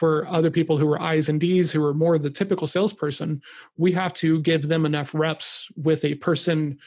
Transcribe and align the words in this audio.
for 0.00 0.26
other 0.28 0.50
people 0.50 0.78
who 0.78 0.90
are 0.90 1.02
I's 1.02 1.28
and 1.28 1.38
D's, 1.38 1.70
who 1.70 1.84
are 1.84 1.92
more 1.92 2.18
the 2.18 2.30
typical 2.30 2.66
salesperson, 2.66 3.42
we 3.76 3.92
have 3.92 4.14
to 4.14 4.40
give 4.40 4.66
them 4.66 4.86
enough 4.86 5.14
reps 5.14 5.68
with 5.76 6.06
a 6.06 6.14
person 6.14 6.78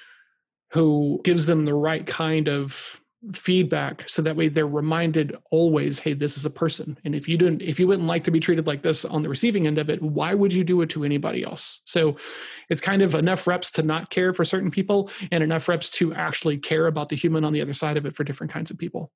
who 0.72 1.22
gives 1.24 1.46
them 1.46 1.66
the 1.66 1.76
right 1.76 2.08
kind 2.08 2.48
of 2.48 3.00
feedback 3.32 4.10
so 4.10 4.24
that 4.24 4.36
way 4.36 4.50
they're 4.50 4.66
reminded 4.66 5.38
always 5.52 6.00
hey 6.00 6.14
this 6.14 6.38
is 6.40 6.46
a 6.46 6.50
person. 6.50 6.98
And 7.06 7.14
if 7.14 7.30
you 7.30 7.38
didn't 7.38 7.62
if 7.62 7.80
you 7.80 7.86
wouldn't 7.88 8.08
like 8.08 8.24
to 8.24 8.32
be 8.32 8.40
treated 8.40 8.66
like 8.66 8.82
this 8.82 9.06
on 9.06 9.22
the 9.22 9.30
receiving 9.30 9.68
end 9.68 9.78
of 9.78 9.92
it 9.92 10.02
why 10.02 10.34
would 10.34 10.52
you 10.52 10.64
do 10.64 10.82
it 10.82 10.90
to 10.90 11.04
anybody 11.04 11.44
else? 11.44 11.82
So 11.86 12.18
it's 12.70 12.82
kind 12.82 13.04
of 13.04 13.14
enough 13.14 13.46
reps 13.46 13.70
to 13.74 13.84
not 13.84 14.10
care 14.10 14.34
for 14.34 14.44
certain 14.44 14.72
people 14.72 15.12
and 15.32 15.44
enough 15.44 15.70
reps 15.70 15.90
to 15.92 16.16
actually 16.16 16.58
care 16.58 16.88
about 16.88 17.10
the 17.10 17.16
human 17.16 17.46
on 17.46 17.54
the 17.54 17.62
other 17.62 17.74
side 17.74 17.96
of 17.96 18.08
it 18.08 18.16
for 18.16 18.24
different 18.24 18.52
kinds 18.52 18.72
of 18.72 18.80
people 18.80 19.12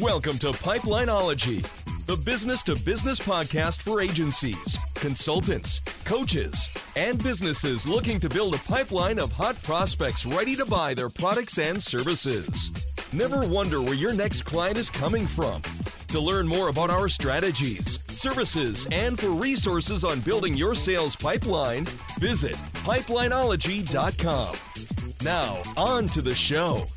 welcome 0.00 0.38
to 0.38 0.50
pipelineology 0.52 1.62
the 2.10 2.16
business 2.16 2.64
to 2.64 2.74
business 2.74 3.20
podcast 3.20 3.82
for 3.82 4.00
agencies, 4.00 4.76
consultants, 4.96 5.78
coaches, 6.04 6.68
and 6.96 7.22
businesses 7.22 7.86
looking 7.86 8.18
to 8.18 8.28
build 8.28 8.52
a 8.52 8.58
pipeline 8.58 9.20
of 9.20 9.30
hot 9.30 9.62
prospects 9.62 10.26
ready 10.26 10.56
to 10.56 10.66
buy 10.66 10.92
their 10.92 11.08
products 11.08 11.58
and 11.58 11.80
services. 11.80 12.72
Never 13.12 13.46
wonder 13.46 13.80
where 13.80 13.94
your 13.94 14.12
next 14.12 14.42
client 14.42 14.76
is 14.76 14.90
coming 14.90 15.24
from. 15.24 15.62
To 16.08 16.18
learn 16.18 16.48
more 16.48 16.68
about 16.68 16.90
our 16.90 17.08
strategies, 17.08 18.00
services, 18.08 18.88
and 18.90 19.16
for 19.16 19.30
resources 19.30 20.02
on 20.02 20.18
building 20.18 20.54
your 20.54 20.74
sales 20.74 21.14
pipeline, 21.14 21.84
visit 22.18 22.56
pipelineology.com. 22.82 24.56
Now, 25.22 25.62
on 25.76 26.08
to 26.08 26.20
the 26.20 26.34
show. 26.34 26.88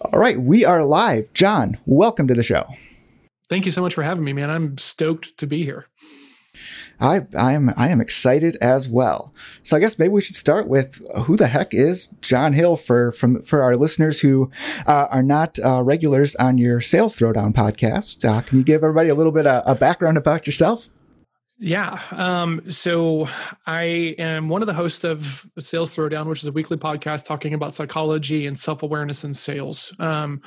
All 0.00 0.20
right, 0.20 0.40
we 0.40 0.64
are 0.64 0.84
live. 0.84 1.32
John, 1.32 1.78
welcome 1.86 2.28
to 2.28 2.34
the 2.34 2.42
show. 2.42 2.66
Thank 3.48 3.64
you 3.64 3.72
so 3.72 3.80
much 3.80 3.94
for 3.94 4.02
having 4.02 4.24
me, 4.24 4.32
man. 4.32 4.50
I'm 4.50 4.76
stoked 4.76 5.38
to 5.38 5.46
be 5.46 5.64
here. 5.64 5.86
I 6.98 7.26
I 7.36 7.52
am 7.52 7.72
I 7.76 7.88
am 7.88 8.00
excited 8.00 8.56
as 8.60 8.88
well. 8.88 9.32
So 9.62 9.76
I 9.76 9.80
guess 9.80 9.98
maybe 9.98 10.12
we 10.12 10.20
should 10.20 10.36
start 10.36 10.68
with 10.68 11.00
who 11.24 11.36
the 11.36 11.46
heck 11.46 11.74
is 11.74 12.08
John 12.20 12.52
Hill 12.54 12.76
for 12.76 13.12
from 13.12 13.42
for 13.42 13.62
our 13.62 13.76
listeners 13.76 14.20
who 14.20 14.50
uh, 14.86 15.06
are 15.10 15.22
not 15.22 15.58
uh, 15.64 15.82
regulars 15.82 16.34
on 16.36 16.58
your 16.58 16.80
Sales 16.80 17.18
Throwdown 17.18 17.52
podcast. 17.52 18.24
Uh, 18.28 18.40
can 18.40 18.58
you 18.58 18.64
give 18.64 18.82
everybody 18.82 19.10
a 19.10 19.14
little 19.14 19.32
bit 19.32 19.46
of 19.46 19.62
a 19.66 19.74
background 19.74 20.16
about 20.16 20.46
yourself? 20.46 20.88
Yeah. 21.58 22.00
Um, 22.10 22.70
so 22.70 23.28
I 23.66 24.14
am 24.18 24.50
one 24.50 24.62
of 24.62 24.66
the 24.66 24.74
hosts 24.74 25.04
of 25.04 25.46
Sales 25.58 25.94
Throwdown, 25.94 26.26
which 26.26 26.42
is 26.42 26.46
a 26.46 26.52
weekly 26.52 26.76
podcast 26.76 27.24
talking 27.24 27.54
about 27.54 27.74
psychology 27.74 28.46
and 28.46 28.58
self 28.58 28.82
awareness 28.82 29.24
in 29.24 29.32
sales. 29.32 29.94
Um, 29.98 30.42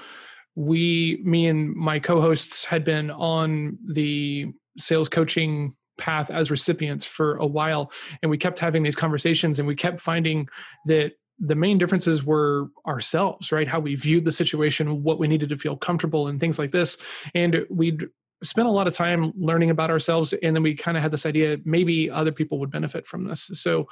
we, 0.56 1.20
me 1.24 1.48
and 1.48 1.74
my 1.76 2.00
co 2.00 2.22
hosts, 2.22 2.66
had 2.66 2.84
been 2.84 3.10
on 3.10 3.80
the 3.92 4.48
sales 4.78 5.10
coaching 5.10 5.76
path 5.98 6.30
as 6.30 6.52
recipients 6.52 7.06
for 7.06 7.38
a 7.38 7.46
while. 7.46 7.92
And 8.22 8.30
we 8.30 8.38
kept 8.38 8.60
having 8.60 8.84
these 8.84 8.96
conversations 8.96 9.58
and 9.58 9.68
we 9.68 9.76
kept 9.76 10.00
finding 10.00 10.48
that 10.86 11.14
the 11.40 11.56
main 11.56 11.78
differences 11.78 12.24
were 12.24 12.68
ourselves, 12.86 13.52
right? 13.52 13.68
How 13.68 13.80
we 13.80 13.96
viewed 13.96 14.26
the 14.26 14.32
situation, 14.32 15.04
what 15.04 15.20
we 15.20 15.28
needed 15.28 15.50
to 15.50 15.58
feel 15.58 15.78
comfortable, 15.78 16.28
and 16.28 16.40
things 16.40 16.60
like 16.60 16.72
this. 16.72 16.98
And 17.34 17.66
we'd 17.70 18.08
spent 18.44 18.68
a 18.68 18.72
lot 18.72 18.88
of 18.88 18.94
time 18.94 19.34
learning 19.38 19.70
about 19.70 19.90
ourselves. 19.90 20.34
And 20.42 20.56
then 20.56 20.64
we 20.64 20.76
kind 20.76 20.98
of 20.98 21.04
had 21.04 21.12
this 21.12 21.26
idea 21.26 21.58
maybe 21.66 22.10
other 22.10 22.32
people 22.32 22.60
would 22.60 22.72
benefit 22.72 23.08
from 23.08 23.26
this. 23.26 23.50
So 23.54 23.88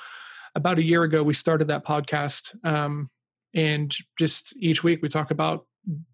about 0.56 0.80
a 0.80 0.84
year 0.84 1.04
ago, 1.04 1.24
we 1.24 1.34
started 1.34 1.68
that 1.68 1.86
podcast. 1.86 2.56
Um, 2.66 3.10
and 3.54 3.96
just 4.18 4.56
each 4.58 4.84
week 4.84 5.02
we 5.02 5.10
talk 5.10 5.32
about 5.32 5.66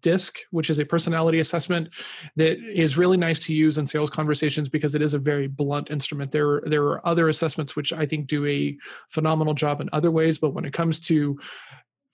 disc 0.02 0.38
which 0.52 0.70
is 0.70 0.78
a 0.78 0.84
personality 0.84 1.40
assessment 1.40 1.88
that 2.36 2.58
is 2.58 2.96
really 2.96 3.16
nice 3.16 3.40
to 3.40 3.52
use 3.52 3.76
in 3.76 3.86
sales 3.86 4.08
conversations 4.08 4.68
because 4.68 4.94
it 4.94 5.02
is 5.02 5.14
a 5.14 5.18
very 5.18 5.48
blunt 5.48 5.90
instrument 5.90 6.30
there 6.30 6.62
there 6.66 6.84
are 6.84 7.04
other 7.04 7.28
assessments 7.28 7.74
which 7.74 7.92
i 7.92 8.06
think 8.06 8.28
do 8.28 8.46
a 8.46 8.76
phenomenal 9.10 9.52
job 9.52 9.80
in 9.80 9.88
other 9.92 10.12
ways 10.12 10.38
but 10.38 10.50
when 10.50 10.64
it 10.64 10.72
comes 10.72 11.00
to 11.00 11.36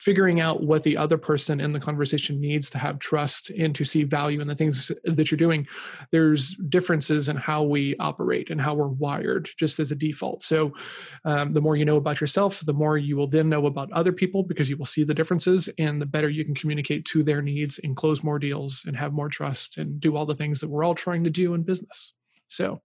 figuring 0.00 0.40
out 0.40 0.62
what 0.62 0.82
the 0.82 0.96
other 0.96 1.18
person 1.18 1.60
in 1.60 1.72
the 1.72 1.78
conversation 1.78 2.40
needs 2.40 2.70
to 2.70 2.78
have 2.78 2.98
trust 2.98 3.50
and 3.50 3.74
to 3.74 3.84
see 3.84 4.02
value 4.02 4.40
in 4.40 4.48
the 4.48 4.54
things 4.54 4.90
that 5.04 5.30
you're 5.30 5.38
doing 5.38 5.66
there's 6.10 6.56
differences 6.68 7.28
in 7.28 7.36
how 7.36 7.62
we 7.62 7.94
operate 7.96 8.50
and 8.50 8.60
how 8.60 8.74
we're 8.74 8.88
wired 8.88 9.48
just 9.58 9.78
as 9.78 9.92
a 9.92 9.94
default. 9.94 10.42
So 10.42 10.72
um, 11.24 11.52
the 11.52 11.60
more 11.60 11.76
you 11.76 11.84
know 11.84 11.96
about 11.96 12.20
yourself 12.20 12.60
the 12.60 12.72
more 12.72 12.96
you 12.96 13.16
will 13.16 13.26
then 13.26 13.48
know 13.48 13.66
about 13.66 13.92
other 13.92 14.12
people 14.12 14.42
because 14.42 14.70
you 14.70 14.76
will 14.76 14.86
see 14.86 15.04
the 15.04 15.14
differences 15.14 15.68
and 15.78 16.00
the 16.00 16.06
better 16.06 16.30
you 16.30 16.44
can 16.44 16.54
communicate 16.54 17.04
to 17.06 17.22
their 17.22 17.42
needs 17.42 17.78
and 17.78 17.94
close 17.94 18.24
more 18.24 18.38
deals 18.38 18.82
and 18.86 18.96
have 18.96 19.12
more 19.12 19.28
trust 19.28 19.76
and 19.76 20.00
do 20.00 20.16
all 20.16 20.24
the 20.24 20.34
things 20.34 20.60
that 20.60 20.70
we're 20.70 20.84
all 20.84 20.94
trying 20.94 21.24
to 21.24 21.30
do 21.30 21.52
in 21.54 21.62
business. 21.62 22.14
So 22.48 22.80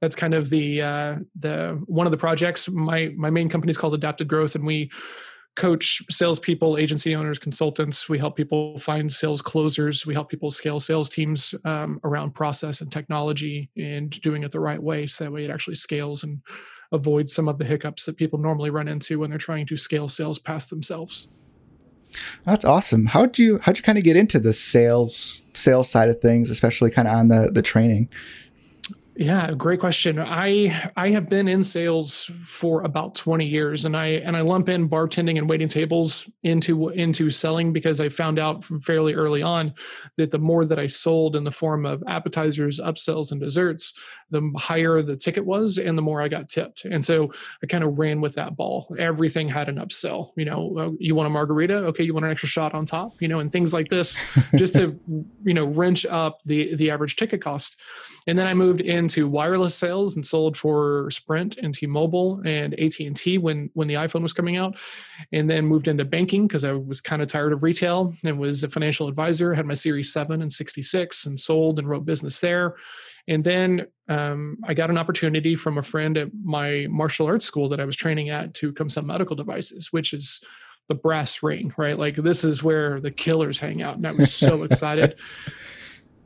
that's 0.00 0.16
kind 0.16 0.34
of 0.34 0.50
the 0.50 0.82
uh, 0.82 1.16
the 1.38 1.80
one 1.86 2.06
of 2.06 2.10
the 2.10 2.16
projects. 2.16 2.68
My 2.68 3.12
my 3.16 3.30
main 3.30 3.48
company 3.48 3.70
is 3.70 3.78
called 3.78 3.94
adapted 3.94 4.28
growth 4.28 4.54
and 4.54 4.66
we 4.66 4.90
coach 5.56 6.02
salespeople, 6.10 6.76
agency 6.78 7.16
owners, 7.16 7.38
consultants. 7.38 8.08
We 8.08 8.18
help 8.18 8.36
people 8.36 8.78
find 8.78 9.12
sales 9.12 9.42
closers. 9.42 10.06
We 10.06 10.14
help 10.14 10.28
people 10.28 10.50
scale 10.50 10.78
sales 10.78 11.08
teams 11.08 11.54
um, 11.64 11.98
around 12.04 12.34
process 12.34 12.80
and 12.80 12.92
technology 12.92 13.70
and 13.76 14.10
doing 14.20 14.44
it 14.44 14.52
the 14.52 14.60
right 14.60 14.82
way. 14.82 15.06
So 15.06 15.24
that 15.24 15.32
way 15.32 15.44
it 15.44 15.50
actually 15.50 15.76
scales 15.76 16.22
and 16.22 16.40
avoids 16.92 17.34
some 17.34 17.48
of 17.48 17.58
the 17.58 17.64
hiccups 17.64 18.04
that 18.04 18.16
people 18.16 18.38
normally 18.38 18.70
run 18.70 18.86
into 18.86 19.18
when 19.18 19.30
they're 19.30 19.38
trying 19.38 19.66
to 19.66 19.76
scale 19.76 20.08
sales 20.08 20.38
past 20.38 20.70
themselves. 20.70 21.28
That's 22.44 22.64
awesome. 22.64 23.06
How'd 23.06 23.38
you 23.38 23.58
how'd 23.58 23.76
you 23.76 23.82
kind 23.82 23.98
of 23.98 24.04
get 24.04 24.16
into 24.16 24.38
the 24.38 24.52
sales 24.52 25.44
sales 25.54 25.90
side 25.90 26.08
of 26.08 26.20
things, 26.20 26.48
especially 26.50 26.90
kind 26.90 27.08
of 27.08 27.14
on 27.14 27.28
the 27.28 27.50
the 27.52 27.62
training? 27.62 28.08
Yeah, 29.18 29.52
great 29.52 29.80
question. 29.80 30.18
I 30.18 30.90
I 30.94 31.10
have 31.10 31.30
been 31.30 31.48
in 31.48 31.64
sales 31.64 32.30
for 32.44 32.82
about 32.82 33.14
20 33.14 33.46
years 33.46 33.86
and 33.86 33.96
I 33.96 34.08
and 34.08 34.36
I 34.36 34.42
lump 34.42 34.68
in 34.68 34.90
bartending 34.90 35.38
and 35.38 35.48
waiting 35.48 35.68
tables 35.68 36.28
into 36.42 36.90
into 36.90 37.30
selling 37.30 37.72
because 37.72 37.98
I 37.98 38.10
found 38.10 38.38
out 38.38 38.62
from 38.62 38.80
fairly 38.80 39.14
early 39.14 39.40
on 39.40 39.72
that 40.18 40.32
the 40.32 40.38
more 40.38 40.66
that 40.66 40.78
I 40.78 40.86
sold 40.86 41.34
in 41.34 41.44
the 41.44 41.50
form 41.50 41.86
of 41.86 42.04
appetizers, 42.06 42.78
upsells 42.78 43.32
and 43.32 43.40
desserts, 43.40 43.94
the 44.30 44.52
higher 44.56 45.00
the 45.00 45.16
ticket 45.16 45.46
was 45.46 45.78
and 45.78 45.96
the 45.96 46.02
more 46.02 46.20
I 46.20 46.28
got 46.28 46.50
tipped. 46.50 46.84
And 46.84 47.02
so 47.02 47.32
I 47.62 47.66
kind 47.66 47.84
of 47.84 47.98
ran 47.98 48.20
with 48.20 48.34
that 48.34 48.54
ball. 48.54 48.94
Everything 48.98 49.48
had 49.48 49.70
an 49.70 49.76
upsell, 49.76 50.32
you 50.36 50.44
know, 50.44 50.76
uh, 50.78 50.90
you 50.98 51.14
want 51.14 51.26
a 51.26 51.30
margarita, 51.30 51.74
okay, 51.74 52.04
you 52.04 52.12
want 52.12 52.26
an 52.26 52.32
extra 52.32 52.50
shot 52.50 52.74
on 52.74 52.84
top, 52.84 53.12
you 53.20 53.28
know, 53.28 53.40
and 53.40 53.50
things 53.50 53.72
like 53.72 53.88
this 53.88 54.18
just 54.56 54.74
to 54.74 55.00
you 55.44 55.54
know 55.54 55.64
wrench 55.64 56.04
up 56.04 56.40
the 56.44 56.74
the 56.74 56.90
average 56.90 57.16
ticket 57.16 57.40
cost. 57.40 57.80
And 58.26 58.38
then 58.38 58.46
I 58.46 58.54
moved 58.54 58.80
into 58.80 59.28
wireless 59.28 59.74
sales 59.74 60.16
and 60.16 60.26
sold 60.26 60.56
for 60.56 61.10
Sprint 61.10 61.58
and 61.58 61.74
T-Mobile 61.74 62.42
and 62.44 62.74
AT&T 62.74 63.38
when 63.38 63.70
when 63.74 63.88
the 63.88 63.94
iPhone 63.94 64.22
was 64.22 64.32
coming 64.32 64.56
out. 64.56 64.76
And 65.32 65.48
then 65.48 65.66
moved 65.66 65.88
into 65.88 66.04
banking 66.04 66.46
because 66.46 66.64
I 66.64 66.72
was 66.72 67.00
kind 67.00 67.22
of 67.22 67.28
tired 67.28 67.52
of 67.52 67.62
retail 67.62 68.14
and 68.24 68.38
was 68.38 68.62
a 68.64 68.68
financial 68.68 69.08
advisor, 69.08 69.54
had 69.54 69.66
my 69.66 69.74
Series 69.74 70.12
7 70.12 70.42
and 70.42 70.52
66 70.52 71.26
and 71.26 71.38
sold 71.38 71.78
and 71.78 71.88
wrote 71.88 72.04
business 72.04 72.40
there. 72.40 72.76
And 73.28 73.42
then 73.42 73.86
um, 74.08 74.58
I 74.64 74.74
got 74.74 74.90
an 74.90 74.98
opportunity 74.98 75.56
from 75.56 75.78
a 75.78 75.82
friend 75.82 76.16
at 76.16 76.28
my 76.44 76.86
martial 76.88 77.26
arts 77.26 77.44
school 77.44 77.68
that 77.70 77.80
I 77.80 77.84
was 77.84 77.96
training 77.96 78.30
at 78.30 78.54
to 78.54 78.72
come 78.72 78.88
sell 78.88 79.02
medical 79.02 79.34
devices, 79.34 79.92
which 79.92 80.12
is 80.12 80.40
the 80.88 80.94
brass 80.94 81.42
ring, 81.42 81.72
right? 81.76 81.98
Like 81.98 82.16
this 82.16 82.44
is 82.44 82.62
where 82.62 83.00
the 83.00 83.10
killers 83.10 83.58
hang 83.58 83.82
out. 83.82 83.96
And 83.96 84.06
I 84.06 84.12
was 84.12 84.32
so 84.32 84.62
excited. 84.64 85.16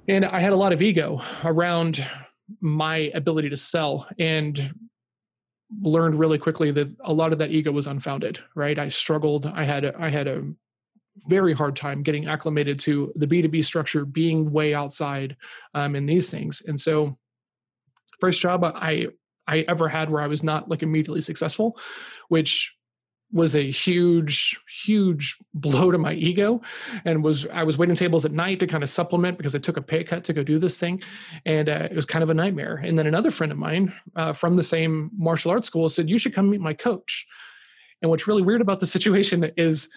And 0.09 0.25
I 0.25 0.41
had 0.41 0.53
a 0.53 0.57
lot 0.57 0.73
of 0.73 0.83
ego 0.83 1.23
around 1.45 2.05
my 2.61 3.11
ability 3.15 3.51
to 3.51 3.57
sell 3.57 4.09
and 4.19 4.75
learned 5.81 6.19
really 6.19 6.39
quickly 6.39 6.73
that 6.73 6.89
a 7.05 7.13
lot 7.13 7.33
of 7.33 7.39
that 7.39 7.51
ego 7.51 7.71
was 7.71 7.87
unfounded, 7.87 8.41
right? 8.55 8.79
I 8.79 8.89
struggled. 8.89 9.47
I 9.47 9.65
had 9.65 9.85
I 9.85 10.11
had 10.11 10.27
a 10.27 10.43
very 11.29 11.53
hard 11.53 11.77
time 11.77 12.03
getting 12.03 12.27
acclimated 12.27 12.79
to 12.81 13.13
the 13.17 13.27
B2B 13.27 13.65
structure 13.65 14.05
being 14.05 14.51
way 14.51 14.75
outside 14.75 15.37
um, 15.75 15.95
in 15.95 16.07
these 16.07 16.31
things. 16.31 16.63
And 16.67 16.81
so 16.81 17.19
first 18.21 18.41
job 18.41 18.65
I 18.65 19.09
I 19.47 19.65
ever 19.69 19.89
had 19.89 20.11
where 20.11 20.23
I 20.23 20.29
was 20.29 20.43
not 20.43 20.69
like 20.69 20.83
immediately 20.83 21.21
successful, 21.21 21.79
which 22.29 22.75
was 23.33 23.55
a 23.55 23.71
huge 23.71 24.59
huge 24.85 25.37
blow 25.55 25.91
to 25.91 25.99
my 25.99 26.13
ego 26.15 26.61
and 27.05 27.23
was 27.23 27.47
i 27.49 27.63
was 27.63 27.79
waiting 27.79 27.95
tables 27.95 28.25
at 28.25 28.33
night 28.33 28.59
to 28.59 28.67
kind 28.67 28.83
of 28.83 28.91
supplement 28.91 29.37
because 29.37 29.55
i 29.55 29.59
took 29.59 29.77
a 29.77 29.83
pay 29.83 30.03
cut 30.03 30.25
to 30.25 30.33
go 30.33 30.43
do 30.43 30.59
this 30.59 30.79
thing. 30.79 31.03
And 31.47 31.69
uh, 31.69 31.89
it 31.91 31.97
was 31.97 32.07
kind 32.07 32.23
of 32.23 32.31
a 32.31 32.35
nightmare. 32.35 32.77
And 32.77 32.99
then 32.99 33.07
another 33.07 33.31
friend 33.31 33.53
of 33.53 33.59
mine 33.59 33.93
uh, 34.17 34.33
from 34.33 34.57
the 34.57 34.63
same 34.63 35.11
martial 35.17 35.51
arts 35.51 35.67
school 35.67 35.89
said 35.89 36.09
you 36.09 36.19
should 36.19 36.35
come 36.35 36.51
meet 36.51 36.61
my 36.61 36.75
coach. 36.75 37.27
And 38.03 38.11
what's 38.11 38.27
really 38.27 38.43
weird 38.43 38.61
about 38.61 38.81
the 38.81 38.87
situation 38.87 39.51
is 39.57 39.89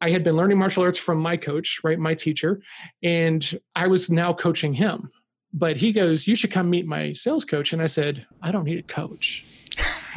i 0.00 0.10
had 0.10 0.22
been 0.22 0.36
learning 0.36 0.58
martial 0.58 0.82
arts 0.82 0.98
from 0.98 1.18
my 1.18 1.36
coach 1.36 1.80
right 1.82 1.98
my 1.98 2.14
teacher 2.14 2.60
and 3.02 3.58
i 3.74 3.86
was 3.86 4.10
now 4.10 4.32
coaching 4.32 4.74
him. 4.74 5.10
But 5.52 5.78
he 5.78 5.92
goes 5.92 6.26
you 6.26 6.36
should 6.36 6.50
come 6.50 6.68
meet 6.70 6.86
my 6.86 7.12
sales 7.12 7.44
coach. 7.44 7.72
And 7.72 7.82
i 7.82 7.86
said 7.86 8.26
i 8.42 8.52
don't 8.52 8.64
need 8.64 8.78
a 8.78 8.82
coach 8.82 9.55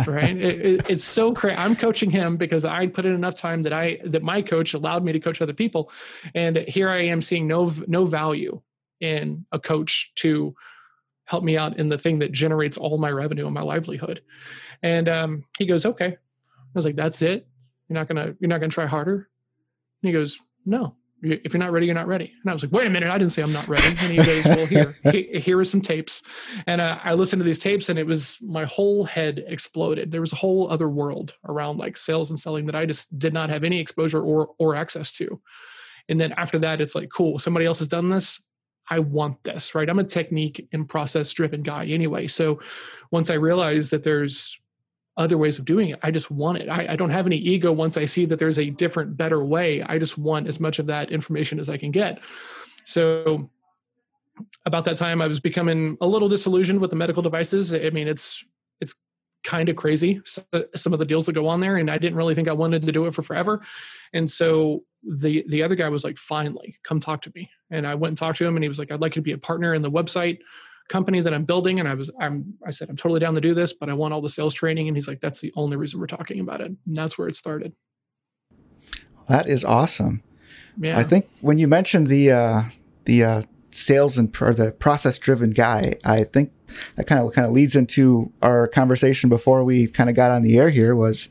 right 0.08 0.38
it, 0.38 0.66
it, 0.66 0.90
it's 0.90 1.04
so 1.04 1.34
crazy 1.34 1.58
i'm 1.58 1.76
coaching 1.76 2.10
him 2.10 2.38
because 2.38 2.66
i 2.66 2.88
put 2.88 3.06
in 3.06 3.14
enough 3.14 3.36
time 3.36 3.64
that 3.64 3.74
i 3.74 4.00
that 4.06 4.24
my 4.24 4.42
coach 4.42 4.74
allowed 4.74 5.04
me 5.04 5.12
to 5.12 5.20
coach 5.20 5.42
other 5.42 5.54
people 5.54 5.92
and 6.36 6.58
here 6.58 6.90
i 6.90 7.02
am 7.02 7.22
seeing 7.22 7.48
no 7.48 7.74
no 7.88 8.06
value 8.06 8.62
in 9.00 9.46
a 9.52 9.60
coach 9.60 10.12
to 10.16 10.56
help 11.30 11.44
me 11.44 11.56
out 11.56 11.78
in 11.78 11.90
the 11.90 11.98
thing 11.98 12.18
that 12.20 12.32
generates 12.32 12.76
all 12.76 12.98
my 12.98 13.12
revenue 13.12 13.46
and 13.46 13.54
my 13.54 13.62
livelihood. 13.62 14.22
And 14.82 15.08
um, 15.08 15.46
he 15.60 15.68
goes, 15.68 15.86
okay. 15.86 16.08
I 16.08 16.72
was 16.74 16.86
like, 16.86 16.96
that's 16.96 17.22
it. 17.22 17.48
You're 17.88 17.96
not 17.96 18.08
gonna 18.08 18.36
you're 18.40 18.50
not 18.50 18.60
gonna 18.60 18.72
try 18.72 18.88
harder. 18.88 19.30
And 20.02 20.10
he 20.10 20.12
goes, 20.12 20.40
no. 20.66 20.96
If 21.22 21.54
you're 21.54 21.60
not 21.60 21.72
ready, 21.72 21.86
you're 21.86 21.96
not 21.96 22.08
ready. 22.08 22.34
And 22.42 22.50
I 22.50 22.54
was 22.54 22.64
like, 22.64 22.72
wait 22.72 22.88
a 22.88 22.90
minute, 22.90 23.10
I 23.10 23.18
didn't 23.18 23.32
say 23.32 23.42
I'm 23.42 23.54
not 23.54 23.68
ready. 23.68 23.88
And 23.88 24.12
he 24.12 24.18
goes, 24.18 24.46
well, 24.46 24.66
here, 24.66 24.96
here 25.40 25.60
are 25.60 25.66
some 25.66 25.82
tapes. 25.82 26.24
And 26.68 26.80
uh, 26.80 27.00
I 27.04 27.14
listened 27.14 27.40
to 27.42 27.44
these 27.44 27.60
tapes, 27.60 27.90
and 27.90 28.00
it 28.00 28.06
was 28.06 28.38
my 28.42 28.66
whole 28.66 29.04
head 29.04 29.44
exploded. 29.48 30.12
There 30.12 30.22
was 30.22 30.34
a 30.34 30.38
whole 30.38 30.70
other 30.70 30.90
world 30.90 31.34
around 31.46 31.78
like 31.78 31.98
sales 31.98 32.30
and 32.30 32.40
selling 32.40 32.66
that 32.68 32.76
I 32.76 32.86
just 32.86 33.18
did 33.20 33.34
not 33.34 33.50
have 33.50 33.64
any 33.64 33.80
exposure 33.80 34.22
or 34.22 34.50
or 34.58 34.76
access 34.76 35.12
to. 35.14 35.42
And 36.10 36.20
then 36.20 36.34
after 36.34 36.58
that, 36.60 36.82
it's 36.82 36.96
like, 36.96 37.10
cool, 37.10 37.38
somebody 37.38 37.66
else 37.66 37.80
has 37.80 37.88
done 37.88 38.10
this. 38.10 38.44
I 38.90 39.00
want 39.00 39.44
this, 39.44 39.76
right? 39.76 39.88
I'm 39.88 40.00
a 40.00 40.04
technique 40.04 40.68
and 40.74 40.90
process 40.90 41.32
driven 41.32 41.62
guy 41.62 41.86
anyway. 41.86 42.28
So 42.28 42.60
once 43.12 43.30
I 43.30 43.36
realized 43.36 43.92
that 43.92 44.04
there's 44.04 44.59
other 45.20 45.38
ways 45.38 45.60
of 45.60 45.66
doing 45.66 45.90
it, 45.90 46.00
I 46.02 46.12
just 46.12 46.32
want 46.32 46.58
it. 46.58 46.70
I, 46.70 46.94
I, 46.94 46.96
don't 46.96 47.10
have 47.10 47.26
any 47.26 47.38
ego 47.38 47.72
once 47.72 47.98
I 47.98 48.06
see 48.06 48.26
that 48.26 48.40
there's 48.40 48.58
a 48.58 48.70
different, 48.70 49.18
better 49.18 49.44
way. 49.44 49.84
I 49.84 50.00
just 50.00 50.18
want 50.18 50.48
as 50.48 50.60
much 50.60 50.80
of 50.80 50.88
that 50.88 51.12
information 51.12 51.60
as 51.60 51.70
I 51.70 51.78
can 51.78 51.92
get. 51.92 52.20
So 52.86 53.50
about 54.66 54.86
that 54.86 54.98
time, 54.98 55.22
I 55.22 55.28
was 55.28 55.42
becoming 55.42 55.98
a 56.00 56.08
little 56.08 56.30
disillusioned 56.30 56.80
with 56.80 56.90
the 56.90 56.96
medical 56.96 57.22
devices. 57.22 57.74
I 57.74 57.90
mean, 57.90 58.08
it's 58.08 58.44
it's 58.80 58.96
kind 59.44 59.70
of 59.70 59.76
crazy 59.76 60.22
some 60.76 60.94
of 60.94 61.00
the 61.00 61.06
deals 61.06 61.26
that 61.26 61.32
go 61.32 61.48
on 61.48 61.62
there 61.62 61.78
and 61.78 61.90
i 61.90 61.98
didn't 61.98 62.18
really 62.18 62.36
think 62.36 62.50
i 62.50 62.54
wanted 62.54 62.82
to 62.82 62.92
do 62.92 63.06
it 63.06 63.16
for 63.16 63.22
forever 63.22 63.66
and 64.14 64.30
so 64.30 64.84
the 65.02 65.46
the 65.48 65.64
other 65.64 65.76
guy 65.76 65.88
was 65.88 66.04
like 66.04 66.18
finally 66.18 66.78
come 66.84 67.00
talk 67.00 67.22
to 67.22 67.32
me 67.34 67.50
and 67.72 67.88
i 67.88 67.96
went 67.96 68.10
and 68.10 68.18
talked 68.18 68.38
to 68.38 68.46
him 68.46 68.58
and 68.58 68.66
he 68.66 68.68
was 68.68 68.78
like 68.78 68.92
i'd 68.92 69.00
like 69.00 69.16
you 69.16 69.22
to 69.22 69.26
be 69.26 69.32
a 69.32 69.38
partner 69.38 69.74
in 69.74 69.82
the 69.82 69.90
website 69.90 70.40
company 70.90 71.22
that 71.22 71.34
i'm 71.34 71.46
building 71.46 71.80
and 71.80 71.88
i 71.88 71.94
was 71.94 72.12
i'm 72.20 72.54
i 72.66 72.72
said 72.72 72.90
i'm 72.90 72.98
totally 72.98 73.20
down 73.20 73.36
to 73.36 73.42
do 73.42 73.54
this 73.54 73.74
but 73.74 73.90
i 73.90 73.94
want 73.94 74.14
all 74.14 74.22
the 74.22 74.30
sales 74.30 74.54
training. 74.54 74.88
And 74.88 74.96
he's 74.96 75.08
like 75.08 75.22
that's 75.22 75.42
the 75.42 75.52
only 75.56 75.78
reason 75.78 76.00
we're 76.00 76.08
talking 76.08 76.40
about 76.40 76.62
it. 76.62 76.68
And 76.68 76.78
that's 76.88 77.18
where 77.18 77.28
it 77.28 77.36
started. 77.36 77.74
That 79.28 79.48
is 79.48 79.64
awesome. 79.64 80.24
Yeah. 80.80 80.98
I 80.98 81.04
think 81.04 81.30
when 81.42 81.58
you 81.58 81.68
mentioned 81.68 82.08
the 82.08 82.32
uh 82.32 82.64
the 83.06 83.24
uh 83.24 83.42
sales 83.72 84.18
and 84.18 84.36
or 84.42 84.54
the 84.54 84.72
process 84.72 85.20
driven 85.20 85.52
guy 85.52 85.96
i 86.04 86.24
think 86.24 86.52
that 86.96 87.06
kind 87.06 87.22
of 87.22 87.32
kind 87.36 87.46
of 87.46 87.54
leads 87.54 87.76
into 87.76 88.34
our 88.42 88.68
conversation 88.68 89.30
before 89.30 89.64
we 89.64 89.86
kind 89.86 90.10
of 90.10 90.16
got 90.16 90.32
on 90.32 90.42
the 90.42 90.58
air 90.58 90.72
here 90.72 90.96
was 90.96 91.30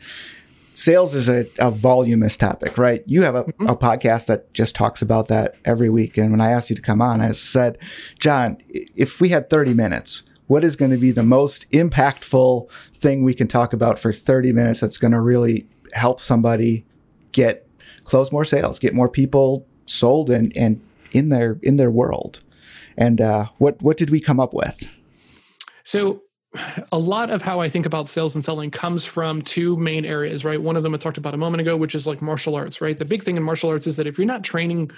sales 0.78 1.12
is 1.12 1.28
a, 1.28 1.44
a 1.58 1.72
voluminous 1.72 2.36
topic, 2.36 2.78
right? 2.78 3.02
You 3.04 3.22
have 3.22 3.34
a, 3.34 3.44
mm-hmm. 3.44 3.66
a, 3.66 3.76
podcast 3.76 4.28
that 4.28 4.54
just 4.54 4.76
talks 4.76 5.02
about 5.02 5.26
that 5.26 5.56
every 5.64 5.90
week. 5.90 6.16
And 6.16 6.30
when 6.30 6.40
I 6.40 6.52
asked 6.52 6.70
you 6.70 6.76
to 6.76 6.82
come 6.82 7.02
on, 7.02 7.20
I 7.20 7.32
said, 7.32 7.78
John, 8.20 8.58
if 8.68 9.20
we 9.20 9.30
had 9.30 9.50
30 9.50 9.74
minutes, 9.74 10.22
what 10.46 10.62
is 10.62 10.76
going 10.76 10.92
to 10.92 10.96
be 10.96 11.10
the 11.10 11.24
most 11.24 11.68
impactful 11.72 12.70
thing 12.94 13.24
we 13.24 13.34
can 13.34 13.48
talk 13.48 13.72
about 13.72 13.98
for 13.98 14.12
30 14.12 14.52
minutes 14.52 14.78
that's 14.78 14.98
going 14.98 15.10
to 15.10 15.20
really 15.20 15.66
help 15.94 16.20
somebody 16.20 16.86
get 17.32 17.66
close 18.04 18.30
more 18.30 18.44
sales, 18.44 18.78
get 18.78 18.94
more 18.94 19.08
people 19.08 19.66
sold 19.86 20.30
and, 20.30 20.56
and 20.56 20.80
in 21.10 21.28
their 21.28 21.58
in 21.62 21.74
their 21.74 21.90
world? 21.90 22.40
And 22.96 23.20
uh, 23.20 23.46
what 23.58 23.82
what 23.82 23.96
did 23.96 24.10
we 24.10 24.20
come 24.20 24.38
up 24.38 24.54
with? 24.54 24.88
So 25.82 26.22
a 26.92 26.98
lot 26.98 27.30
of 27.30 27.42
how 27.42 27.60
I 27.60 27.68
think 27.68 27.86
about 27.86 28.08
sales 28.08 28.34
and 28.34 28.44
selling 28.44 28.70
comes 28.70 29.04
from 29.04 29.42
two 29.42 29.76
main 29.76 30.04
areas, 30.04 30.44
right? 30.44 30.60
One 30.60 30.76
of 30.76 30.82
them 30.82 30.94
I 30.94 30.98
talked 30.98 31.18
about 31.18 31.34
a 31.34 31.38
moment 31.38 31.60
ago, 31.60 31.76
which 31.76 31.94
is 31.94 32.06
like 32.06 32.22
martial 32.22 32.54
arts, 32.54 32.80
right? 32.80 32.96
The 32.96 33.04
big 33.04 33.22
thing 33.22 33.36
in 33.36 33.42
martial 33.42 33.70
arts 33.70 33.86
is 33.86 33.96
that 33.96 34.06
if 34.06 34.18
you're 34.18 34.26
not 34.26 34.44
training 34.44 34.90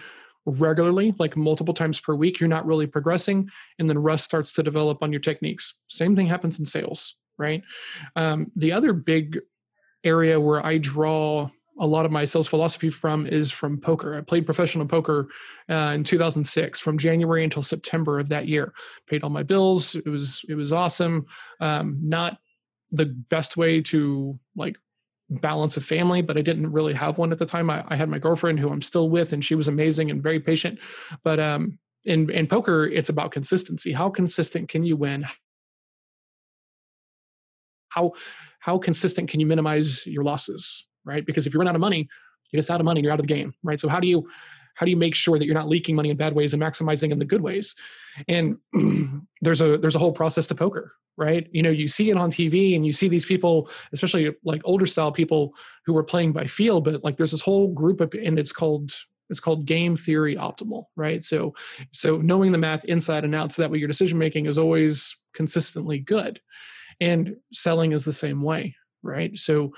regularly, 0.46 1.14
like 1.18 1.36
multiple 1.36 1.74
times 1.74 2.00
per 2.00 2.14
week, 2.14 2.40
you're 2.40 2.48
not 2.48 2.66
really 2.66 2.86
progressing, 2.86 3.50
and 3.78 3.88
then 3.88 3.98
rust 3.98 4.24
starts 4.24 4.52
to 4.52 4.62
develop 4.62 5.02
on 5.02 5.12
your 5.12 5.20
techniques. 5.20 5.74
Same 5.88 6.16
thing 6.16 6.26
happens 6.26 6.58
in 6.58 6.64
sales, 6.64 7.16
right? 7.38 7.62
Um, 8.16 8.50
the 8.56 8.72
other 8.72 8.92
big 8.92 9.40
area 10.02 10.40
where 10.40 10.64
I 10.64 10.78
draw 10.78 11.50
a 11.80 11.86
lot 11.86 12.04
of 12.04 12.12
my 12.12 12.26
sales 12.26 12.46
philosophy 12.46 12.90
from 12.90 13.26
is 13.26 13.50
from 13.50 13.80
poker. 13.80 14.14
I 14.14 14.20
played 14.20 14.44
professional 14.44 14.86
poker 14.86 15.28
uh, 15.68 15.92
in 15.94 16.04
2006 16.04 16.78
from 16.78 16.98
January 16.98 17.42
until 17.42 17.62
September 17.62 18.20
of 18.20 18.28
that 18.28 18.46
year. 18.46 18.74
Paid 19.08 19.24
all 19.24 19.30
my 19.30 19.42
bills. 19.42 19.94
It 19.94 20.06
was 20.08 20.44
it 20.48 20.54
was 20.54 20.72
awesome. 20.72 21.26
Um, 21.58 21.98
not 22.02 22.38
the 22.92 23.06
best 23.06 23.56
way 23.56 23.80
to 23.80 24.38
like 24.54 24.76
balance 25.30 25.78
a 25.78 25.80
family, 25.80 26.20
but 26.20 26.36
I 26.36 26.42
didn't 26.42 26.70
really 26.70 26.92
have 26.92 27.16
one 27.16 27.32
at 27.32 27.38
the 27.38 27.46
time. 27.46 27.70
I, 27.70 27.82
I 27.88 27.96
had 27.96 28.10
my 28.10 28.18
girlfriend 28.18 28.60
who 28.60 28.68
I'm 28.68 28.82
still 28.82 29.08
with, 29.08 29.32
and 29.32 29.42
she 29.42 29.54
was 29.54 29.68
amazing 29.68 30.10
and 30.10 30.22
very 30.22 30.40
patient. 30.40 30.78
But 31.24 31.40
um, 31.40 31.78
in 32.04 32.28
in 32.30 32.46
poker, 32.46 32.86
it's 32.86 33.08
about 33.08 33.32
consistency. 33.32 33.92
How 33.92 34.10
consistent 34.10 34.68
can 34.68 34.84
you 34.84 34.98
win? 34.98 35.24
How 37.88 38.12
how 38.58 38.76
consistent 38.76 39.30
can 39.30 39.40
you 39.40 39.46
minimize 39.46 40.06
your 40.06 40.24
losses? 40.24 40.86
Right? 41.04 41.24
Because 41.24 41.46
if 41.46 41.54
you 41.54 41.60
run 41.60 41.68
out 41.68 41.74
of 41.74 41.80
money, 41.80 42.08
you're 42.50 42.58
just 42.58 42.70
out 42.70 42.80
of 42.80 42.84
money, 42.84 43.00
you're 43.00 43.12
out 43.12 43.20
of 43.20 43.26
the 43.26 43.32
game, 43.32 43.54
right? 43.62 43.78
So 43.78 43.88
how 43.88 44.00
do 44.00 44.08
you 44.08 44.28
how 44.74 44.86
do 44.86 44.90
you 44.90 44.96
make 44.96 45.14
sure 45.14 45.38
that 45.38 45.44
you're 45.44 45.54
not 45.54 45.68
leaking 45.68 45.94
money 45.94 46.10
in 46.10 46.16
bad 46.16 46.34
ways 46.34 46.54
and 46.54 46.62
maximizing 46.62 47.10
in 47.12 47.18
the 47.18 47.24
good 47.24 47.42
ways? 47.42 47.74
And 48.28 48.56
there's 49.42 49.60
a 49.60 49.76
there's 49.76 49.94
a 49.94 49.98
whole 49.98 50.12
process 50.12 50.46
to 50.48 50.54
poker, 50.54 50.92
right? 51.16 51.48
You 51.52 51.62
know, 51.62 51.70
you 51.70 51.88
see 51.88 52.10
it 52.10 52.16
on 52.16 52.30
TV 52.30 52.74
and 52.76 52.86
you 52.86 52.92
see 52.92 53.08
these 53.08 53.26
people, 53.26 53.70
especially 53.92 54.34
like 54.44 54.62
older 54.64 54.86
style 54.86 55.12
people 55.12 55.54
who 55.84 55.96
are 55.96 56.04
playing 56.04 56.32
by 56.32 56.46
feel, 56.46 56.80
but 56.80 57.04
like 57.04 57.16
there's 57.16 57.32
this 57.32 57.42
whole 57.42 57.72
group 57.72 58.00
of 58.00 58.14
and 58.14 58.38
it's 58.38 58.52
called 58.52 58.92
it's 59.30 59.40
called 59.40 59.64
game 59.64 59.96
theory 59.96 60.34
optimal 60.34 60.86
right 60.96 61.22
so 61.22 61.54
so 61.92 62.16
knowing 62.18 62.50
the 62.50 62.58
math 62.58 62.84
inside 62.86 63.24
and 63.24 63.34
out 63.34 63.52
so 63.52 63.62
that 63.62 63.70
way 63.70 63.78
your 63.78 63.86
decision 63.86 64.18
making 64.18 64.46
is 64.46 64.58
always 64.58 65.16
consistently 65.32 65.98
good 65.98 66.40
and 67.00 67.36
selling 67.52 67.92
is 67.92 68.04
the 68.04 68.12
same 68.12 68.42
way 68.42 68.74
right 69.02 69.38
so 69.38 69.72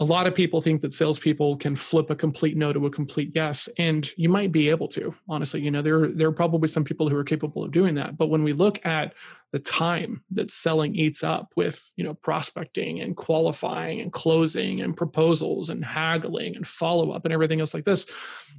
a 0.00 0.04
lot 0.04 0.26
of 0.26 0.34
people 0.34 0.60
think 0.60 0.80
that 0.80 0.92
salespeople 0.92 1.56
can 1.56 1.76
flip 1.76 2.10
a 2.10 2.16
complete 2.16 2.56
no 2.56 2.72
to 2.72 2.86
a 2.86 2.90
complete 2.90 3.30
yes, 3.34 3.68
and 3.78 4.10
you 4.16 4.28
might 4.28 4.50
be 4.50 4.68
able 4.68 4.88
to. 4.88 5.14
Honestly, 5.28 5.60
you 5.60 5.70
know, 5.70 5.82
there 5.82 6.08
there 6.08 6.28
are 6.28 6.32
probably 6.32 6.68
some 6.68 6.84
people 6.84 7.08
who 7.08 7.16
are 7.16 7.24
capable 7.24 7.62
of 7.64 7.70
doing 7.70 7.94
that. 7.94 8.16
But 8.16 8.28
when 8.28 8.42
we 8.42 8.52
look 8.52 8.84
at 8.84 9.14
the 9.52 9.60
time 9.60 10.24
that 10.32 10.50
selling 10.50 10.96
eats 10.96 11.22
up 11.22 11.52
with, 11.54 11.92
you 11.96 12.02
know, 12.02 12.14
prospecting 12.14 13.00
and 13.00 13.16
qualifying 13.16 14.00
and 14.00 14.12
closing 14.12 14.80
and 14.80 14.96
proposals 14.96 15.70
and 15.70 15.84
haggling 15.84 16.56
and 16.56 16.66
follow 16.66 17.12
up 17.12 17.24
and 17.24 17.32
everything 17.32 17.60
else 17.60 17.72
like 17.72 17.84
this, 17.84 18.04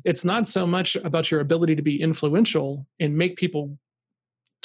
it's 0.05 0.23
not 0.23 0.47
so 0.47 0.65
much 0.65 0.95
about 0.95 1.29
your 1.29 1.41
ability 1.41 1.75
to 1.75 1.81
be 1.81 2.01
influential 2.01 2.87
and 3.01 3.17
make 3.17 3.35
people 3.35 3.77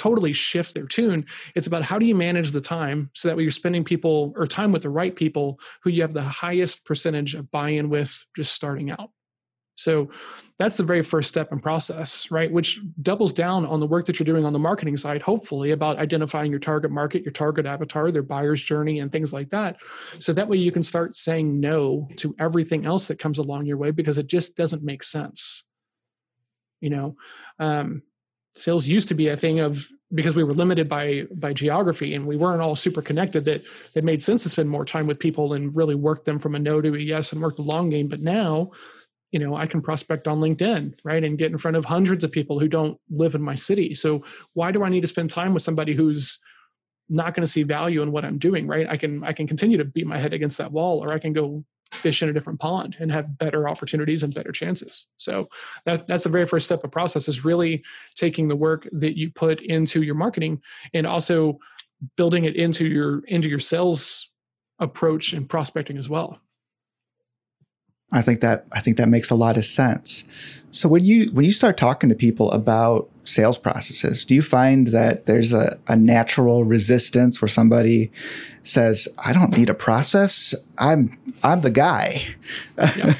totally 0.01 0.33
shift 0.33 0.73
their 0.73 0.87
tune. 0.87 1.27
It's 1.55 1.67
about 1.67 1.83
how 1.83 1.99
do 1.99 2.07
you 2.07 2.15
manage 2.15 2.53
the 2.53 2.61
time 2.63 3.11
so 3.15 3.29
that 3.29 3.37
way 3.37 3.43
you're 3.43 3.51
spending 3.51 3.85
people 3.85 4.33
or 4.35 4.47
time 4.47 4.73
with 4.73 4.81
the 4.81 4.89
right 4.89 5.15
people 5.15 5.61
who 5.83 5.91
you 5.91 6.01
have 6.01 6.15
the 6.15 6.23
highest 6.23 6.87
percentage 6.87 7.35
of 7.35 7.51
buy-in 7.51 7.91
with 7.91 8.25
just 8.35 8.55
starting 8.55 8.91
out. 8.91 9.11
So 9.77 10.11
that's 10.59 10.77
the 10.79 10.85
very 10.85 11.03
first 11.03 11.29
step 11.29 11.53
in 11.53 11.61
process, 11.61 12.31
right? 12.31 12.51
Which 12.51 12.81
doubles 13.03 13.35
down 13.35 13.67
on 13.67 13.79
the 13.81 13.87
work 13.87 14.07
that 14.07 14.19
you're 14.19 14.25
doing 14.25 14.47
on 14.47 14.55
the 14.55 14.59
marketing 14.59 14.97
side, 14.97 15.21
hopefully 15.21 15.71
about 15.71 15.99
identifying 15.99 16.51
your 16.51 16.61
target 16.61 16.91
market, 16.91 17.23
your 17.23 17.33
target 17.33 17.67
avatar, 17.67 18.11
their 18.11 18.23
buyer's 18.23 18.63
journey, 18.63 19.01
and 19.01 19.13
things 19.13 19.33
like 19.33 19.51
that. 19.51 19.77
So 20.19 20.33
that 20.33 20.49
way 20.49 20.57
you 20.57 20.73
can 20.73 20.83
start 20.83 21.15
saying 21.15 21.61
no 21.61 22.09
to 22.17 22.35
everything 22.39 22.87
else 22.87 23.07
that 23.09 23.19
comes 23.19 23.39
along 23.39 23.67
your 23.67 23.77
way 23.77 23.91
because 23.91 24.17
it 24.17 24.27
just 24.27 24.57
doesn't 24.57 24.83
make 24.83 25.03
sense. 25.03 25.65
You 26.81 26.91
know, 26.91 27.17
um, 27.59 28.03
sales 28.55 28.87
used 28.87 29.09
to 29.09 29.15
be 29.15 29.29
a 29.29 29.37
thing 29.37 29.61
of 29.61 29.89
because 30.13 30.35
we 30.35 30.45
were 30.45 30.55
limited 30.55 30.89
by 30.89 31.25
by 31.35 31.53
geography 31.53 32.15
and 32.15 32.27
we 32.27 32.37
weren't 32.37 32.61
all 32.61 32.77
super 32.77 33.03
connected 33.03 33.45
that 33.45 33.63
it 33.95 34.05
made 34.05 34.23
sense 34.23 34.43
to 34.43 34.49
spend 34.49 34.69
more 34.69 34.85
time 34.85 35.07
with 35.07 35.19
people 35.19 35.53
and 35.53 35.77
really 35.77 35.95
work 35.95 36.25
them 36.25 36.39
from 36.39 36.55
a 36.55 36.59
no 36.59 36.81
to 36.81 36.95
a 36.95 36.99
yes 36.99 37.33
and 37.33 37.41
work 37.41 37.57
the 37.57 37.63
long 37.63 37.91
game. 37.91 38.09
But 38.09 38.21
now 38.21 38.73
you 39.31 39.39
know 39.39 39.55
i 39.55 39.65
can 39.65 39.81
prospect 39.81 40.27
on 40.27 40.41
linkedin 40.41 40.93
right 41.05 41.23
and 41.23 41.39
get 41.39 41.53
in 41.53 41.59
front 41.59 41.77
of 41.77 41.85
hundreds 41.85 42.25
of 42.25 42.33
people 42.33 42.59
who 42.59 42.67
don't 42.67 42.99
live 43.11 43.35
in 43.35 43.43
my 43.43 43.55
city. 43.55 43.95
So 43.95 44.25
why 44.55 44.73
do 44.73 44.83
i 44.83 44.89
need 44.89 45.03
to 45.03 45.07
spend 45.07 45.31
time 45.31 45.55
with 45.55 45.63
somebody 45.63 45.95
who's 45.95 46.39
not 47.09 47.35
going 47.35 47.45
to 47.45 47.51
see 47.51 47.63
value 47.63 48.03
in 48.03 48.13
what 48.13 48.25
i'm 48.25 48.39
doing 48.39 48.67
right? 48.67 48.89
I 48.89 48.97
can 48.97 49.23
i 49.23 49.33
can 49.33 49.47
continue 49.47 49.79
to 49.79 49.85
beat 49.85 50.07
my 50.07 50.19
head 50.19 50.33
against 50.33 50.59
that 50.59 50.73
wall 50.73 51.03
or 51.03 51.13
i 51.13 51.19
can 51.21 51.33
go 51.33 51.65
fish 51.93 52.23
in 52.23 52.29
a 52.29 52.33
different 52.33 52.61
pond 52.61 52.97
and 52.99 53.11
have 53.11 53.39
better 53.39 53.69
opportunities 53.69 54.23
and 54.23 54.35
better 54.35 54.53
chances. 54.53 55.07
So 55.17 55.49
that, 55.85 56.07
that's 56.07 56.25
the 56.25 56.31
very 56.31 56.47
first 56.47 56.67
step 56.67 56.85
of 56.85 56.91
process 56.91 57.29
is 57.29 57.45
really 57.45 57.83
taking 58.15 58.49
the 58.49 58.57
work 58.57 58.89
that 58.93 59.19
you 59.19 59.31
put 59.31 59.61
into 59.61 60.03
your 60.03 60.15
marketing 60.15 60.63
and 60.95 61.07
also 61.07 61.59
building 62.17 62.45
it 62.45 62.57
into 62.57 62.87
your 62.87 63.21
into 63.27 63.49
your 63.49 63.59
sales 63.59 64.31
approach 64.79 65.33
and 65.33 65.49
prospecting 65.49 65.99
as 65.99 66.09
well. 66.09 66.41
I 68.13 68.23
think 68.23 68.41
that 68.41 68.67
I 68.73 68.81
think 68.81 68.97
that 68.97 69.09
makes 69.09 69.31
a 69.31 69.35
lot 69.35 69.57
of 69.57 69.65
sense. 69.65 70.25
So 70.73 70.89
when 70.89 71.05
you 71.05 71.31
when 71.33 71.45
you 71.45 71.51
start 71.51 71.77
talking 71.77 72.09
to 72.09 72.15
people 72.15 72.51
about 72.53 73.09
sales 73.25 73.59
processes, 73.59 74.25
do 74.25 74.35
you 74.35 74.43
find 74.43 74.89
that 74.89 75.27
there's 75.27 75.53
a, 75.53 75.79
a 75.89 75.97
natural 75.97 76.65
resistance 76.65 77.41
where 77.41 77.49
somebody 77.49 78.11
says, 78.63 79.09
"I 79.19 79.33
don't 79.33 79.57
need 79.57 79.69
a 79.69 79.75
process. 79.75 80.55
I'm 80.79 81.17
I'm 81.43 81.61
the 81.61 81.71
guy." 81.71 82.23
yeah. 82.79 83.15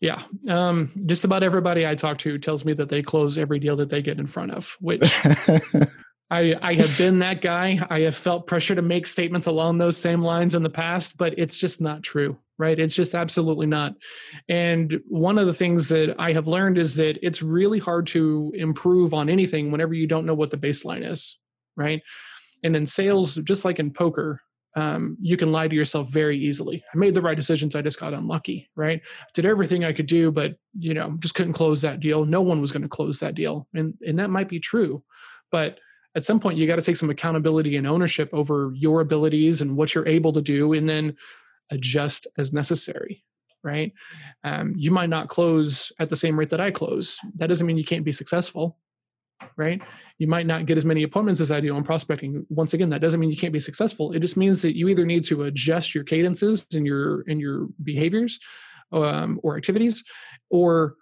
Yeah. 0.00 0.22
Um, 0.48 0.92
just 1.06 1.24
about 1.24 1.42
everybody 1.42 1.86
I 1.86 1.94
talk 1.94 2.18
to 2.18 2.36
tells 2.36 2.62
me 2.62 2.74
that 2.74 2.90
they 2.90 3.00
close 3.00 3.38
every 3.38 3.58
deal 3.58 3.76
that 3.76 3.88
they 3.88 4.02
get 4.02 4.20
in 4.20 4.26
front 4.26 4.52
of, 4.52 4.76
which 4.80 5.00
I, 6.30 6.54
I 6.60 6.74
have 6.74 6.98
been 6.98 7.20
that 7.20 7.40
guy. 7.40 7.78
I 7.88 8.00
have 8.00 8.14
felt 8.14 8.46
pressure 8.46 8.74
to 8.74 8.82
make 8.82 9.06
statements 9.06 9.46
along 9.46 9.78
those 9.78 9.96
same 9.96 10.20
lines 10.20 10.54
in 10.54 10.62
the 10.62 10.68
past, 10.68 11.16
but 11.16 11.38
it's 11.38 11.56
just 11.56 11.80
not 11.80 12.02
true, 12.02 12.36
right? 12.58 12.78
It's 12.78 12.94
just 12.94 13.14
absolutely 13.14 13.66
not. 13.66 13.94
And 14.48 15.00
one 15.08 15.38
of 15.38 15.46
the 15.46 15.54
things 15.54 15.88
that 15.88 16.14
I 16.18 16.32
have 16.32 16.46
learned 16.46 16.78
is 16.78 16.96
that 16.96 17.18
it's 17.22 17.42
really 17.42 17.78
hard 17.78 18.06
to 18.08 18.52
improve 18.54 19.12
on 19.12 19.28
anything 19.28 19.70
whenever 19.70 19.94
you 19.94 20.06
don't 20.06 20.26
know 20.26 20.34
what 20.34 20.50
the 20.50 20.56
baseline 20.56 21.08
is, 21.08 21.38
right? 21.76 22.02
And 22.62 22.76
in 22.76 22.86
sales, 22.86 23.34
just 23.36 23.64
like 23.64 23.78
in 23.78 23.92
poker, 23.92 24.40
um, 24.76 25.16
you 25.20 25.36
can 25.36 25.52
lie 25.52 25.68
to 25.68 25.74
yourself 25.74 26.10
very 26.10 26.36
easily. 26.38 26.84
I 26.92 26.98
made 26.98 27.14
the 27.14 27.22
right 27.22 27.36
decisions. 27.36 27.76
I 27.76 27.82
just 27.82 28.00
got 28.00 28.12
unlucky, 28.12 28.70
right? 28.74 29.00
Did 29.32 29.46
everything 29.46 29.84
I 29.84 29.92
could 29.92 30.06
do, 30.06 30.32
but 30.32 30.56
you 30.76 30.94
know, 30.94 31.16
just 31.20 31.34
couldn't 31.34 31.52
close 31.52 31.82
that 31.82 32.00
deal. 32.00 32.24
No 32.24 32.42
one 32.42 32.60
was 32.60 32.72
going 32.72 32.82
to 32.82 32.88
close 32.88 33.20
that 33.20 33.36
deal, 33.36 33.68
and 33.74 33.94
and 34.04 34.18
that 34.18 34.30
might 34.30 34.48
be 34.48 34.58
true, 34.58 35.04
but 35.50 35.78
at 36.16 36.24
some 36.24 36.40
point 36.40 36.58
you 36.58 36.66
got 36.66 36.76
to 36.76 36.82
take 36.82 36.96
some 36.96 37.10
accountability 37.10 37.76
and 37.76 37.86
ownership 37.86 38.30
over 38.32 38.72
your 38.74 39.00
abilities 39.00 39.60
and 39.60 39.76
what 39.76 39.94
you're 39.94 40.08
able 40.08 40.32
to 40.32 40.42
do, 40.42 40.72
and 40.72 40.88
then 40.88 41.16
adjust 41.74 42.26
as 42.38 42.52
necessary. 42.52 43.24
Right? 43.62 43.92
Um, 44.42 44.74
you 44.76 44.90
might 44.90 45.08
not 45.08 45.28
close 45.28 45.90
at 45.98 46.10
the 46.10 46.16
same 46.16 46.38
rate 46.38 46.50
that 46.50 46.60
I 46.60 46.70
close. 46.70 47.18
That 47.36 47.46
doesn't 47.46 47.66
mean 47.66 47.78
you 47.78 47.84
can't 47.84 48.04
be 48.04 48.12
successful 48.12 48.78
right? 49.56 49.80
You 50.18 50.26
might 50.26 50.46
not 50.46 50.66
get 50.66 50.78
as 50.78 50.84
many 50.84 51.02
appointments 51.02 51.40
as 51.40 51.50
I 51.50 51.60
do 51.60 51.74
on 51.74 51.84
prospecting. 51.84 52.46
Once 52.48 52.74
again, 52.74 52.90
that 52.90 53.00
doesn't 53.00 53.18
mean 53.18 53.30
you 53.30 53.36
can't 53.36 53.52
be 53.52 53.60
successful. 53.60 54.12
It 54.12 54.20
just 54.20 54.36
means 54.36 54.62
that 54.62 54.76
you 54.76 54.88
either 54.88 55.04
need 55.04 55.24
to 55.24 55.44
adjust 55.44 55.94
your 55.94 56.04
cadences 56.04 56.66
and 56.72 56.86
your 56.86 57.22
and 57.28 57.40
your 57.40 57.68
behaviors 57.82 58.38
um, 58.92 59.40
or 59.42 59.56
activities, 59.56 60.04
or 60.50 60.94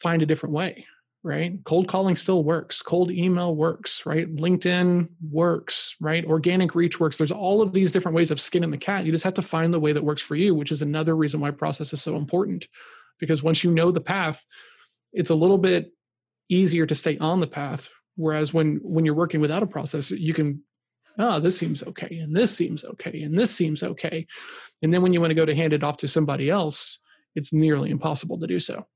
find 0.00 0.22
a 0.22 0.26
different 0.26 0.54
way. 0.54 0.86
Right? 1.26 1.58
Cold 1.64 1.88
calling 1.88 2.14
still 2.14 2.44
works. 2.44 2.82
Cold 2.82 3.10
email 3.10 3.54
works. 3.54 4.06
Right? 4.06 4.32
LinkedIn 4.34 5.08
works. 5.30 5.96
Right? 6.00 6.24
Organic 6.24 6.74
reach 6.74 7.00
works. 7.00 7.16
There's 7.16 7.32
all 7.32 7.62
of 7.62 7.72
these 7.72 7.90
different 7.90 8.14
ways 8.14 8.30
of 8.30 8.40
skinning 8.40 8.70
the 8.70 8.78
cat. 8.78 9.04
You 9.04 9.12
just 9.12 9.24
have 9.24 9.34
to 9.34 9.42
find 9.42 9.74
the 9.74 9.80
way 9.80 9.92
that 9.92 10.04
works 10.04 10.22
for 10.22 10.36
you, 10.36 10.54
which 10.54 10.70
is 10.70 10.82
another 10.82 11.16
reason 11.16 11.40
why 11.40 11.50
process 11.50 11.92
is 11.92 12.00
so 12.00 12.16
important. 12.16 12.68
Because 13.18 13.42
once 13.42 13.64
you 13.64 13.72
know 13.72 13.90
the 13.90 14.00
path, 14.00 14.44
it's 15.12 15.30
a 15.30 15.34
little 15.34 15.58
bit 15.58 15.92
easier 16.48 16.86
to 16.86 16.94
stay 16.94 17.18
on 17.18 17.40
the 17.40 17.46
path 17.46 17.88
whereas 18.16 18.52
when 18.52 18.80
when 18.82 19.04
you're 19.04 19.14
working 19.14 19.40
without 19.40 19.62
a 19.62 19.66
process 19.66 20.10
you 20.10 20.34
can 20.34 20.62
oh 21.18 21.38
this 21.38 21.56
seems 21.56 21.82
okay 21.82 22.18
and 22.18 22.34
this 22.34 22.54
seems 22.54 22.84
okay 22.84 23.22
and 23.22 23.38
this 23.38 23.54
seems 23.54 23.82
okay 23.82 24.26
and 24.82 24.92
then 24.92 25.02
when 25.02 25.12
you 25.12 25.20
want 25.20 25.30
to 25.30 25.34
go 25.34 25.44
to 25.44 25.54
hand 25.54 25.72
it 25.72 25.84
off 25.84 25.98
to 25.98 26.08
somebody 26.08 26.50
else 26.50 26.98
it's 27.34 27.52
nearly 27.52 27.90
impossible 27.90 28.38
to 28.38 28.46
do 28.46 28.58
so 28.58 28.86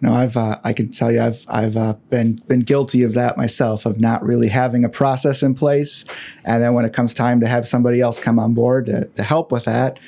no, 0.00 0.12
I've 0.12 0.36
uh, 0.36 0.58
I 0.62 0.72
can 0.72 0.90
tell 0.90 1.10
you 1.10 1.20
I've 1.20 1.44
I've 1.48 1.76
uh, 1.76 1.94
been 2.10 2.36
been 2.46 2.60
guilty 2.60 3.02
of 3.02 3.14
that 3.14 3.36
myself 3.36 3.86
of 3.86 3.98
not 3.98 4.22
really 4.22 4.48
having 4.48 4.84
a 4.84 4.88
process 4.88 5.42
in 5.42 5.54
place, 5.54 6.04
and 6.44 6.62
then 6.62 6.74
when 6.74 6.84
it 6.84 6.92
comes 6.92 7.14
time 7.14 7.40
to 7.40 7.46
have 7.46 7.66
somebody 7.66 8.00
else 8.00 8.18
come 8.18 8.38
on 8.38 8.54
board 8.54 8.86
to, 8.86 9.06
to 9.06 9.22
help 9.22 9.50
with 9.50 9.64
that, 9.64 9.98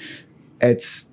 it's 0.60 1.10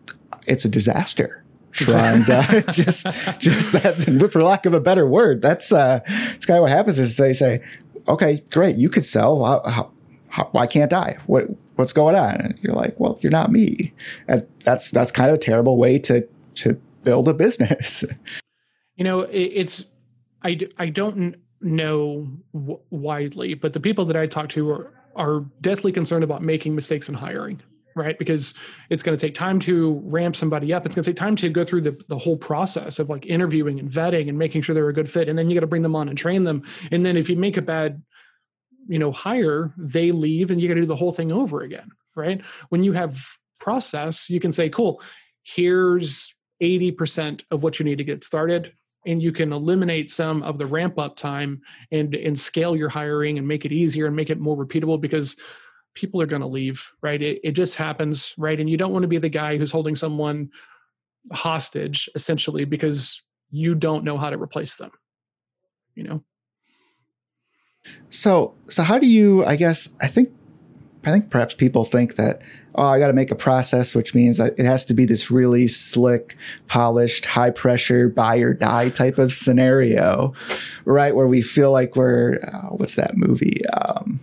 it's 0.47 0.65
a 0.65 0.69
disaster. 0.69 1.43
Trying 1.71 2.25
to 2.25 2.63
just 2.71 3.05
just 3.39 3.71
that 3.73 4.29
for 4.31 4.43
lack 4.43 4.65
of 4.65 4.73
a 4.73 4.79
better 4.79 5.05
word 5.05 5.41
that's 5.41 5.73
uh 5.73 5.99
it's 6.07 6.45
kind 6.45 6.57
of 6.57 6.61
what 6.61 6.71
happens 6.71 6.99
is 6.99 7.17
they 7.17 7.33
say 7.33 7.61
okay 8.07 8.41
great 8.51 8.77
you 8.77 8.89
could 8.89 9.03
sell. 9.03 9.43
How, 9.43 9.61
how, 9.69 9.91
how, 10.29 10.49
why 10.51 10.67
can't 10.67 10.93
i? 10.93 11.17
What 11.25 11.47
what's 11.75 11.91
going 11.91 12.15
on? 12.15 12.35
And 12.35 12.59
you're 12.61 12.73
like 12.73 12.97
well 12.97 13.19
you're 13.21 13.31
not 13.31 13.51
me. 13.51 13.93
And 14.27 14.47
that's 14.63 14.91
that's 14.91 15.11
kind 15.11 15.29
of 15.29 15.35
a 15.35 15.39
terrible 15.39 15.77
way 15.77 15.99
to 15.99 16.25
to 16.55 16.79
build 17.03 17.27
a 17.27 17.33
business 17.33 18.03
you 18.95 19.03
know 19.03 19.21
it, 19.21 19.37
it's 19.37 19.85
i 20.43 20.57
i 20.77 20.87
don't 20.87 21.35
know 21.61 22.27
widely 22.53 23.53
but 23.53 23.73
the 23.73 23.79
people 23.79 24.05
that 24.05 24.15
i 24.15 24.25
talk 24.25 24.49
to 24.49 24.69
are 24.69 24.91
are 25.15 25.45
deathly 25.61 25.91
concerned 25.91 26.23
about 26.23 26.41
making 26.41 26.75
mistakes 26.75 27.07
in 27.07 27.15
hiring 27.15 27.61
right? 27.95 28.19
Because 28.19 28.53
it's 28.89 29.01
going 29.01 29.17
to 29.17 29.25
take 29.25 29.35
time 29.35 29.59
to 29.61 30.01
ramp 30.03 30.35
somebody 30.35 30.73
up. 30.73 30.85
It's 30.85 30.93
going 30.93 31.03
to 31.03 31.09
take 31.09 31.17
time 31.17 31.37
to 31.37 31.49
go 31.49 31.63
through 31.63 31.81
the, 31.81 31.97
the 32.09 32.17
whole 32.17 32.37
process 32.37 32.99
of 32.99 33.09
like 33.09 33.25
interviewing 33.25 33.79
and 33.79 33.89
vetting 33.89 34.27
and 34.27 34.37
making 34.37 34.61
sure 34.61 34.75
they're 34.75 34.89
a 34.89 34.93
good 34.93 35.09
fit. 35.09 35.29
And 35.29 35.39
then 35.39 35.49
you 35.49 35.55
got 35.55 35.61
to 35.61 35.67
bring 35.67 35.81
them 35.81 35.95
on 35.95 36.09
and 36.09 36.17
train 36.17 36.43
them. 36.43 36.63
And 36.91 37.05
then 37.05 37.15
if 37.15 37.29
you 37.29 37.37
make 37.37 37.57
a 37.57 37.61
bad, 37.61 38.03
you 38.87 38.99
know, 38.99 39.11
hire, 39.11 39.73
they 39.77 40.11
leave 40.11 40.51
and 40.51 40.61
you 40.61 40.67
got 40.67 40.75
to 40.75 40.81
do 40.81 40.87
the 40.87 40.95
whole 40.95 41.13
thing 41.13 41.31
over 41.31 41.61
again, 41.61 41.89
right? 42.15 42.41
When 42.69 42.83
you 42.83 42.91
have 42.91 43.25
process, 43.59 44.29
you 44.29 44.41
can 44.41 44.51
say, 44.51 44.69
cool, 44.69 45.01
here's 45.43 46.35
80% 46.61 47.43
of 47.49 47.63
what 47.63 47.79
you 47.79 47.85
need 47.85 47.97
to 47.99 48.03
get 48.03 48.23
started 48.23 48.73
and 49.05 49.21
you 49.21 49.31
can 49.31 49.53
eliminate 49.53 50.09
some 50.09 50.43
of 50.43 50.57
the 50.57 50.65
ramp 50.65 50.97
up 50.97 51.15
time 51.15 51.61
and 51.91 52.15
and 52.15 52.39
scale 52.39 52.75
your 52.75 52.89
hiring 52.89 53.37
and 53.37 53.47
make 53.47 53.65
it 53.65 53.71
easier 53.71 54.07
and 54.07 54.15
make 54.15 54.29
it 54.29 54.39
more 54.39 54.57
repeatable 54.57 54.99
because 54.99 55.35
people 55.93 56.21
are 56.21 56.25
going 56.25 56.41
to 56.41 56.47
leave, 56.47 56.91
right? 57.01 57.21
It, 57.21 57.39
it 57.43 57.51
just 57.51 57.75
happens, 57.75 58.33
right? 58.37 58.59
And 58.59 58.69
you 58.69 58.77
don't 58.77 58.91
want 58.91 59.03
to 59.03 59.07
be 59.07 59.17
the 59.17 59.29
guy 59.29 59.57
who's 59.57 59.71
holding 59.71 59.95
someone 59.95 60.49
hostage 61.31 62.09
essentially 62.15 62.65
because 62.65 63.23
you 63.49 63.73
don't 63.73 64.03
know 64.03 64.17
how 64.17 64.29
to 64.29 64.37
replace 64.37 64.75
them, 64.75 64.91
you 65.95 66.03
know? 66.03 66.23
So, 68.09 68.55
so 68.67 68.83
how 68.83 68.99
do 68.99 69.07
you, 69.07 69.45
I 69.45 69.55
guess, 69.55 69.89
I 70.01 70.07
think, 70.07 70.29
I 71.05 71.11
think 71.11 71.29
perhaps 71.29 71.53
people 71.53 71.85
think 71.85 72.15
that, 72.15 72.41
oh, 72.75 72.87
I 72.87 72.99
got 72.99 73.07
to 73.07 73.13
make 73.13 73.31
a 73.31 73.35
process, 73.35 73.93
which 73.93 74.15
means 74.15 74.39
it 74.39 74.59
has 74.59 74.85
to 74.85 74.93
be 74.93 75.05
this 75.05 75.29
really 75.29 75.67
slick, 75.67 76.35
polished, 76.67 77.25
high 77.25 77.51
pressure, 77.51 78.09
buy 78.09 78.37
or 78.37 78.53
die 78.53 78.89
type 78.89 79.17
of 79.17 79.31
scenario, 79.31 80.33
right? 80.83 81.15
Where 81.15 81.27
we 81.27 81.41
feel 81.41 81.71
like 81.71 81.95
we're, 81.95 82.39
uh, 82.39 82.69
what's 82.69 82.95
that 82.95 83.15
movie? 83.15 83.65
Um, 83.67 84.19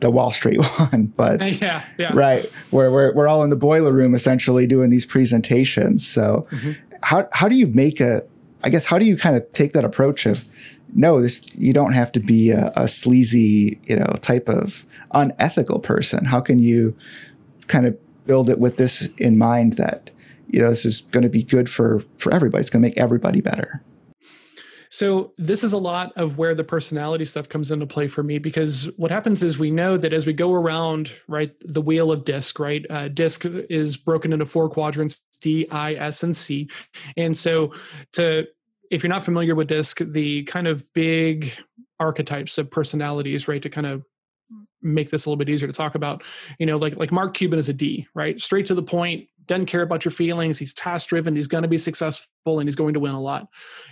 the 0.00 0.10
Wall 0.10 0.30
Street 0.30 0.58
one, 0.78 1.12
but 1.16 1.52
yeah, 1.60 1.84
yeah. 1.98 2.12
right 2.14 2.44
where 2.70 2.90
we're 2.90 3.14
we're 3.14 3.26
all 3.26 3.42
in 3.42 3.48
the 3.48 3.56
boiler 3.56 3.92
room 3.92 4.14
essentially 4.14 4.66
doing 4.66 4.90
these 4.90 5.06
presentations. 5.06 6.06
So 6.06 6.46
mm-hmm. 6.50 6.72
how 7.02 7.26
how 7.32 7.48
do 7.48 7.54
you 7.54 7.68
make 7.68 8.00
a 8.00 8.22
I 8.62 8.68
guess 8.68 8.84
how 8.84 8.98
do 8.98 9.04
you 9.04 9.16
kind 9.16 9.36
of 9.36 9.50
take 9.52 9.72
that 9.72 9.84
approach 9.84 10.26
of 10.26 10.44
no, 10.94 11.20
this 11.20 11.54
you 11.56 11.72
don't 11.72 11.92
have 11.92 12.12
to 12.12 12.20
be 12.20 12.50
a, 12.50 12.72
a 12.76 12.88
sleazy 12.88 13.80
you 13.84 13.96
know 13.96 14.06
type 14.22 14.48
of 14.48 14.86
unethical 15.12 15.80
person. 15.80 16.24
How 16.24 16.40
can 16.40 16.58
you 16.58 16.96
kind 17.66 17.86
of 17.86 17.98
build 18.26 18.48
it 18.48 18.58
with 18.58 18.76
this 18.76 19.08
in 19.18 19.36
mind 19.36 19.74
that 19.74 20.10
you 20.48 20.60
know 20.60 20.70
this 20.70 20.84
is 20.84 21.00
going 21.00 21.22
to 21.22 21.28
be 21.28 21.42
good 21.42 21.68
for 21.68 22.02
for 22.18 22.32
everybody. 22.32 22.60
It's 22.60 22.70
going 22.70 22.82
to 22.82 22.88
make 22.88 22.98
everybody 22.98 23.40
better. 23.40 23.82
So 24.90 25.32
this 25.38 25.64
is 25.64 25.72
a 25.72 25.78
lot 25.78 26.12
of 26.14 26.38
where 26.38 26.54
the 26.54 26.62
personality 26.62 27.24
stuff 27.24 27.48
comes 27.48 27.72
into 27.72 27.84
play 27.84 28.06
for 28.06 28.22
me 28.22 28.38
because 28.38 28.88
what 28.96 29.10
happens 29.10 29.42
is 29.42 29.58
we 29.58 29.72
know 29.72 29.96
that 29.96 30.12
as 30.12 30.24
we 30.24 30.32
go 30.32 30.52
around 30.52 31.10
right 31.26 31.52
the 31.64 31.80
wheel 31.80 32.12
of 32.12 32.24
disc 32.24 32.60
right 32.60 32.86
uh, 32.88 33.08
disc 33.08 33.44
is 33.44 33.96
broken 33.96 34.32
into 34.32 34.46
four 34.46 34.70
quadrants 34.70 35.24
D 35.40 35.66
I 35.68 35.94
S 35.94 36.22
and 36.22 36.36
C 36.36 36.70
and 37.16 37.36
so 37.36 37.74
to 38.12 38.46
if 38.94 39.02
you're 39.02 39.10
not 39.10 39.24
familiar 39.24 39.54
with 39.54 39.68
disc 39.68 40.00
the 40.12 40.44
kind 40.44 40.66
of 40.66 40.92
big 40.94 41.52
archetypes 41.98 42.58
of 42.58 42.70
personalities 42.70 43.48
right 43.48 43.62
to 43.62 43.68
kind 43.68 43.86
of 43.86 44.04
make 44.82 45.10
this 45.10 45.24
a 45.24 45.28
little 45.28 45.38
bit 45.38 45.48
easier 45.48 45.66
to 45.66 45.72
talk 45.72 45.94
about 45.94 46.22
you 46.58 46.66
know 46.66 46.76
like 46.76 46.96
like 46.96 47.10
mark 47.10 47.34
cuban 47.34 47.58
is 47.58 47.68
a 47.68 47.72
d 47.72 48.06
right? 48.14 48.40
Straight 48.40 48.66
to 48.66 48.74
the 48.74 48.82
point 48.82 49.28
doesn't 49.46 49.66
care 49.66 49.82
about 49.82 50.04
your 50.04 50.12
feelings. 50.12 50.58
He's 50.58 50.74
task 50.74 51.08
driven. 51.08 51.36
He's 51.36 51.46
going 51.46 51.62
to 51.62 51.68
be 51.68 51.78
successful 51.78 52.28
and 52.46 52.68
he's 52.68 52.76
going 52.76 52.94
to 52.94 53.00
win 53.00 53.14
a 53.14 53.20
lot. 53.20 53.48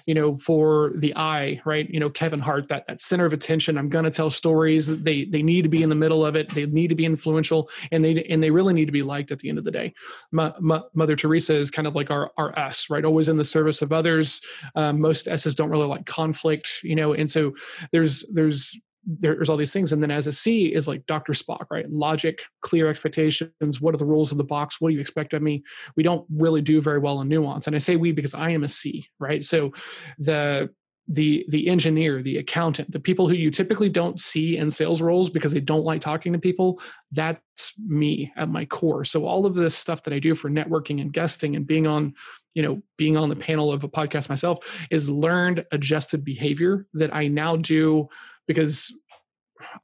You 0.06 0.14
know, 0.14 0.34
for 0.34 0.92
the 0.96 1.14
I, 1.16 1.60
right? 1.64 1.88
You 1.88 2.00
know, 2.00 2.10
Kevin 2.10 2.40
Hart, 2.40 2.68
that 2.68 2.86
that 2.86 3.00
center 3.00 3.24
of 3.24 3.32
attention. 3.32 3.78
I'm 3.78 3.88
going 3.88 4.04
to 4.04 4.10
tell 4.10 4.30
stories. 4.30 4.86
They 4.86 5.24
they 5.24 5.42
need 5.42 5.62
to 5.62 5.68
be 5.68 5.82
in 5.82 5.88
the 5.88 5.94
middle 5.94 6.24
of 6.24 6.36
it. 6.36 6.48
They 6.50 6.66
need 6.66 6.88
to 6.88 6.94
be 6.94 7.04
influential, 7.04 7.70
and 7.90 8.04
they 8.04 8.24
and 8.24 8.42
they 8.42 8.50
really 8.50 8.74
need 8.74 8.86
to 8.86 8.92
be 8.92 9.02
liked 9.02 9.30
at 9.30 9.38
the 9.38 9.48
end 9.48 9.58
of 9.58 9.64
the 9.64 9.70
day. 9.70 9.94
Ma, 10.32 10.52
Ma, 10.60 10.82
Mother 10.94 11.16
Teresa 11.16 11.54
is 11.54 11.70
kind 11.70 11.86
of 11.86 11.94
like 11.94 12.10
our 12.10 12.32
our 12.36 12.58
S, 12.58 12.90
right? 12.90 13.04
Always 13.04 13.28
in 13.28 13.36
the 13.36 13.44
service 13.44 13.82
of 13.82 13.92
others. 13.92 14.40
Um, 14.74 15.00
most 15.00 15.28
S's 15.28 15.54
don't 15.54 15.70
really 15.70 15.86
like 15.86 16.06
conflict, 16.06 16.80
you 16.82 16.96
know, 16.96 17.12
and 17.12 17.30
so 17.30 17.54
there's 17.92 18.24
there's 18.32 18.76
there's 19.04 19.48
all 19.48 19.56
these 19.56 19.72
things. 19.72 19.92
And 19.92 20.02
then 20.02 20.10
as 20.10 20.26
a 20.26 20.32
c 20.32 20.66
is 20.66 20.86
like 20.86 21.06
dr 21.06 21.32
spock 21.32 21.66
right? 21.70 21.90
Logic 21.90 22.40
clear 22.60 22.88
expectations. 22.88 23.80
What 23.80 23.94
are 23.94 23.98
the 23.98 24.04
rules 24.04 24.32
of 24.32 24.38
the 24.38 24.44
box? 24.44 24.80
What 24.80 24.90
do 24.90 24.94
you 24.94 25.00
expect 25.00 25.32
of 25.32 25.42
me? 25.42 25.62
We 25.96 26.02
don't 26.02 26.26
really 26.30 26.62
do 26.62 26.80
very 26.80 26.98
well 26.98 27.20
in 27.20 27.28
nuance. 27.28 27.66
And 27.66 27.76
i 27.76 27.78
say 27.78 27.96
we 27.96 28.12
because 28.12 28.34
i 28.34 28.50
am 28.50 28.64
a 28.64 28.68
c 28.68 29.06
right? 29.18 29.44
So 29.44 29.72
the 30.18 30.70
the 31.08 31.44
the 31.48 31.66
engineer 31.66 32.22
the 32.22 32.38
accountant 32.38 32.92
the 32.92 33.00
people 33.00 33.28
who 33.28 33.34
you 33.34 33.50
typically 33.50 33.88
don't 33.88 34.20
see 34.20 34.56
in 34.56 34.70
sales 34.70 35.02
roles 35.02 35.28
because 35.28 35.52
they 35.52 35.60
don't 35.60 35.84
like 35.84 36.00
talking 36.00 36.32
to 36.32 36.38
people 36.38 36.80
that's 37.10 37.74
me 37.86 38.32
at 38.36 38.48
my 38.48 38.64
core. 38.64 39.04
So 39.04 39.26
all 39.26 39.44
of 39.44 39.56
this 39.56 39.76
stuff 39.76 40.04
that 40.04 40.14
i 40.14 40.20
do 40.20 40.34
for 40.36 40.48
networking 40.48 41.00
and 41.00 41.12
guesting 41.12 41.56
and 41.56 41.66
being 41.66 41.88
on 41.88 42.14
you 42.54 42.62
know 42.62 42.80
being 42.96 43.16
on 43.16 43.28
the 43.28 43.36
panel 43.36 43.72
of 43.72 43.82
a 43.82 43.88
podcast 43.88 44.28
myself 44.28 44.64
is 44.90 45.10
learned 45.10 45.64
adjusted 45.72 46.24
behavior 46.24 46.86
that 46.94 47.14
i 47.14 47.26
now 47.26 47.56
do 47.56 48.08
because 48.52 48.92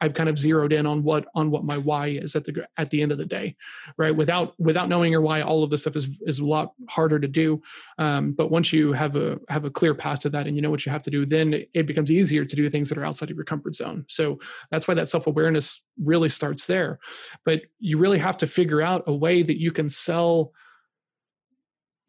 I've 0.00 0.14
kind 0.14 0.28
of 0.28 0.38
zeroed 0.38 0.72
in 0.72 0.86
on 0.86 1.02
what 1.02 1.26
on 1.34 1.50
what 1.50 1.64
my 1.64 1.78
why 1.78 2.08
is 2.08 2.36
at 2.36 2.44
the 2.44 2.66
at 2.76 2.90
the 2.90 3.02
end 3.02 3.12
of 3.12 3.18
the 3.18 3.24
day, 3.24 3.56
right? 3.96 4.14
Without 4.14 4.58
without 4.58 4.88
knowing 4.88 5.12
your 5.12 5.20
why, 5.20 5.42
all 5.42 5.62
of 5.62 5.70
this 5.70 5.82
stuff 5.82 5.96
is 5.96 6.08
is 6.22 6.38
a 6.38 6.44
lot 6.44 6.72
harder 6.88 7.18
to 7.18 7.28
do. 7.28 7.62
Um, 7.98 8.32
but 8.32 8.50
once 8.50 8.72
you 8.72 8.92
have 8.92 9.16
a 9.16 9.38
have 9.48 9.64
a 9.64 9.70
clear 9.70 9.94
path 9.94 10.20
to 10.20 10.30
that 10.30 10.46
and 10.46 10.56
you 10.56 10.62
know 10.62 10.70
what 10.70 10.84
you 10.86 10.92
have 10.92 11.02
to 11.02 11.10
do, 11.10 11.24
then 11.26 11.64
it 11.74 11.86
becomes 11.86 12.10
easier 12.10 12.44
to 12.44 12.56
do 12.56 12.68
things 12.68 12.88
that 12.88 12.98
are 12.98 13.04
outside 13.04 13.30
of 13.30 13.36
your 13.36 13.44
comfort 13.44 13.74
zone. 13.74 14.04
So 14.08 14.38
that's 14.70 14.88
why 14.88 14.94
that 14.94 15.08
self 15.08 15.26
awareness 15.26 15.82
really 16.02 16.28
starts 16.28 16.66
there. 16.66 16.98
But 17.44 17.62
you 17.78 17.98
really 17.98 18.18
have 18.18 18.38
to 18.38 18.46
figure 18.46 18.82
out 18.82 19.04
a 19.06 19.14
way 19.14 19.42
that 19.42 19.60
you 19.60 19.72
can 19.72 19.88
sell 19.88 20.52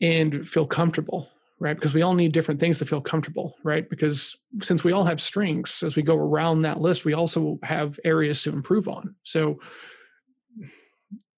and 0.01 0.47
feel 0.47 0.65
comfortable 0.65 1.29
right? 1.59 1.75
Because 1.75 1.93
we 1.93 2.01
all 2.01 2.13
need 2.13 2.31
different 2.31 2.59
things 2.59 2.77
to 2.77 2.85
feel 2.85 3.01
comfortable, 3.01 3.55
right? 3.63 3.89
Because 3.89 4.37
since 4.61 4.83
we 4.83 4.91
all 4.91 5.03
have 5.03 5.21
strengths, 5.21 5.83
as 5.83 5.95
we 5.95 6.03
go 6.03 6.15
around 6.15 6.61
that 6.61 6.79
list, 6.79 7.05
we 7.05 7.13
also 7.13 7.59
have 7.63 7.99
areas 8.05 8.43
to 8.43 8.53
improve 8.53 8.87
on. 8.87 9.15
So 9.23 9.59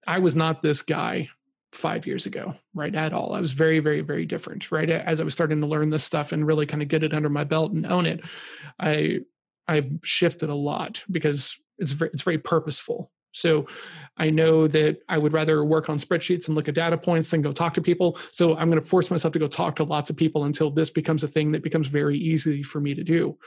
I 0.08 0.20
was 0.20 0.36
not 0.36 0.62
this 0.62 0.82
guy 0.82 1.30
five 1.74 2.06
years 2.06 2.25
ago, 2.25 2.56
right? 2.74 2.94
At 2.94 3.13
all. 3.13 3.34
I 3.34 3.40
was 3.40 3.54
very, 3.54 3.80
very, 3.80 4.01
very 4.01 4.25
different, 4.25 4.72
right? 4.72 4.90
As 4.90 5.20
I 5.20 5.24
was 5.24 5.34
starting 5.34 5.62
to 5.62 5.68
learn 5.68 5.90
this 5.90 6.04
stuff 6.04 6.32
and 6.32 6.46
really 6.46 6.66
kind 6.66 6.84
of 6.84 6.90
get 6.90 7.04
it 7.04 7.13
under 7.13 7.30
my 7.30 7.44
belt 7.44 7.72
and 7.72 7.86
own 7.86 8.06
it, 8.06 8.22
I 8.80 9.20
I've 9.68 10.00
shifted 10.04 10.50
a 10.50 10.56
lot 10.56 11.04
because 11.10 11.56
it's 11.78 11.94
very, 11.94 12.12
it's 12.13 12.24
very 12.24 12.38
purposeful, 12.38 13.12
so 13.32 13.68
I 14.18 14.30
know 14.30 14.68
that 14.68 15.00
I 15.08 15.18
would 15.18 15.34
rather 15.34 15.64
work 15.64 15.90
on 15.90 15.98
spreadsheets 15.98 16.48
and 16.48 16.56
look 16.56 16.68
at 16.68 16.76
data 16.76 16.98
points 16.98 17.30
than 17.30 17.42
go 17.42 17.54
talk 17.54 17.74
to 17.76 17.82
people. 17.82 18.18
So 18.32 18.56
I'm 18.56 18.70
going 18.70 18.82
to 18.82 18.88
force 18.88 19.10
myself 19.10 19.34
to 19.34 19.40
go 19.40 19.48
talk 19.48 19.76
to 19.78 19.84
lots 19.84 20.10
of 20.10 20.18
people 20.18 20.44
until 20.44 20.70
this 20.70 20.90
becomes 20.90 21.24
a 21.24 21.28
thing 21.28 21.52
that 21.54 21.64
becomes 21.64 21.88
very 21.88 22.18
easy 22.18 22.62
for 22.64 22.80
me 22.80 22.94
to 22.94 23.04
do. 23.04 23.38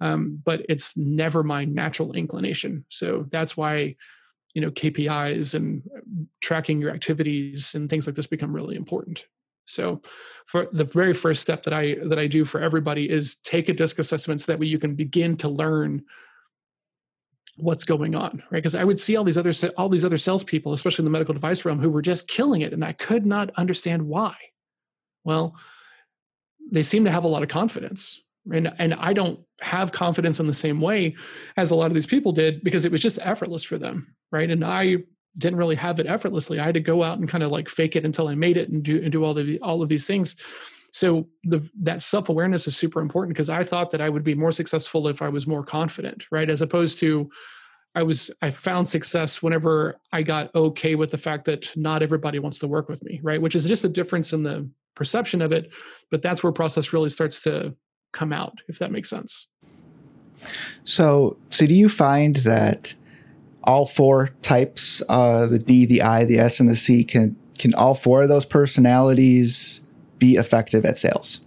Um, 0.00 0.40
but 0.44 0.62
it's 0.68 0.96
never 0.96 1.42
my 1.42 1.64
natural 1.64 2.12
inclination. 2.12 2.84
So 2.88 3.26
that's 3.30 3.56
why, 3.56 3.96
you 4.54 4.62
know, 4.62 4.70
KPIs 4.70 5.54
and 5.54 5.82
tracking 6.40 6.80
your 6.80 6.92
activities 6.92 7.74
and 7.74 7.88
things 7.88 8.06
like 8.06 8.16
this 8.16 8.26
become 8.26 8.52
really 8.52 8.76
important. 8.76 9.26
So 9.64 10.02
for 10.46 10.68
the 10.72 10.84
very 10.84 11.14
first 11.14 11.42
step 11.42 11.62
that 11.64 11.72
I 11.72 11.96
that 12.02 12.18
I 12.18 12.26
do 12.26 12.44
for 12.44 12.60
everybody 12.60 13.08
is 13.08 13.36
take 13.36 13.68
a 13.68 13.72
disc 13.72 13.98
assessment 13.98 14.40
so 14.40 14.52
that 14.52 14.58
way 14.58 14.66
you 14.66 14.78
can 14.78 14.94
begin 14.94 15.36
to 15.38 15.48
learn 15.48 16.04
what's 17.56 17.84
going 17.84 18.14
on 18.14 18.42
right? 18.50 18.58
Because 18.58 18.74
i 18.74 18.84
would 18.84 18.98
see 18.98 19.16
all 19.16 19.24
these 19.24 19.38
other 19.38 19.52
all 19.76 19.88
these 19.88 20.04
other 20.04 20.18
salespeople 20.18 20.72
especially 20.72 21.02
in 21.02 21.06
the 21.06 21.10
medical 21.10 21.34
device 21.34 21.64
realm 21.64 21.78
who 21.78 21.90
were 21.90 22.02
just 22.02 22.28
killing 22.28 22.62
it 22.62 22.72
and 22.72 22.84
i 22.84 22.92
could 22.92 23.26
not 23.26 23.50
understand 23.56 24.02
why. 24.02 24.34
Well 25.24 25.56
they 26.70 26.82
seem 26.82 27.04
to 27.04 27.10
have 27.10 27.24
a 27.24 27.28
lot 27.28 27.42
of 27.42 27.48
confidence 27.48 28.20
and 28.52 28.72
and 28.78 28.94
i 28.94 29.12
don't 29.12 29.40
have 29.60 29.92
confidence 29.92 30.40
in 30.40 30.46
the 30.46 30.54
same 30.54 30.80
way 30.80 31.14
as 31.56 31.70
a 31.70 31.74
lot 31.76 31.86
of 31.86 31.94
these 31.94 32.06
people 32.06 32.32
did 32.32 32.64
because 32.64 32.84
it 32.84 32.92
was 32.92 33.00
just 33.00 33.18
effortless 33.22 33.64
for 33.64 33.78
them 33.78 34.14
right? 34.30 34.50
And 34.50 34.64
i 34.64 34.96
didn't 35.38 35.58
really 35.58 35.76
have 35.76 35.98
it 35.98 36.06
effortlessly. 36.06 36.58
I 36.60 36.64
had 36.64 36.74
to 36.74 36.80
go 36.80 37.02
out 37.02 37.18
and 37.18 37.26
kind 37.26 37.42
of 37.42 37.50
like 37.50 37.68
fake 37.68 37.96
it 37.96 38.04
until 38.04 38.28
i 38.28 38.34
made 38.34 38.56
it 38.56 38.68
and 38.68 38.82
do 38.82 39.00
and 39.02 39.12
do 39.12 39.24
all 39.24 39.34
the 39.34 39.58
all 39.60 39.82
of 39.82 39.88
these 39.88 40.06
things 40.06 40.36
so 40.92 41.26
the, 41.44 41.68
that 41.80 42.02
self 42.02 42.28
awareness 42.28 42.68
is 42.68 42.76
super 42.76 43.00
important 43.00 43.34
because 43.34 43.48
I 43.48 43.64
thought 43.64 43.90
that 43.90 44.02
I 44.02 44.10
would 44.10 44.22
be 44.22 44.34
more 44.34 44.52
successful 44.52 45.08
if 45.08 45.22
I 45.22 45.30
was 45.30 45.46
more 45.46 45.64
confident, 45.64 46.26
right? 46.30 46.48
As 46.48 46.60
opposed 46.60 46.98
to 46.98 47.30
I 47.94 48.02
was 48.02 48.30
I 48.42 48.50
found 48.50 48.86
success 48.86 49.42
whenever 49.42 49.98
I 50.12 50.22
got 50.22 50.54
okay 50.54 50.94
with 50.94 51.10
the 51.10 51.18
fact 51.18 51.46
that 51.46 51.74
not 51.76 52.02
everybody 52.02 52.38
wants 52.38 52.58
to 52.60 52.68
work 52.68 52.90
with 52.90 53.02
me, 53.04 53.20
right? 53.22 53.40
Which 53.40 53.56
is 53.56 53.64
just 53.64 53.84
a 53.84 53.88
difference 53.88 54.34
in 54.34 54.42
the 54.42 54.68
perception 54.94 55.40
of 55.40 55.50
it, 55.50 55.72
but 56.10 56.20
that's 56.20 56.42
where 56.42 56.52
process 56.52 56.92
really 56.92 57.08
starts 57.08 57.40
to 57.42 57.74
come 58.12 58.32
out, 58.32 58.58
if 58.68 58.78
that 58.78 58.92
makes 58.92 59.08
sense. 59.08 59.48
So, 60.84 61.38
so 61.48 61.66
do 61.66 61.74
you 61.74 61.88
find 61.88 62.36
that 62.36 62.94
all 63.64 63.86
four 63.86 64.30
types, 64.42 65.02
uh, 65.08 65.46
the 65.46 65.58
D, 65.58 65.86
the 65.86 66.02
I, 66.02 66.26
the 66.26 66.38
S, 66.38 66.60
and 66.60 66.68
the 66.68 66.76
C, 66.76 67.02
can 67.02 67.36
can 67.58 67.72
all 67.74 67.94
four 67.94 68.22
of 68.22 68.28
those 68.28 68.44
personalities 68.44 69.80
be 70.22 70.36
effective 70.36 70.84
at 70.84 70.96
sales. 70.96 71.40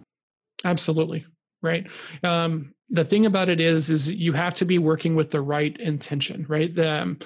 Absolutely. 0.65 1.25
Right. 1.61 1.87
Um, 2.25 2.73
the 2.89 3.05
thing 3.05 3.25
about 3.25 3.47
it 3.47 3.61
is, 3.61 3.89
is 3.89 4.11
you 4.11 4.33
have 4.33 4.53
to 4.55 4.65
be 4.65 4.79
working 4.79 5.15
with 5.15 5.31
the 5.31 5.39
right 5.39 5.75
intention, 5.79 6.45
right? 6.49 6.75
The, 6.75 7.01
um, 7.01 7.19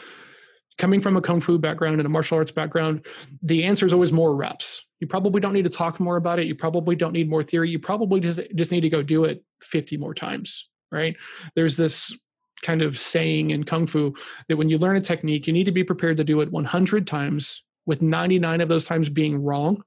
coming 0.77 1.01
from 1.01 1.17
a 1.17 1.21
kung 1.21 1.41
fu 1.41 1.57
background 1.57 1.99
and 1.99 2.05
a 2.05 2.09
martial 2.09 2.37
arts 2.37 2.51
background, 2.51 3.07
the 3.41 3.63
answer 3.63 3.87
is 3.87 3.93
always 3.93 4.11
more 4.11 4.35
reps. 4.35 4.85
You 4.99 5.07
probably 5.07 5.41
don't 5.41 5.53
need 5.53 5.63
to 5.63 5.71
talk 5.71 5.99
more 5.99 6.17
about 6.17 6.37
it. 6.37 6.45
You 6.45 6.53
probably 6.53 6.95
don't 6.95 7.13
need 7.13 7.27
more 7.27 7.41
theory. 7.41 7.71
You 7.71 7.79
probably 7.79 8.19
just, 8.19 8.39
just 8.53 8.71
need 8.71 8.81
to 8.81 8.89
go 8.89 9.01
do 9.01 9.25
it 9.25 9.43
50 9.63 9.97
more 9.97 10.13
times, 10.13 10.69
right? 10.91 11.17
There's 11.55 11.77
this 11.77 12.15
kind 12.61 12.83
of 12.83 12.99
saying 12.99 13.49
in 13.49 13.63
kung 13.63 13.87
fu 13.87 14.13
that 14.49 14.57
when 14.57 14.69
you 14.69 14.77
learn 14.77 14.97
a 14.97 15.01
technique, 15.01 15.47
you 15.47 15.53
need 15.53 15.63
to 15.63 15.71
be 15.71 15.83
prepared 15.83 16.17
to 16.17 16.23
do 16.23 16.41
it 16.41 16.51
100 16.51 17.07
times, 17.07 17.63
with 17.87 18.03
99 18.03 18.61
of 18.61 18.69
those 18.69 18.85
times 18.85 19.09
being 19.09 19.41
wrong 19.43 19.83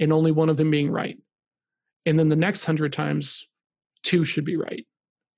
and 0.00 0.12
only 0.12 0.32
one 0.32 0.48
of 0.48 0.56
them 0.56 0.70
being 0.70 0.90
right. 0.90 1.18
And 2.06 2.18
then 2.18 2.28
the 2.28 2.36
next 2.36 2.64
hundred 2.64 2.92
times, 2.92 3.46
two 4.02 4.24
should 4.24 4.44
be 4.44 4.56
right. 4.56 4.86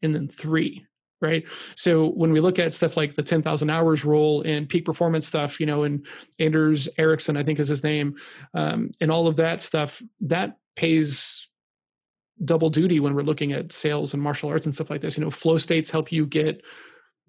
And 0.02 0.14
then 0.14 0.28
three, 0.28 0.86
right? 1.20 1.44
So 1.76 2.08
when 2.08 2.32
we 2.32 2.40
look 2.40 2.58
at 2.58 2.74
stuff 2.74 2.96
like 2.96 3.14
the 3.14 3.22
10,000 3.22 3.70
hours 3.70 4.04
rule 4.04 4.42
and 4.42 4.68
peak 4.68 4.84
performance 4.84 5.26
stuff, 5.26 5.60
you 5.60 5.66
know, 5.66 5.82
and 5.82 6.06
Anders 6.38 6.88
Ericsson, 6.96 7.36
I 7.36 7.44
think 7.44 7.58
is 7.58 7.68
his 7.68 7.84
name, 7.84 8.16
um, 8.54 8.90
and 9.00 9.10
all 9.10 9.26
of 9.26 9.36
that 9.36 9.62
stuff, 9.62 10.02
that 10.20 10.58
pays 10.76 11.48
double 12.42 12.70
duty 12.70 13.00
when 13.00 13.14
we're 13.14 13.22
looking 13.22 13.52
at 13.52 13.72
sales 13.72 14.14
and 14.14 14.22
martial 14.22 14.48
arts 14.48 14.66
and 14.66 14.74
stuff 14.74 14.90
like 14.90 15.00
this. 15.00 15.16
You 15.16 15.24
know, 15.24 15.30
flow 15.30 15.58
states 15.58 15.90
help 15.90 16.10
you 16.10 16.24
get 16.26 16.62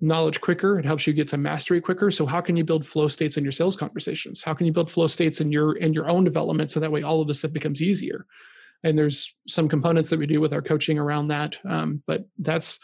knowledge 0.02 0.42
quicker. 0.42 0.80
It 0.80 0.86
helps 0.86 1.06
you 1.06 1.14
get 1.14 1.28
to 1.30 1.38
mastery 1.38 1.80
quicker. 1.80 2.12
So 2.12 2.26
how 2.26 2.42
can 2.42 2.58
you 2.58 2.64
build 2.64 2.86
flow 2.86 3.08
states 3.08 3.38
in 3.38 3.44
your 3.44 3.52
sales 3.52 3.76
conversations? 3.76 4.42
How 4.42 4.54
can 4.54 4.66
you 4.66 4.74
build 4.74 4.92
flow 4.92 5.08
states 5.08 5.40
in 5.40 5.52
your 5.52 5.78
in 5.78 5.94
your 5.94 6.10
own 6.10 6.24
development 6.24 6.72
so 6.72 6.80
that 6.80 6.92
way 6.92 7.04
all 7.04 7.22
of 7.22 7.28
this 7.28 7.40
stuff 7.40 7.54
becomes 7.54 7.82
easier? 7.82 8.26
And 8.84 8.98
there's 8.98 9.36
some 9.48 9.70
components 9.70 10.10
that 10.10 10.18
we 10.18 10.26
do 10.26 10.42
with 10.42 10.54
our 10.54 10.62
coaching 10.62 10.98
around 10.98 11.28
that 11.28 11.60
um, 11.70 12.02
but 12.08 12.26
that's 12.40 12.80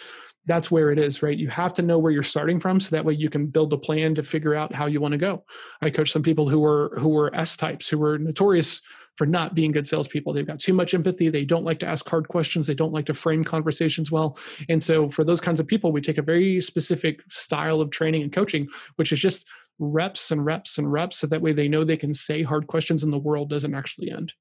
that's 0.46 0.72
where 0.72 0.92
it 0.92 1.00
is 1.00 1.22
right? 1.22 1.38
You 1.38 1.50
have 1.50 1.74
to 1.74 1.82
know 1.82 2.00
where 2.00 2.12
you're 2.12 2.24
starting 2.24 2.60
from 2.60 2.80
so 2.80 2.96
that 2.96 3.04
way 3.04 3.14
you 3.14 3.30
can 3.30 3.48
build 3.48 3.74
a 3.74 3.78
plan 3.78 4.16
to 4.16 4.24
figure 4.24 4.56
out 4.56 4.74
how 4.74 4.86
you 4.86 5.02
want 5.02 5.12
to 5.12 5.18
go. 5.18 5.44
I 5.82 5.90
coach 5.90 6.12
some 6.12 6.24
people 6.24 6.48
who 6.48 6.60
were 6.60 6.94
who 7.00 7.10
were 7.10 7.36
s 7.36 7.58
types 7.58 7.90
who 7.90 7.98
were 7.98 8.18
notorious 8.18 8.82
for 9.18 9.26
not 9.26 9.56
being 9.56 9.72
good 9.72 9.88
salespeople. 9.88 10.32
They've 10.32 10.48
got 10.48 10.60
too 10.60 10.74
much 10.74 10.94
empathy. 10.94 11.30
They 11.30 11.44
don't 11.44 11.66
like 11.66 11.80
to 11.80 11.88
ask 11.88 12.08
hard 12.08 12.28
questions. 12.28 12.68
They 12.68 12.76
don't 12.76 12.94
like 12.94 13.08
to 13.08 13.14
frame 13.14 13.44
conversations 13.44 14.12
well. 14.12 14.38
And 14.70 14.82
so, 14.82 15.10
for 15.10 15.24
those 15.24 15.42
kinds 15.42 15.60
of 15.60 15.68
people, 15.68 15.92
we 15.92 16.02
take 16.02 16.18
a 16.18 16.22
very 16.24 16.62
specific 16.62 17.24
style 17.30 17.82
of 17.82 17.90
training 17.90 18.22
and 18.22 18.32
coaching, 18.32 18.68
which 18.96 19.12
is 19.12 19.20
just 19.20 19.46
reps 19.80 20.32
and 20.32 20.46
reps 20.46 20.78
and 20.78 20.92
reps. 20.92 21.18
So 21.18 21.28
that 21.28 21.42
way 21.42 21.54
they 21.54 21.68
know 21.68 21.84
they 21.84 21.98
can 21.98 22.14
say 22.14 22.44
hard 22.44 22.68
questions 22.68 23.04
and 23.04 23.14
the 23.14 23.18
world 23.18 23.50
doesn't 23.50 23.76
actually 23.76 24.12
end. 24.12 24.34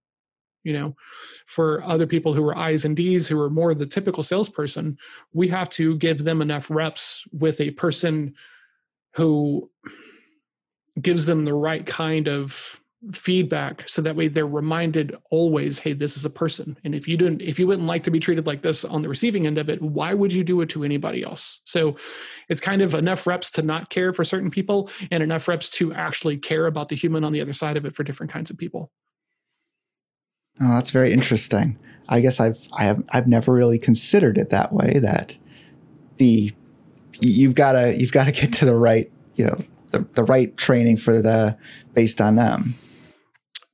You 0.62 0.72
know, 0.72 0.96
for 1.46 1.82
other 1.84 2.08
people 2.08 2.34
who 2.34 2.44
are 2.44 2.56
I's 2.56 2.84
and 2.84 2.96
D's, 2.96 3.28
who 3.28 3.40
are 3.40 3.50
more 3.50 3.72
the 3.72 3.86
typical 3.86 4.24
salesperson, 4.24 4.98
we 5.32 5.46
have 5.48 5.70
to 5.70 5.96
give 5.96 6.24
them 6.24 6.42
enough 6.42 6.70
reps 6.70 7.24
with 7.32 7.60
a 7.60 7.70
person 7.70 8.34
who 9.14 9.70
gives 11.00 11.26
them 11.26 11.44
the 11.44 11.54
right 11.54 11.86
kind 11.86 12.26
of 12.26 12.80
feedback 13.12 13.84
so 13.88 14.02
that 14.02 14.16
way 14.16 14.26
they're 14.26 14.46
reminded 14.46 15.14
always 15.30 15.78
hey 15.78 15.92
this 15.92 16.16
is 16.16 16.24
a 16.24 16.30
person. 16.30 16.78
And 16.82 16.94
if 16.94 17.06
you 17.06 17.16
didn't 17.16 17.42
if 17.42 17.58
you 17.58 17.66
wouldn't 17.66 17.86
like 17.86 18.02
to 18.04 18.10
be 18.10 18.18
treated 18.18 18.46
like 18.46 18.62
this 18.62 18.84
on 18.84 19.02
the 19.02 19.08
receiving 19.08 19.46
end 19.46 19.58
of 19.58 19.68
it 19.68 19.80
why 19.82 20.14
would 20.14 20.32
you 20.32 20.42
do 20.42 20.60
it 20.62 20.68
to 20.70 20.82
anybody 20.82 21.22
else? 21.22 21.60
So 21.64 21.96
it's 22.48 22.60
kind 22.60 22.82
of 22.82 22.94
enough 22.94 23.26
reps 23.26 23.50
to 23.52 23.62
not 23.62 23.90
care 23.90 24.12
for 24.12 24.24
certain 24.24 24.50
people 24.50 24.90
and 25.10 25.22
enough 25.22 25.46
reps 25.46 25.68
to 25.70 25.92
actually 25.92 26.38
care 26.38 26.66
about 26.66 26.88
the 26.88 26.96
human 26.96 27.22
on 27.22 27.32
the 27.32 27.40
other 27.40 27.52
side 27.52 27.76
of 27.76 27.84
it 27.84 27.94
for 27.94 28.02
different 28.02 28.32
kinds 28.32 28.50
of 28.50 28.56
people. 28.56 28.90
Oh 30.60 30.74
that's 30.74 30.90
very 30.90 31.12
interesting. 31.12 31.78
I 32.08 32.20
guess 32.20 32.40
i've 32.40 32.68
i 32.72 32.84
have 32.84 33.02
i've 33.10 33.26
never 33.26 33.52
really 33.52 33.78
considered 33.78 34.38
it 34.38 34.50
that 34.50 34.72
way 34.72 35.00
that 35.00 35.36
the 36.18 36.52
you've 37.20 37.54
got 37.54 37.72
to 37.72 37.96
you've 37.98 38.12
got 38.12 38.24
to 38.24 38.32
get 38.32 38.52
to 38.54 38.64
the 38.64 38.76
right 38.76 39.10
you 39.34 39.44
know 39.44 39.56
the, 39.92 40.06
the 40.14 40.24
right 40.24 40.56
training 40.56 40.96
for 40.96 41.20
the 41.20 41.56
based 41.94 42.20
on 42.20 42.36
them 42.36 42.74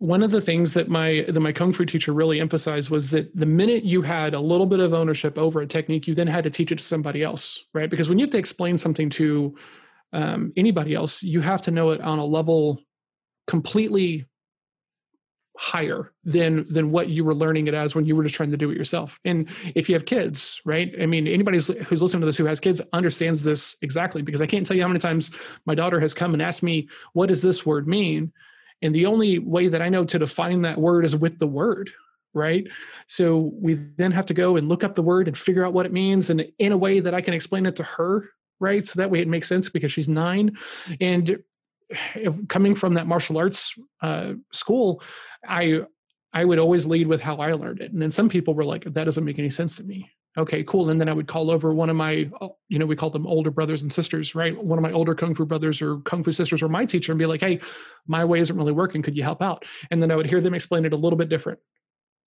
one 0.03 0.25
of 0.25 0.33
the 0.33 0.41
things 0.41 0.75
that 0.75 0.88
my 0.88 1.25
that 1.29 1.38
my 1.38 1.53
kung 1.53 1.73
fu 1.73 1.85
teacher 1.85 2.12
really 2.12 2.41
emphasized 2.41 2.91
was 2.91 3.11
that 3.11 3.35
the 3.37 3.47
minute 3.47 3.85
you 3.85 4.03
had 4.03 4.35
a 4.35 4.41
little 4.41 4.67
bit 4.67 4.81
of 4.81 4.93
ownership 4.93 5.38
over 5.38 5.61
a 5.61 5.67
technique, 5.67 6.09
you 6.09 6.15
then 6.15 6.27
had 6.27 6.43
to 6.43 6.51
teach 6.51 6.73
it 6.73 6.79
to 6.79 6.85
somebody 6.85 7.23
else, 7.23 7.61
right? 7.73 7.88
Because 7.88 8.09
when 8.09 8.19
you 8.19 8.25
have 8.25 8.33
to 8.33 8.38
explain 8.38 8.77
something 8.77 9.09
to 9.11 9.55
um, 10.12 10.53
anybody 10.57 10.93
else, 10.93 11.23
you 11.23 11.41
have 11.41 11.62
to 11.62 11.71
know 11.71 11.91
it 11.91 12.01
on 12.01 12.19
a 12.19 12.25
level 12.25 12.81
completely 13.47 14.27
higher 15.57 16.12
than 16.25 16.67
than 16.69 16.91
what 16.91 17.09
you 17.09 17.23
were 17.23 17.35
learning 17.35 17.69
it 17.69 17.75
as 17.75 17.95
when 17.95 18.05
you 18.05 18.17
were 18.17 18.25
just 18.25 18.35
trying 18.35 18.51
to 18.51 18.57
do 18.57 18.73
it 18.73 18.77
yourself. 18.77 19.21
And 19.25 19.49
if 19.77 19.88
you 19.88 19.95
have 19.95 20.05
kids, 20.05 20.61
right? 20.65 20.93
I 21.01 21.07
mean, 21.07 21.29
anybody 21.29 21.59
who's 21.59 22.03
listening 22.03 22.23
to 22.23 22.27
this 22.27 22.37
who 22.37 22.47
has 22.47 22.59
kids 22.59 22.81
understands 22.93 23.45
this 23.45 23.77
exactly 23.83 24.23
because 24.23 24.41
I 24.41 24.47
can't 24.47 24.67
tell 24.67 24.77
you 24.77 24.83
how 24.83 24.88
many 24.88 24.99
times 24.99 25.31
my 25.65 25.77
daughter 25.77 26.01
has 26.01 26.12
come 26.12 26.33
and 26.33 26.43
asked 26.43 26.65
me, 26.65 26.88
"What 27.12 27.29
does 27.29 27.41
this 27.41 27.65
word 27.65 27.87
mean?" 27.87 28.33
And 28.83 28.95
the 28.95 29.07
only 29.07 29.38
way 29.38 29.68
that 29.68 29.83
I 29.83 29.88
know 29.88 30.05
to 30.05 30.18
define 30.18 30.62
that 30.62 30.79
word 30.79 31.05
is 31.05 31.16
with 31.16 31.38
the 31.38 31.47
word, 31.47 31.90
right? 32.35 32.66
So 33.07 33.53
we 33.55 33.75
then 33.75 34.12
have 34.12 34.27
to 34.27 34.35
go 34.35 34.57
and 34.57 34.68
look 34.68 34.85
up 34.85 34.95
the 34.95 35.03
word 35.03 35.29
and 35.29 35.37
figure 35.37 35.64
out 35.64 35.73
what 35.73 35.87
it 35.87 35.92
means 35.92 36.31
and 36.31 36.47
in 36.59 36.73
a 36.73 36.77
way 36.77 37.01
that 37.01 37.14
I 37.14 37.21
can 37.21 37.35
explain 37.35 37.66
it 37.66 37.77
to 37.77 37.83
her 37.83 38.31
right? 38.62 38.87
So 38.87 39.01
that 39.01 39.11
way 39.11 39.21
it 39.21 39.29
makes 39.29 39.49
sense 39.49 39.68
because 39.68 39.92
she's 39.92 40.09
nine. 40.09 40.57
And 41.01 41.42
coming 42.49 42.75
from 42.75 42.95
that 42.95 43.09
martial 43.09 43.37
arts 43.37 43.75
uh, 44.01 44.35
school, 44.53 45.03
I 45.47 45.83
I 46.33 46.45
would 46.47 46.59
always 46.59 46.87
lead 46.87 47.09
with 47.09 47.21
how 47.21 47.37
I 47.37 47.53
learned 47.53 47.81
it. 47.81 47.92
And 47.92 48.01
then 48.01 48.11
some 48.11 48.31
people 48.31 48.55
were 48.55 48.64
like, 48.64 48.85
that 48.85 49.05
doesn't 49.05 49.25
make 49.25 49.38
any 49.38 49.51
sense 49.51 49.77
to 49.77 49.85
me. 49.85 50.09
Okay, 50.37 50.62
cool. 50.64 50.88
And 50.88 50.99
then 50.99 51.11
I 51.11 51.12
would 51.12 51.29
call 51.29 51.51
over 51.51 51.75
one 51.75 51.90
of 51.90 51.97
my, 51.97 52.31
oh, 52.40 52.57
you 52.68 52.79
know, 52.79 52.87
we 52.87 52.97
call 52.97 53.11
them 53.11 53.27
older 53.27 53.51
brothers 53.51 53.83
and 53.83 53.92
sisters, 53.92 54.35
right? 54.35 54.57
One 54.57 54.79
of 54.79 54.83
my 54.83 54.92
older 54.92 55.14
Kung 55.14 55.35
Fu 55.35 55.45
brothers 55.45 55.83
or 55.83 55.99
Kung 56.01 56.25
Fu 56.25 56.33
sisters 56.33 56.62
or 56.62 56.68
my 56.68 56.87
teacher 56.87 57.12
and 57.12 57.18
be 57.18 57.27
like, 57.27 57.42
hey, 57.42 57.61
my 58.07 58.25
way 58.25 58.40
isn't 58.40 58.57
really 58.57 58.73
working. 58.73 59.03
Could 59.03 59.14
you 59.14 59.23
help 59.23 59.42
out? 59.42 59.66
And 59.90 60.03
then 60.03 60.11
I 60.11 60.16
would 60.16 60.27
hear 60.27 60.40
them 60.40 60.55
explain 60.55 60.87
it 60.87 60.95
a 60.95 60.97
little 60.97 61.18
bit 61.18 61.29
different. 61.29 61.59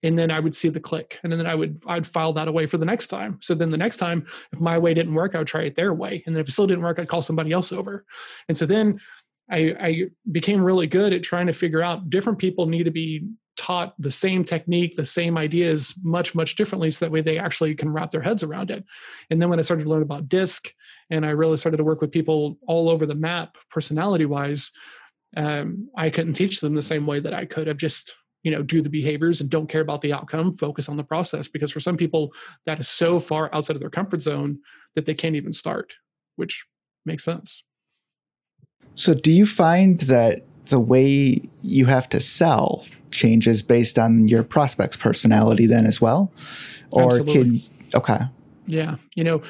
And 0.03 0.19
then 0.19 0.29
I 0.29 0.39
would 0.39 0.55
see 0.55 0.69
the 0.69 0.79
click. 0.79 1.17
And 1.23 1.31
then 1.31 1.47
I 1.47 1.55
would, 1.55 1.81
I'd 1.87 2.05
file 2.05 2.33
that 2.33 2.47
away 2.47 2.67
for 2.67 2.77
the 2.77 2.85
next 2.85 3.07
time. 3.07 3.39
So 3.41 3.55
then 3.55 3.71
the 3.71 3.77
next 3.77 3.97
time, 3.97 4.27
if 4.53 4.59
my 4.59 4.77
way 4.77 4.93
didn't 4.93 5.15
work, 5.15 5.33
I 5.33 5.39
would 5.39 5.47
try 5.47 5.63
it 5.63 5.75
their 5.75 5.93
way. 5.93 6.21
And 6.27 6.35
then 6.35 6.41
if 6.41 6.47
it 6.47 6.51
still 6.51 6.67
didn't 6.67 6.83
work, 6.83 6.99
I'd 6.99 7.07
call 7.07 7.23
somebody 7.23 7.51
else 7.51 7.71
over. 7.71 8.05
And 8.47 8.55
so 8.55 8.67
then 8.67 8.99
I, 9.49 9.75
I 9.79 10.03
became 10.31 10.61
really 10.61 10.85
good 10.85 11.11
at 11.11 11.23
trying 11.23 11.47
to 11.47 11.53
figure 11.53 11.81
out 11.81 12.11
different 12.11 12.37
people 12.37 12.67
need 12.67 12.83
to 12.83 12.91
be 12.91 13.27
taught 13.55 13.93
the 13.99 14.11
same 14.11 14.43
technique, 14.43 14.95
the 14.95 15.05
same 15.05 15.37
ideas 15.37 15.93
much, 16.03 16.35
much 16.35 16.55
differently 16.55 16.91
so 16.91 17.05
that 17.05 17.11
way 17.11 17.21
they 17.21 17.37
actually 17.37 17.75
can 17.75 17.89
wrap 17.89 18.11
their 18.11 18.21
heads 18.21 18.43
around 18.43 18.71
it. 18.71 18.83
And 19.29 19.41
then 19.41 19.49
when 19.49 19.59
I 19.59 19.61
started 19.61 19.83
to 19.83 19.89
learn 19.89 20.01
about 20.01 20.29
DISC 20.29 20.73
and 21.09 21.25
I 21.25 21.29
really 21.29 21.57
started 21.57 21.77
to 21.77 21.83
work 21.83 22.01
with 22.01 22.11
people 22.11 22.57
all 22.67 22.89
over 22.89 23.05
the 23.05 23.15
map, 23.15 23.57
personality 23.69 24.25
wise, 24.25 24.71
um, 25.37 25.89
I 25.97 26.09
couldn't 26.09 26.33
teach 26.33 26.61
them 26.61 26.75
the 26.75 26.81
same 26.81 27.05
way 27.05 27.19
that 27.19 27.33
I 27.33 27.45
could 27.45 27.67
have 27.67 27.77
just, 27.77 28.15
you 28.43 28.51
know, 28.51 28.63
do 28.63 28.81
the 28.81 28.89
behaviors 28.89 29.41
and 29.41 29.49
don't 29.49 29.67
care 29.67 29.81
about 29.81 30.01
the 30.01 30.13
outcome, 30.13 30.53
focus 30.53 30.87
on 30.87 30.97
the 30.97 31.03
process. 31.03 31.47
Because 31.47 31.71
for 31.71 31.79
some 31.79 31.97
people, 31.97 32.33
that 32.65 32.79
is 32.79 32.87
so 32.87 33.19
far 33.19 33.53
outside 33.53 33.75
of 33.75 33.81
their 33.81 33.89
comfort 33.89 34.21
zone 34.21 34.59
that 34.95 35.05
they 35.05 35.13
can't 35.13 35.35
even 35.35 35.51
start, 35.51 35.93
which 36.35 36.65
makes 37.05 37.23
sense. 37.23 37.63
So, 38.93 39.13
do 39.13 39.31
you 39.31 39.45
find 39.45 39.99
that 40.01 40.43
the 40.67 40.79
way 40.79 41.41
you 41.61 41.85
have 41.85 42.09
to 42.09 42.19
sell 42.19 42.85
changes 43.11 43.61
based 43.61 43.97
on 43.97 44.27
your 44.27 44.43
prospect's 44.43 44.97
personality 44.97 45.65
then 45.65 45.85
as 45.85 46.01
well? 46.01 46.31
Or 46.91 47.05
Absolutely. 47.05 47.59
can 47.59 47.61
okay. 47.95 48.19
Yeah. 48.67 48.95
You 49.15 49.23
know, 49.23 49.41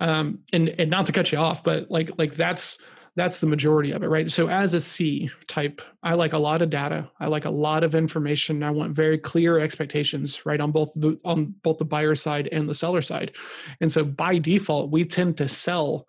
um, 0.00 0.40
and 0.52 0.68
and 0.78 0.90
not 0.90 1.06
to 1.06 1.12
cut 1.12 1.32
you 1.32 1.38
off, 1.38 1.64
but 1.64 1.90
like 1.90 2.10
like 2.18 2.34
that's 2.34 2.78
that's 3.18 3.40
the 3.40 3.48
majority 3.48 3.90
of 3.90 4.04
it, 4.04 4.06
right? 4.06 4.30
So 4.30 4.48
as 4.48 4.74
a 4.74 4.80
C 4.80 5.28
type, 5.48 5.82
I 6.04 6.14
like 6.14 6.34
a 6.34 6.38
lot 6.38 6.62
of 6.62 6.70
data. 6.70 7.10
I 7.18 7.26
like 7.26 7.46
a 7.46 7.50
lot 7.50 7.82
of 7.82 7.96
information. 7.96 8.62
I 8.62 8.70
want 8.70 8.92
very 8.92 9.18
clear 9.18 9.58
expectations, 9.58 10.46
right, 10.46 10.60
on 10.60 10.70
both 10.70 10.92
the 10.94 11.18
on 11.24 11.54
both 11.64 11.78
the 11.78 11.84
buyer 11.84 12.14
side 12.14 12.48
and 12.52 12.68
the 12.68 12.74
seller 12.74 13.02
side. 13.02 13.32
And 13.80 13.92
so 13.92 14.04
by 14.04 14.38
default, 14.38 14.92
we 14.92 15.04
tend 15.04 15.36
to 15.38 15.48
sell 15.48 16.06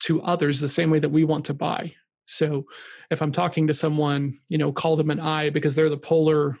to 0.00 0.20
others 0.22 0.60
the 0.60 0.68
same 0.68 0.90
way 0.90 0.98
that 0.98 1.08
we 1.08 1.24
want 1.24 1.46
to 1.46 1.54
buy. 1.54 1.94
So 2.30 2.66
if 3.10 3.22
I'm 3.22 3.32
talking 3.32 3.66
to 3.66 3.74
someone, 3.74 4.38
you 4.48 4.58
know, 4.58 4.72
call 4.72 4.96
them 4.96 5.10
an 5.10 5.20
I 5.20 5.50
because 5.50 5.74
they're 5.74 5.90
the 5.90 5.96
polar 5.96 6.58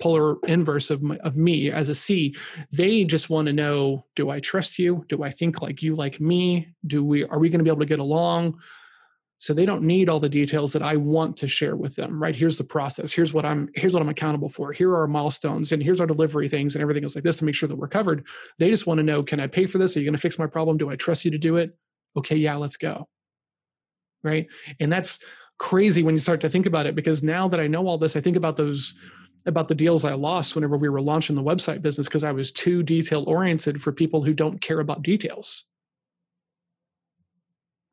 polar 0.00 0.36
inverse 0.46 0.90
of 0.90 1.02
my, 1.02 1.16
of 1.18 1.36
me 1.36 1.70
as 1.70 1.88
a 1.88 1.94
C. 1.94 2.34
They 2.72 3.04
just 3.04 3.30
want 3.30 3.46
to 3.46 3.52
know: 3.52 4.06
Do 4.16 4.30
I 4.30 4.40
trust 4.40 4.78
you? 4.78 5.04
Do 5.08 5.22
I 5.22 5.30
think 5.30 5.62
like 5.62 5.82
you 5.82 5.94
like 5.94 6.20
me? 6.20 6.74
Do 6.86 7.04
we 7.04 7.24
are 7.24 7.38
we 7.38 7.48
going 7.48 7.60
to 7.60 7.64
be 7.64 7.70
able 7.70 7.80
to 7.80 7.86
get 7.86 8.00
along? 8.00 8.58
So 9.38 9.52
they 9.52 9.66
don't 9.66 9.82
need 9.82 10.08
all 10.08 10.20
the 10.20 10.28
details 10.28 10.72
that 10.72 10.82
I 10.82 10.96
want 10.96 11.36
to 11.38 11.48
share 11.48 11.76
with 11.76 11.96
them. 11.96 12.22
Right? 12.22 12.34
Here's 12.34 12.56
the 12.56 12.64
process. 12.64 13.12
Here's 13.12 13.34
what 13.34 13.44
I'm. 13.44 13.68
Here's 13.74 13.92
what 13.92 14.02
I'm 14.02 14.08
accountable 14.08 14.48
for. 14.48 14.72
Here 14.72 14.90
are 14.90 15.02
our 15.02 15.06
milestones, 15.06 15.70
and 15.72 15.82
here's 15.82 16.00
our 16.00 16.06
delivery 16.06 16.48
things, 16.48 16.74
and 16.74 16.82
everything 16.82 17.04
else 17.04 17.14
like 17.14 17.24
this 17.24 17.36
to 17.36 17.44
make 17.44 17.54
sure 17.54 17.68
that 17.68 17.76
we're 17.76 17.88
covered. 17.88 18.26
They 18.58 18.70
just 18.70 18.86
want 18.86 18.98
to 18.98 19.04
know: 19.04 19.22
Can 19.22 19.40
I 19.40 19.46
pay 19.46 19.66
for 19.66 19.78
this? 19.78 19.96
Are 19.96 20.00
you 20.00 20.06
going 20.06 20.14
to 20.14 20.20
fix 20.20 20.38
my 20.38 20.46
problem? 20.46 20.78
Do 20.78 20.88
I 20.90 20.96
trust 20.96 21.24
you 21.24 21.30
to 21.30 21.38
do 21.38 21.56
it? 21.56 21.76
Okay, 22.16 22.36
yeah, 22.36 22.56
let's 22.56 22.78
go. 22.78 23.08
Right, 24.24 24.48
and 24.80 24.90
that's 24.90 25.20
crazy 25.58 26.02
when 26.02 26.14
you 26.14 26.20
start 26.20 26.40
to 26.40 26.48
think 26.48 26.66
about 26.66 26.86
it 26.86 26.96
because 26.96 27.22
now 27.22 27.46
that 27.48 27.60
I 27.60 27.68
know 27.68 27.86
all 27.86 27.98
this, 27.98 28.16
I 28.16 28.20
think 28.20 28.36
about 28.36 28.56
those 28.56 28.94
about 29.46 29.68
the 29.68 29.74
deals 29.74 30.04
I 30.04 30.14
lost 30.14 30.54
whenever 30.54 30.76
we 30.76 30.88
were 30.88 31.00
launching 31.00 31.36
the 31.36 31.42
website 31.42 31.82
business 31.82 32.08
because 32.08 32.24
I 32.24 32.32
was 32.32 32.50
too 32.50 32.82
detail 32.82 33.24
oriented 33.26 33.82
for 33.82 33.92
people 33.92 34.22
who 34.22 34.32
don't 34.32 34.60
care 34.60 34.80
about 34.80 35.02
details. 35.02 35.64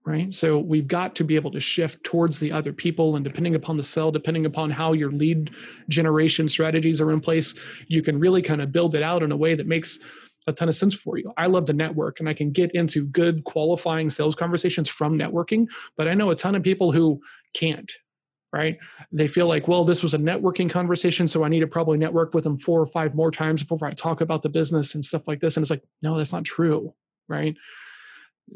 Right. 0.04 0.34
So 0.34 0.58
we've 0.58 0.88
got 0.88 1.16
to 1.18 1.24
be 1.24 1.36
able 1.36 1.52
to 1.52 1.60
shift 1.60 2.04
towards 2.04 2.40
the 2.40 2.52
other 2.52 2.74
people. 2.74 3.16
And 3.16 3.24
depending 3.24 3.54
upon 3.54 3.78
the 3.78 3.84
sell, 3.84 4.12
depending 4.12 4.48
upon 4.48 4.72
how 4.72 4.94
your 4.94 5.12
lead 5.12 5.52
generation 5.90 6.50
strategies 6.50 7.00
are 7.00 7.12
in 7.12 7.20
place, 7.20 7.54
you 7.88 8.02
can 8.02 8.20
really 8.20 8.42
kind 8.42 8.62
of 8.62 8.72
build 8.72 8.96
it 8.96 9.04
out 9.04 9.22
in 9.22 9.32
a 9.32 9.38
way 9.38 9.54
that 9.54 9.68
makes 9.68 10.00
a 10.48 10.54
ton 10.54 10.70
of 10.70 10.76
sense 10.76 10.94
for 10.94 11.18
you. 11.18 11.32
I 11.38 11.48
love 11.48 11.66
to 11.66 11.74
network 11.74 12.20
and 12.20 12.28
I 12.28 12.34
can 12.34 12.52
get 12.52 12.72
into 12.74 13.06
good 13.06 13.44
qualifying 13.44 14.10
sales 14.10 14.36
conversations 14.36 14.90
from 14.90 15.18
networking, 15.18 15.68
but 15.98 16.08
I 16.08 16.14
know 16.14 16.32
a 16.32 16.36
ton 16.36 16.56
of 16.56 16.64
people 16.64 16.92
who 16.92 17.22
can't 17.54 17.92
right? 18.54 18.78
They 19.14 19.30
feel 19.30 19.48
like 19.48 19.70
well 19.70 19.86
this 19.86 20.04
was 20.04 20.14
a 20.14 20.18
networking 20.18 20.70
conversation 20.70 21.26
so 21.30 21.46
i 21.46 21.48
need 21.48 21.62
to 21.62 21.68
probably 21.68 21.98
network 21.98 22.34
with 22.34 22.44
them 22.44 22.58
four 22.58 22.82
or 22.82 22.86
five 22.86 23.16
more 23.16 23.32
times 23.32 23.64
before 23.64 23.88
i 23.88 23.92
talk 23.92 24.20
about 24.20 24.42
the 24.42 24.50
business 24.50 24.94
and 24.94 25.06
stuff 25.06 25.26
like 25.26 25.40
this 25.40 25.56
and 25.56 25.64
it's 25.64 25.70
like 25.70 25.84
no 26.02 26.18
that's 26.18 26.34
not 26.34 26.44
true 26.44 26.94
right? 27.32 27.56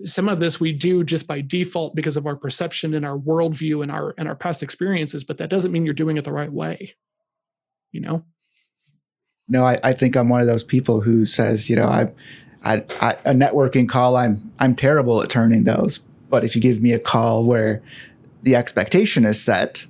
Some 0.04 0.28
of 0.28 0.40
this 0.40 0.60
we 0.60 0.74
do 0.74 1.04
just 1.04 1.26
by 1.26 1.40
default 1.42 1.96
because 1.96 2.18
of 2.18 2.28
our 2.28 2.36
perception 2.36 2.94
and 2.94 3.06
our 3.06 3.18
worldview 3.18 3.82
and 3.82 3.92
our 3.92 4.14
and 4.18 4.28
our 4.28 4.36
past 4.36 4.62
experiences 4.62 5.24
but 5.24 5.38
that 5.38 5.50
doesn't 5.50 5.72
mean 5.72 5.86
you're 5.86 5.94
doing 5.94 6.18
it 6.18 6.26
the 6.26 6.34
right 6.34 6.52
way 6.52 6.96
you 7.94 8.02
know 8.02 8.26
no 9.48 9.66
i, 9.66 9.78
I 9.84 9.94
think 9.94 10.16
i'm 10.16 10.30
one 10.30 10.42
of 10.42 10.48
those 10.48 10.64
people 10.64 11.02
who 11.02 11.26
says 11.26 11.70
you 11.70 11.76
know 11.76 11.88
I, 11.88 12.12
I, 12.64 12.84
I 13.02 13.12
a 13.26 13.34
networking 13.34 13.88
call 13.88 14.16
i'm 14.16 14.52
i'm 14.60 14.76
terrible 14.76 15.22
at 15.22 15.30
turning 15.30 15.64
those 15.64 16.00
but 16.30 16.44
if 16.44 16.56
you 16.56 16.62
give 16.62 16.82
me 16.82 16.92
a 16.92 17.00
call 17.00 17.46
where 17.46 17.82
the 18.44 18.56
expectation 18.56 19.26
is 19.26 19.42
set, 19.42 19.86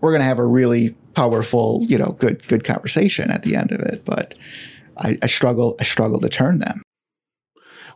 we're 0.00 0.10
going 0.10 0.20
to 0.20 0.26
have 0.26 0.38
a 0.38 0.46
really 0.46 0.94
powerful, 1.14 1.84
you 1.88 1.96
know, 1.96 2.16
good 2.18 2.46
good 2.48 2.64
conversation 2.64 3.30
at 3.30 3.42
the 3.42 3.56
end 3.56 3.72
of 3.72 3.80
it. 3.80 4.04
But 4.04 4.34
I, 4.96 5.18
I 5.22 5.26
struggle 5.26 5.76
I 5.80 5.84
struggle 5.84 6.20
to 6.20 6.28
turn 6.28 6.58
them. 6.58 6.82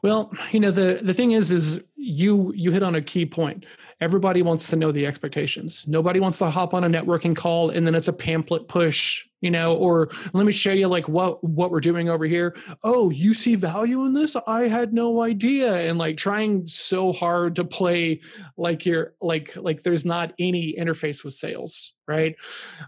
Well, 0.02 0.32
you 0.52 0.60
know 0.60 0.70
the 0.70 1.00
the 1.02 1.14
thing 1.14 1.32
is 1.32 1.50
is 1.50 1.82
you 1.96 2.52
you 2.54 2.70
hit 2.70 2.82
on 2.82 2.94
a 2.94 3.02
key 3.02 3.26
point. 3.26 3.64
Everybody 4.00 4.42
wants 4.42 4.68
to 4.68 4.76
know 4.76 4.92
the 4.92 5.06
expectations. 5.06 5.84
Nobody 5.86 6.20
wants 6.20 6.38
to 6.38 6.50
hop 6.50 6.72
on 6.72 6.84
a 6.84 6.88
networking 6.88 7.34
call 7.34 7.70
and 7.70 7.84
then 7.84 7.96
it's 7.96 8.06
a 8.06 8.12
pamphlet 8.12 8.68
push, 8.68 9.26
you 9.40 9.50
know, 9.50 9.74
or 9.74 10.10
let 10.32 10.46
me 10.46 10.52
show 10.52 10.72
you 10.72 10.86
like 10.86 11.08
what 11.08 11.42
what 11.42 11.72
we're 11.72 11.80
doing 11.80 12.08
over 12.08 12.24
here. 12.24 12.56
Oh, 12.84 13.10
you 13.10 13.34
see 13.34 13.56
value 13.56 14.04
in 14.04 14.12
this? 14.12 14.36
I 14.46 14.68
had 14.68 14.92
no 14.92 15.22
idea. 15.22 15.74
And 15.74 15.98
like 15.98 16.16
trying 16.16 16.68
so 16.68 17.12
hard 17.12 17.56
to 17.56 17.64
play 17.64 18.20
like 18.56 18.86
you're 18.86 19.14
like 19.20 19.56
like 19.56 19.82
there's 19.82 20.04
not 20.04 20.32
any 20.38 20.74
interface 20.78 21.24
with 21.24 21.34
sales, 21.34 21.94
right? 22.06 22.36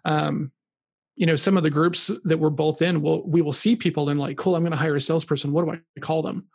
Um 0.04 0.52
you 1.16 1.26
know 1.26 1.36
some 1.36 1.56
of 1.56 1.62
the 1.62 1.70
groups 1.70 2.10
that 2.24 2.38
we're 2.38 2.50
both 2.50 2.80
in 2.80 3.02
will 3.02 3.28
we 3.28 3.42
will 3.42 3.52
see 3.52 3.76
people 3.76 4.08
and 4.08 4.18
like 4.18 4.38
cool 4.38 4.56
i'm 4.56 4.62
going 4.62 4.70
to 4.70 4.76
hire 4.78 4.96
a 4.96 5.00
salesperson 5.00 5.52
what 5.52 5.66
do 5.66 5.72
i 5.72 6.00
call 6.00 6.22
them 6.22 6.46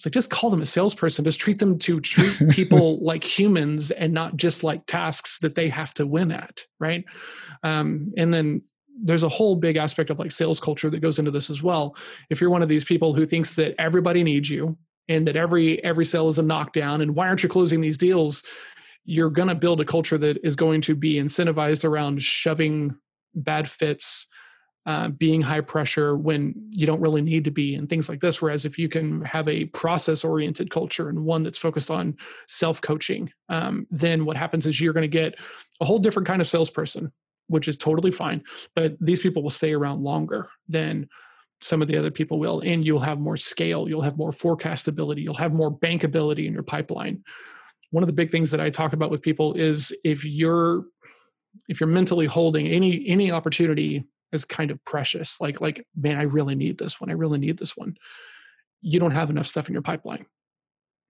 it's 0.00 0.06
like 0.06 0.14
just 0.14 0.30
call 0.30 0.48
them 0.48 0.62
a 0.62 0.66
salesperson. 0.66 1.26
Just 1.26 1.40
treat 1.40 1.58
them 1.58 1.78
to 1.80 2.00
treat 2.00 2.48
people 2.50 2.98
like 3.04 3.22
humans 3.22 3.90
and 3.90 4.14
not 4.14 4.38
just 4.38 4.64
like 4.64 4.86
tasks 4.86 5.40
that 5.40 5.56
they 5.56 5.68
have 5.68 5.92
to 5.94 6.06
win 6.06 6.32
at, 6.32 6.64
right? 6.78 7.04
Um, 7.62 8.10
and 8.16 8.32
then 8.32 8.62
there's 9.02 9.24
a 9.24 9.28
whole 9.28 9.56
big 9.56 9.76
aspect 9.76 10.08
of 10.08 10.18
like 10.18 10.32
sales 10.32 10.58
culture 10.58 10.88
that 10.88 11.00
goes 11.00 11.18
into 11.18 11.30
this 11.30 11.50
as 11.50 11.62
well. 11.62 11.96
If 12.30 12.40
you're 12.40 12.48
one 12.48 12.62
of 12.62 12.70
these 12.70 12.82
people 12.82 13.12
who 13.12 13.26
thinks 13.26 13.56
that 13.56 13.74
everybody 13.78 14.22
needs 14.22 14.48
you 14.48 14.78
and 15.10 15.26
that 15.26 15.36
every 15.36 15.84
every 15.84 16.06
sale 16.06 16.28
is 16.28 16.38
a 16.38 16.42
knockdown, 16.42 17.02
and 17.02 17.14
why 17.14 17.28
aren't 17.28 17.42
you 17.42 17.50
closing 17.50 17.82
these 17.82 17.98
deals? 17.98 18.42
You're 19.04 19.28
going 19.28 19.48
to 19.48 19.54
build 19.54 19.82
a 19.82 19.84
culture 19.84 20.16
that 20.16 20.38
is 20.42 20.56
going 20.56 20.80
to 20.82 20.94
be 20.94 21.16
incentivized 21.16 21.84
around 21.84 22.22
shoving 22.22 22.96
bad 23.34 23.68
fits 23.68 24.29
uh, 24.86 25.08
being 25.08 25.42
high 25.42 25.60
pressure 25.60 26.16
when 26.16 26.54
you 26.70 26.86
don't 26.86 27.00
really 27.00 27.20
need 27.20 27.44
to 27.44 27.50
be 27.50 27.74
and 27.74 27.88
things 27.88 28.08
like 28.08 28.20
this. 28.20 28.40
Whereas 28.40 28.64
if 28.64 28.78
you 28.78 28.88
can 28.88 29.22
have 29.22 29.46
a 29.46 29.66
process 29.66 30.24
oriented 30.24 30.70
culture 30.70 31.08
and 31.08 31.24
one 31.24 31.42
that's 31.42 31.58
focused 31.58 31.90
on 31.90 32.16
self 32.48 32.80
coaching 32.80 33.30
um, 33.50 33.86
then 33.90 34.24
what 34.24 34.36
happens 34.36 34.66
is 34.66 34.80
you're 34.80 34.94
going 34.94 35.02
to 35.02 35.08
get 35.08 35.38
a 35.80 35.84
whole 35.84 35.98
different 35.98 36.26
kind 36.26 36.40
of 36.40 36.48
salesperson 36.48 37.12
which 37.48 37.68
is 37.68 37.76
totally 37.76 38.10
fine 38.10 38.42
but 38.74 38.96
these 39.00 39.20
people 39.20 39.42
will 39.42 39.50
stay 39.50 39.72
around 39.72 40.02
longer 40.02 40.48
than 40.68 41.08
some 41.60 41.82
of 41.82 41.88
the 41.88 41.96
other 41.96 42.10
people 42.10 42.38
will 42.38 42.60
and 42.60 42.86
you'll 42.86 43.00
have 43.00 43.18
more 43.18 43.36
scale 43.36 43.88
you'll 43.88 44.02
have 44.02 44.16
more 44.16 44.30
forecastability 44.30 45.22
you'll 45.22 45.34
have 45.34 45.52
more 45.52 45.70
bankability 45.70 46.46
in 46.46 46.52
your 46.52 46.62
pipeline. 46.62 47.22
One 47.90 48.02
of 48.02 48.06
the 48.06 48.14
big 48.14 48.30
things 48.30 48.50
that 48.52 48.60
i 48.60 48.70
talk 48.70 48.92
about 48.92 49.10
with 49.10 49.20
people 49.20 49.54
is 49.54 49.92
if 50.04 50.24
you're 50.24 50.84
if 51.68 51.80
you're 51.80 51.88
mentally 51.88 52.26
holding 52.26 52.66
any 52.66 53.04
any 53.06 53.30
opportunity 53.30 54.04
is 54.32 54.44
kind 54.44 54.70
of 54.70 54.84
precious. 54.84 55.40
Like, 55.40 55.60
like, 55.60 55.86
man, 55.96 56.18
I 56.18 56.22
really 56.22 56.54
need 56.54 56.78
this 56.78 57.00
one. 57.00 57.10
I 57.10 57.14
really 57.14 57.38
need 57.38 57.58
this 57.58 57.76
one. 57.76 57.96
You 58.80 59.00
don't 59.00 59.10
have 59.10 59.30
enough 59.30 59.46
stuff 59.46 59.68
in 59.68 59.72
your 59.72 59.82
pipeline, 59.82 60.26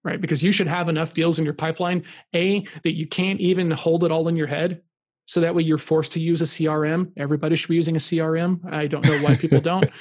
right? 0.04 0.20
Because 0.20 0.42
you 0.42 0.52
should 0.52 0.66
have 0.66 0.88
enough 0.88 1.14
deals 1.14 1.38
in 1.38 1.44
your 1.44 1.54
pipeline, 1.54 2.04
A, 2.35 2.66
that 2.85 2.96
you 2.96 3.06
can't 3.06 3.40
even 3.40 3.70
hold 3.70 4.04
it 4.04 4.12
all 4.12 4.28
in 4.28 4.37
your 4.37 4.46
head. 4.46 4.83
So 5.26 5.40
that 5.40 5.54
way 5.54 5.62
you're 5.62 5.78
forced 5.78 6.12
to 6.12 6.20
use 6.20 6.42
a 6.42 6.44
CRM. 6.44 7.12
Everybody 7.16 7.54
should 7.54 7.68
be 7.68 7.76
using 7.76 7.94
a 7.94 8.00
CRM. 8.00 8.72
I 8.72 8.88
don't 8.88 9.04
know 9.04 9.18
why 9.18 9.37
people 9.37 9.61
don't. 9.61 9.88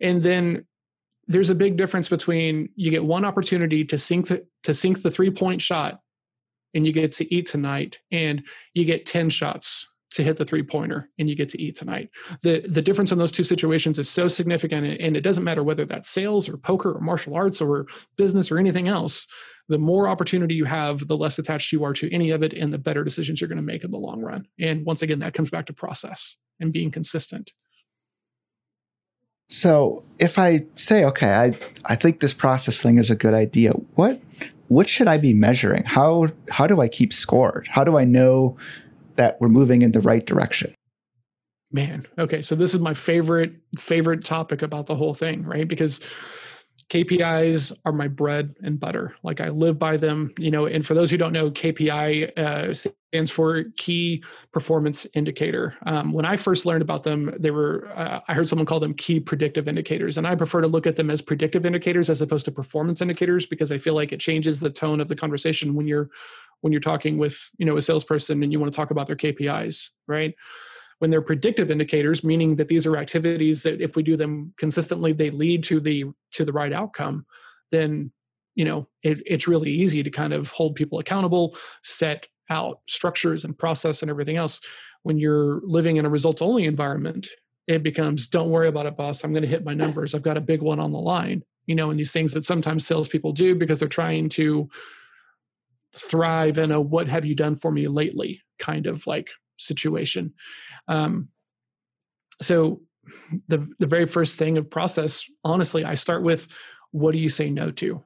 And 0.00 0.22
then 0.22 0.64
there's 1.28 1.50
a 1.50 1.54
big 1.54 1.76
difference 1.76 2.08
between 2.08 2.70
you 2.76 2.90
get 2.90 3.04
one 3.04 3.26
opportunity 3.26 3.84
to 3.84 3.98
sink 3.98 4.28
the, 4.28 4.46
to 4.62 4.72
sink 4.72 5.02
the 5.02 5.10
three 5.10 5.30
point 5.30 5.60
shot 5.60 6.00
and 6.72 6.86
you 6.86 6.92
get 6.92 7.12
to 7.12 7.34
eat 7.34 7.46
tonight 7.46 7.98
and 8.10 8.42
you 8.74 8.84
get 8.84 9.06
10 9.06 9.28
shots 9.28 9.86
to 10.12 10.22
hit 10.22 10.36
the 10.36 10.44
three 10.44 10.62
pointer 10.62 11.10
and 11.18 11.28
you 11.28 11.34
get 11.34 11.48
to 11.50 11.60
eat 11.60 11.76
tonight. 11.76 12.10
The 12.42 12.64
the 12.68 12.82
difference 12.82 13.12
in 13.12 13.18
those 13.18 13.32
two 13.32 13.44
situations 13.44 13.98
is 13.98 14.08
so 14.08 14.28
significant 14.28 15.00
and 15.00 15.16
it 15.16 15.22
doesn't 15.22 15.44
matter 15.44 15.64
whether 15.64 15.84
that's 15.84 16.10
sales 16.10 16.48
or 16.48 16.56
poker 16.56 16.92
or 16.92 17.00
martial 17.00 17.34
arts 17.34 17.60
or 17.60 17.86
business 18.16 18.50
or 18.50 18.58
anything 18.58 18.88
else. 18.88 19.26
The 19.68 19.78
more 19.78 20.08
opportunity 20.08 20.54
you 20.54 20.64
have, 20.64 21.08
the 21.08 21.16
less 21.16 21.40
attached 21.40 21.72
you 21.72 21.82
are 21.82 21.92
to 21.94 22.12
any 22.14 22.30
of 22.30 22.44
it 22.44 22.52
and 22.52 22.72
the 22.72 22.78
better 22.78 23.02
decisions 23.02 23.40
you're 23.40 23.48
going 23.48 23.56
to 23.56 23.62
make 23.62 23.82
in 23.82 23.90
the 23.90 23.98
long 23.98 24.22
run. 24.22 24.46
And 24.60 24.86
once 24.86 25.02
again, 25.02 25.18
that 25.20 25.34
comes 25.34 25.50
back 25.50 25.66
to 25.66 25.72
process 25.72 26.36
and 26.60 26.72
being 26.72 26.92
consistent. 26.92 27.52
So 29.48 30.04
if 30.18 30.38
I 30.38 30.66
say, 30.76 31.04
okay, 31.04 31.32
I, 31.32 31.58
I 31.84 31.96
think 31.96 32.20
this 32.20 32.32
process 32.32 32.80
thing 32.80 32.98
is 32.98 33.10
a 33.10 33.16
good 33.16 33.34
idea, 33.34 33.72
what 33.94 34.20
what 34.68 34.88
should 34.88 35.06
I 35.06 35.16
be 35.16 35.32
measuring? 35.32 35.84
How 35.84 36.28
how 36.50 36.66
do 36.66 36.80
I 36.80 36.88
keep 36.88 37.12
scored? 37.12 37.68
How 37.70 37.84
do 37.84 37.96
I 37.96 38.04
know 38.04 38.56
that 39.16 39.40
we're 39.40 39.48
moving 39.48 39.82
in 39.82 39.92
the 39.92 40.00
right 40.00 40.24
direction? 40.24 40.74
Man, 41.72 42.06
okay, 42.18 42.42
so 42.42 42.54
this 42.54 42.74
is 42.74 42.80
my 42.80 42.94
favorite 42.94 43.52
favorite 43.78 44.24
topic 44.24 44.62
about 44.62 44.86
the 44.86 44.94
whole 44.94 45.14
thing, 45.14 45.44
right? 45.44 45.66
Because 45.66 46.00
KPIs 46.88 47.76
are 47.84 47.92
my 47.92 48.06
bread 48.06 48.54
and 48.62 48.78
butter. 48.78 49.16
Like 49.24 49.40
I 49.40 49.48
live 49.48 49.76
by 49.78 49.96
them, 49.96 50.32
you 50.38 50.52
know. 50.52 50.66
And 50.66 50.86
for 50.86 50.94
those 50.94 51.10
who 51.10 51.16
don't 51.16 51.32
know, 51.32 51.50
KPI 51.50 52.38
uh, 52.38 52.74
stands 52.74 53.30
for 53.30 53.64
Key 53.76 54.22
Performance 54.52 55.04
Indicator. 55.14 55.74
Um, 55.84 56.12
when 56.12 56.24
I 56.24 56.36
first 56.36 56.64
learned 56.64 56.82
about 56.82 57.02
them, 57.02 57.34
they 57.40 57.50
were 57.50 57.90
uh, 57.96 58.20
I 58.28 58.34
heard 58.34 58.48
someone 58.48 58.66
call 58.66 58.78
them 58.78 58.94
Key 58.94 59.18
Predictive 59.18 59.66
Indicators, 59.66 60.16
and 60.16 60.28
I 60.28 60.36
prefer 60.36 60.60
to 60.60 60.68
look 60.68 60.86
at 60.86 60.94
them 60.94 61.10
as 61.10 61.20
predictive 61.20 61.66
indicators 61.66 62.08
as 62.08 62.20
opposed 62.20 62.44
to 62.44 62.52
performance 62.52 63.02
indicators 63.02 63.46
because 63.46 63.72
I 63.72 63.78
feel 63.78 63.94
like 63.94 64.12
it 64.12 64.20
changes 64.20 64.60
the 64.60 64.70
tone 64.70 65.00
of 65.00 65.08
the 65.08 65.16
conversation 65.16 65.74
when 65.74 65.88
you're 65.88 66.08
when 66.60 66.72
you're 66.72 66.80
talking 66.80 67.18
with 67.18 67.50
you 67.58 67.66
know 67.66 67.76
a 67.76 67.82
salesperson 67.82 68.44
and 68.44 68.52
you 68.52 68.60
want 68.60 68.72
to 68.72 68.76
talk 68.76 68.92
about 68.92 69.08
their 69.08 69.16
KPIs, 69.16 69.88
right? 70.06 70.34
When 70.98 71.10
they're 71.10 71.22
predictive 71.22 71.70
indicators 71.70 72.24
meaning 72.24 72.56
that 72.56 72.68
these 72.68 72.86
are 72.86 72.96
activities 72.96 73.62
that 73.62 73.80
if 73.80 73.96
we 73.96 74.02
do 74.02 74.16
them 74.16 74.52
consistently 74.56 75.12
they 75.12 75.30
lead 75.30 75.62
to 75.62 75.80
the 75.80 76.04
to 76.32 76.44
the 76.44 76.52
right 76.52 76.72
outcome 76.72 77.26
then 77.70 78.10
you 78.54 78.64
know 78.64 78.88
it, 79.02 79.22
it's 79.26 79.48
really 79.48 79.70
easy 79.70 80.02
to 80.02 80.10
kind 80.10 80.32
of 80.32 80.50
hold 80.50 80.74
people 80.74 80.98
accountable 80.98 81.56
set 81.82 82.28
out 82.50 82.80
structures 82.88 83.44
and 83.44 83.58
process 83.58 84.02
and 84.02 84.10
everything 84.10 84.36
else. 84.36 84.60
When 85.02 85.18
you're 85.18 85.60
living 85.64 85.96
in 85.96 86.06
a 86.06 86.10
results 86.10 86.42
only 86.42 86.64
environment 86.64 87.28
it 87.66 87.82
becomes 87.82 88.28
don't 88.28 88.50
worry 88.50 88.68
about 88.68 88.86
it 88.86 88.96
boss. 88.96 89.24
I'm 89.24 89.32
going 89.32 89.42
to 89.42 89.48
hit 89.48 89.64
my 89.64 89.74
numbers. 89.74 90.14
I've 90.14 90.22
got 90.22 90.36
a 90.36 90.40
big 90.40 90.62
one 90.62 90.78
on 90.78 90.92
the 90.92 90.98
line. 90.98 91.42
You 91.66 91.74
know 91.74 91.90
and 91.90 91.98
these 91.98 92.12
things 92.12 92.32
that 92.32 92.44
sometimes 92.44 92.86
salespeople 92.86 93.32
do 93.32 93.54
because 93.54 93.80
they're 93.80 93.88
trying 93.88 94.28
to 94.30 94.68
thrive 95.94 96.58
in 96.58 96.72
a 96.72 96.80
what 96.80 97.08
have 97.08 97.24
you 97.24 97.34
done 97.34 97.56
for 97.56 97.70
me 97.70 97.88
lately? 97.88 98.42
kind 98.58 98.86
of 98.86 99.06
like 99.06 99.28
situation 99.58 100.34
um, 100.88 101.28
so 102.40 102.80
the 103.48 103.68
the 103.78 103.86
very 103.86 104.06
first 104.06 104.38
thing 104.38 104.58
of 104.58 104.70
process, 104.70 105.24
honestly, 105.44 105.84
I 105.84 105.94
start 105.94 106.22
with 106.22 106.48
what 106.90 107.12
do 107.12 107.18
you 107.18 107.28
say 107.28 107.50
no 107.50 107.70
to? 107.72 108.02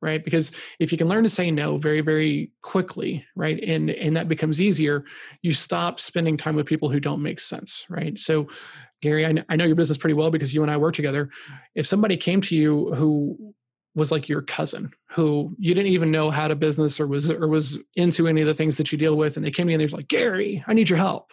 Right? 0.00 0.24
Because 0.24 0.52
if 0.78 0.92
you 0.92 0.98
can 0.98 1.08
learn 1.08 1.24
to 1.24 1.28
say 1.28 1.50
no 1.50 1.76
very, 1.76 2.02
very 2.02 2.52
quickly, 2.62 3.24
right, 3.34 3.60
and 3.62 3.90
and 3.90 4.16
that 4.16 4.28
becomes 4.28 4.60
easier, 4.60 5.04
you 5.42 5.52
stop 5.52 5.98
spending 6.00 6.36
time 6.36 6.54
with 6.54 6.66
people 6.66 6.88
who 6.88 7.00
don't 7.00 7.22
make 7.22 7.40
sense, 7.40 7.84
right? 7.88 8.18
So 8.18 8.48
Gary, 9.00 9.44
I, 9.48 9.56
know 9.56 9.64
your 9.64 9.76
business 9.76 9.98
pretty 9.98 10.14
well 10.14 10.30
because 10.30 10.52
you 10.52 10.62
and 10.62 10.70
I 10.70 10.76
work 10.76 10.94
together. 10.94 11.30
If 11.76 11.86
somebody 11.86 12.16
came 12.16 12.40
to 12.42 12.56
you 12.56 12.92
who 12.94 13.54
was 13.98 14.10
like 14.10 14.28
your 14.28 14.42
cousin 14.42 14.92
who 15.10 15.54
you 15.58 15.74
didn't 15.74 15.92
even 15.92 16.10
know 16.10 16.30
had 16.30 16.50
a 16.50 16.56
business 16.56 17.00
or 17.00 17.06
was 17.06 17.30
or 17.30 17.48
was 17.48 17.78
into 17.96 18.28
any 18.28 18.40
of 18.40 18.46
the 18.46 18.54
things 18.54 18.76
that 18.76 18.90
you 18.92 18.98
deal 18.98 19.16
with 19.16 19.36
and 19.36 19.44
they 19.44 19.50
came 19.50 19.66
to 19.66 19.72
you 19.72 19.78
and 19.78 19.88
they're 19.88 19.96
like 19.96 20.08
gary 20.08 20.64
i 20.66 20.72
need 20.72 20.88
your 20.88 20.98
help 20.98 21.32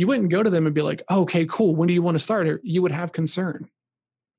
you 0.00 0.06
wouldn't 0.06 0.30
go 0.30 0.42
to 0.42 0.48
them 0.48 0.64
and 0.64 0.74
be 0.74 0.80
like, 0.80 1.02
okay, 1.10 1.44
cool. 1.44 1.74
When 1.74 1.86
do 1.86 1.92
you 1.92 2.00
want 2.00 2.14
to 2.14 2.22
start? 2.22 2.60
You 2.62 2.80
would 2.80 2.90
have 2.90 3.12
concern, 3.12 3.68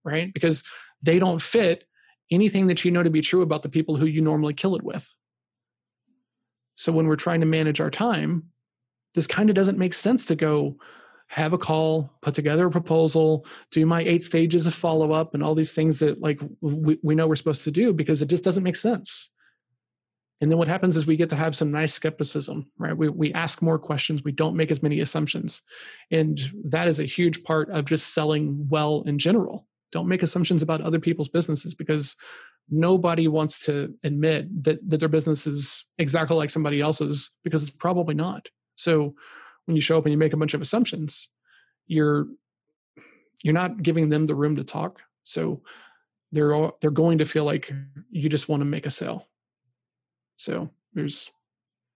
right? 0.03 0.33
Because 0.33 0.63
they 1.03 1.19
don't 1.19 1.39
fit 1.39 1.83
anything 2.31 2.65
that 2.65 2.83
you 2.83 2.89
know 2.89 3.03
to 3.03 3.11
be 3.11 3.21
true 3.21 3.43
about 3.43 3.61
the 3.61 3.69
people 3.69 3.95
who 3.95 4.07
you 4.07 4.21
normally 4.21 4.55
kill 4.55 4.75
it 4.75 4.81
with. 4.81 5.13
So 6.73 6.91
when 6.91 7.05
we're 7.05 7.15
trying 7.15 7.41
to 7.41 7.45
manage 7.45 7.79
our 7.79 7.91
time, 7.91 8.45
this 9.13 9.27
kind 9.27 9.51
of 9.51 9.55
doesn't 9.55 9.77
make 9.77 9.93
sense 9.93 10.25
to 10.25 10.35
go 10.35 10.77
have 11.31 11.53
a 11.53 11.57
call, 11.57 12.11
put 12.21 12.33
together 12.33 12.67
a 12.67 12.71
proposal, 12.71 13.45
do 13.71 13.85
my 13.85 14.01
eight 14.01 14.21
stages 14.21 14.67
of 14.67 14.73
follow 14.73 15.13
up 15.13 15.33
and 15.33 15.41
all 15.41 15.55
these 15.55 15.73
things 15.73 15.99
that 15.99 16.19
like 16.19 16.41
we, 16.59 16.99
we 17.01 17.15
know 17.15 17.25
we're 17.25 17.35
supposed 17.35 17.63
to 17.63 17.71
do 17.71 17.93
because 17.93 18.21
it 18.21 18.25
just 18.27 18.43
doesn't 18.43 18.63
make 18.63 18.75
sense. 18.75 19.29
And 20.41 20.51
then 20.51 20.57
what 20.57 20.67
happens 20.67 20.97
is 20.97 21.05
we 21.05 21.15
get 21.15 21.29
to 21.29 21.37
have 21.37 21.55
some 21.55 21.71
nice 21.71 21.93
skepticism, 21.93 22.69
right? 22.77 22.97
We, 22.97 23.07
we 23.07 23.31
ask 23.31 23.61
more 23.61 23.79
questions. 23.79 24.25
We 24.25 24.33
don't 24.33 24.57
make 24.57 24.71
as 24.71 24.83
many 24.83 24.99
assumptions. 24.99 25.61
And 26.11 26.37
that 26.65 26.89
is 26.89 26.99
a 26.99 27.05
huge 27.05 27.45
part 27.45 27.69
of 27.69 27.85
just 27.85 28.13
selling 28.13 28.67
well 28.67 29.03
in 29.05 29.17
general. 29.17 29.67
Don't 29.93 30.09
make 30.09 30.23
assumptions 30.23 30.61
about 30.61 30.81
other 30.81 30.99
people's 30.99 31.29
businesses 31.29 31.73
because 31.73 32.17
nobody 32.69 33.29
wants 33.29 33.57
to 33.67 33.93
admit 34.03 34.65
that, 34.65 34.79
that 34.89 34.97
their 34.97 35.07
business 35.07 35.47
is 35.47 35.85
exactly 35.97 36.35
like 36.35 36.49
somebody 36.49 36.81
else's 36.81 37.29
because 37.45 37.63
it's 37.63 37.71
probably 37.71 38.15
not. 38.15 38.49
So 38.75 39.15
when 39.65 39.75
you 39.75 39.81
show 39.81 39.97
up 39.97 40.05
and 40.05 40.11
you 40.11 40.17
make 40.17 40.33
a 40.33 40.37
bunch 40.37 40.53
of 40.53 40.61
assumptions, 40.61 41.29
you're 41.87 42.27
you're 43.43 43.53
not 43.53 43.81
giving 43.81 44.09
them 44.09 44.25
the 44.25 44.35
room 44.35 44.55
to 44.55 44.63
talk. 44.63 44.99
So 45.23 45.61
they're 46.31 46.53
all, 46.53 46.77
they're 46.79 46.91
going 46.91 47.17
to 47.17 47.25
feel 47.25 47.43
like 47.43 47.71
you 48.11 48.29
just 48.29 48.47
want 48.47 48.61
to 48.61 48.65
make 48.65 48.85
a 48.85 48.91
sale 48.91 49.27
so 50.41 50.71
there's, 50.95 51.31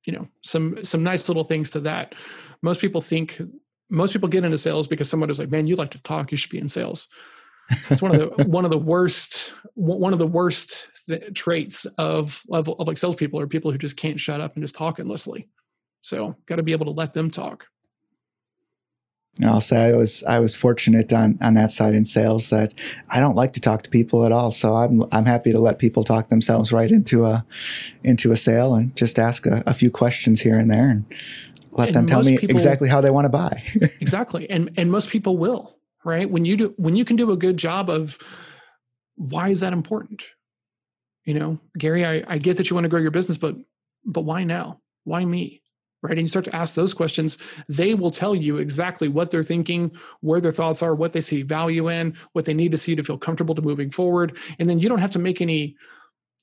you 0.05 0.13
know, 0.13 0.27
some 0.43 0.85
some 0.85 1.01
nice 1.01 1.27
little 1.27 1.43
things 1.43 1.71
to 1.71 1.79
that. 1.79 2.13
Most 2.61 2.79
people 2.79 3.01
think 3.01 3.41
most 3.89 4.13
people 4.13 4.29
get 4.29 4.45
into 4.45 4.59
sales 4.59 4.87
because 4.87 5.09
someone 5.09 5.31
is 5.31 5.39
like, 5.39 5.49
"Man, 5.49 5.65
you 5.65 5.75
like 5.75 5.89
to 5.91 6.03
talk. 6.03 6.29
You 6.29 6.37
should 6.37 6.51
be 6.51 6.59
in 6.59 6.69
sales." 6.69 7.07
It's 7.89 8.03
one 8.03 8.13
of 8.13 8.37
the 8.37 8.43
one 8.47 8.65
of 8.65 8.69
the 8.69 8.77
worst 8.77 9.51
one 9.73 10.13
of 10.13 10.19
the 10.19 10.27
worst 10.27 10.89
th- 11.09 11.33
traits 11.33 11.85
of, 11.97 12.43
of 12.51 12.69
of 12.69 12.87
like 12.87 12.99
salespeople 12.99 13.39
are 13.39 13.47
people 13.47 13.71
who 13.71 13.79
just 13.79 13.97
can't 13.97 14.19
shut 14.19 14.41
up 14.41 14.53
and 14.53 14.63
just 14.63 14.75
talk 14.75 14.99
endlessly. 14.99 15.49
So, 16.05 16.35
got 16.45 16.57
to 16.57 16.63
be 16.63 16.71
able 16.71 16.85
to 16.85 16.91
let 16.91 17.15
them 17.15 17.31
talk. 17.31 17.65
I'll 19.43 19.59
say 19.59 19.89
I 19.89 19.93
was 19.93 20.23
I 20.23 20.37
was 20.37 20.55
fortunate 20.55 21.11
on 21.11 21.39
on 21.41 21.55
that 21.55 21.71
side 21.71 21.95
in 21.95 22.05
sales 22.05 22.51
that 22.51 22.75
I 23.09 23.19
don't 23.19 23.35
like 23.35 23.53
to 23.53 23.59
talk 23.59 23.81
to 23.81 23.89
people 23.89 24.23
at 24.23 24.31
all. 24.31 24.51
So 24.51 24.75
I'm 24.75 25.03
I'm 25.11 25.25
happy 25.25 25.51
to 25.51 25.59
let 25.59 25.79
people 25.79 26.03
talk 26.03 26.27
themselves 26.29 26.71
right 26.71 26.91
into 26.91 27.25
a 27.25 27.43
into 28.03 28.31
a 28.31 28.35
sale 28.35 28.75
and 28.75 28.95
just 28.95 29.17
ask 29.17 29.47
a, 29.47 29.63
a 29.65 29.73
few 29.73 29.89
questions 29.89 30.41
here 30.41 30.59
and 30.59 30.69
there 30.69 30.89
and 30.91 31.05
let 31.71 31.87
and 31.87 31.95
them 31.95 32.05
tell 32.05 32.21
me 32.21 32.37
people, 32.37 32.55
exactly 32.55 32.87
how 32.87 33.01
they 33.01 33.09
want 33.09 33.25
to 33.25 33.29
buy. 33.29 33.63
exactly, 33.99 34.47
and 34.47 34.71
and 34.77 34.91
most 34.91 35.09
people 35.09 35.37
will 35.37 35.75
right 36.05 36.29
when 36.29 36.45
you 36.45 36.55
do 36.55 36.73
when 36.77 36.95
you 36.95 37.03
can 37.03 37.15
do 37.15 37.31
a 37.31 37.37
good 37.37 37.57
job 37.57 37.89
of 37.89 38.19
why 39.15 39.49
is 39.49 39.59
that 39.61 39.73
important? 39.73 40.23
You 41.25 41.33
know, 41.33 41.59
Gary, 41.79 42.05
I, 42.05 42.23
I 42.27 42.37
get 42.37 42.57
that 42.57 42.69
you 42.69 42.75
want 42.75 42.85
to 42.85 42.89
grow 42.89 43.01
your 43.01 43.11
business, 43.11 43.37
but 43.37 43.55
but 44.05 44.21
why 44.21 44.43
now? 44.43 44.81
Why 45.03 45.25
me? 45.25 45.63
Right? 46.05 46.17
And 46.17 46.21
you 46.21 46.27
start 46.27 46.45
to 46.45 46.55
ask 46.55 46.75
those 46.75 46.93
questions, 46.93 47.37
they 47.67 47.93
will 47.93 48.11
tell 48.11 48.35
you 48.35 48.57
exactly 48.57 49.07
what 49.07 49.31
they're 49.31 49.43
thinking, 49.43 49.91
where 50.21 50.41
their 50.41 50.51
thoughts 50.51 50.81
are, 50.81 50.95
what 50.95 51.13
they 51.13 51.21
see 51.21 51.41
value 51.41 51.89
in, 51.89 52.15
what 52.33 52.45
they 52.45 52.53
need 52.53 52.71
to 52.71 52.77
see 52.77 52.95
to 52.95 53.03
feel 53.03 53.17
comfortable 53.17 53.55
to 53.55 53.61
moving 53.61 53.91
forward. 53.91 54.37
And 54.59 54.69
then 54.69 54.79
you 54.79 54.89
don't 54.89 54.99
have 54.99 55.11
to 55.11 55.19
make 55.19 55.41
any 55.41 55.75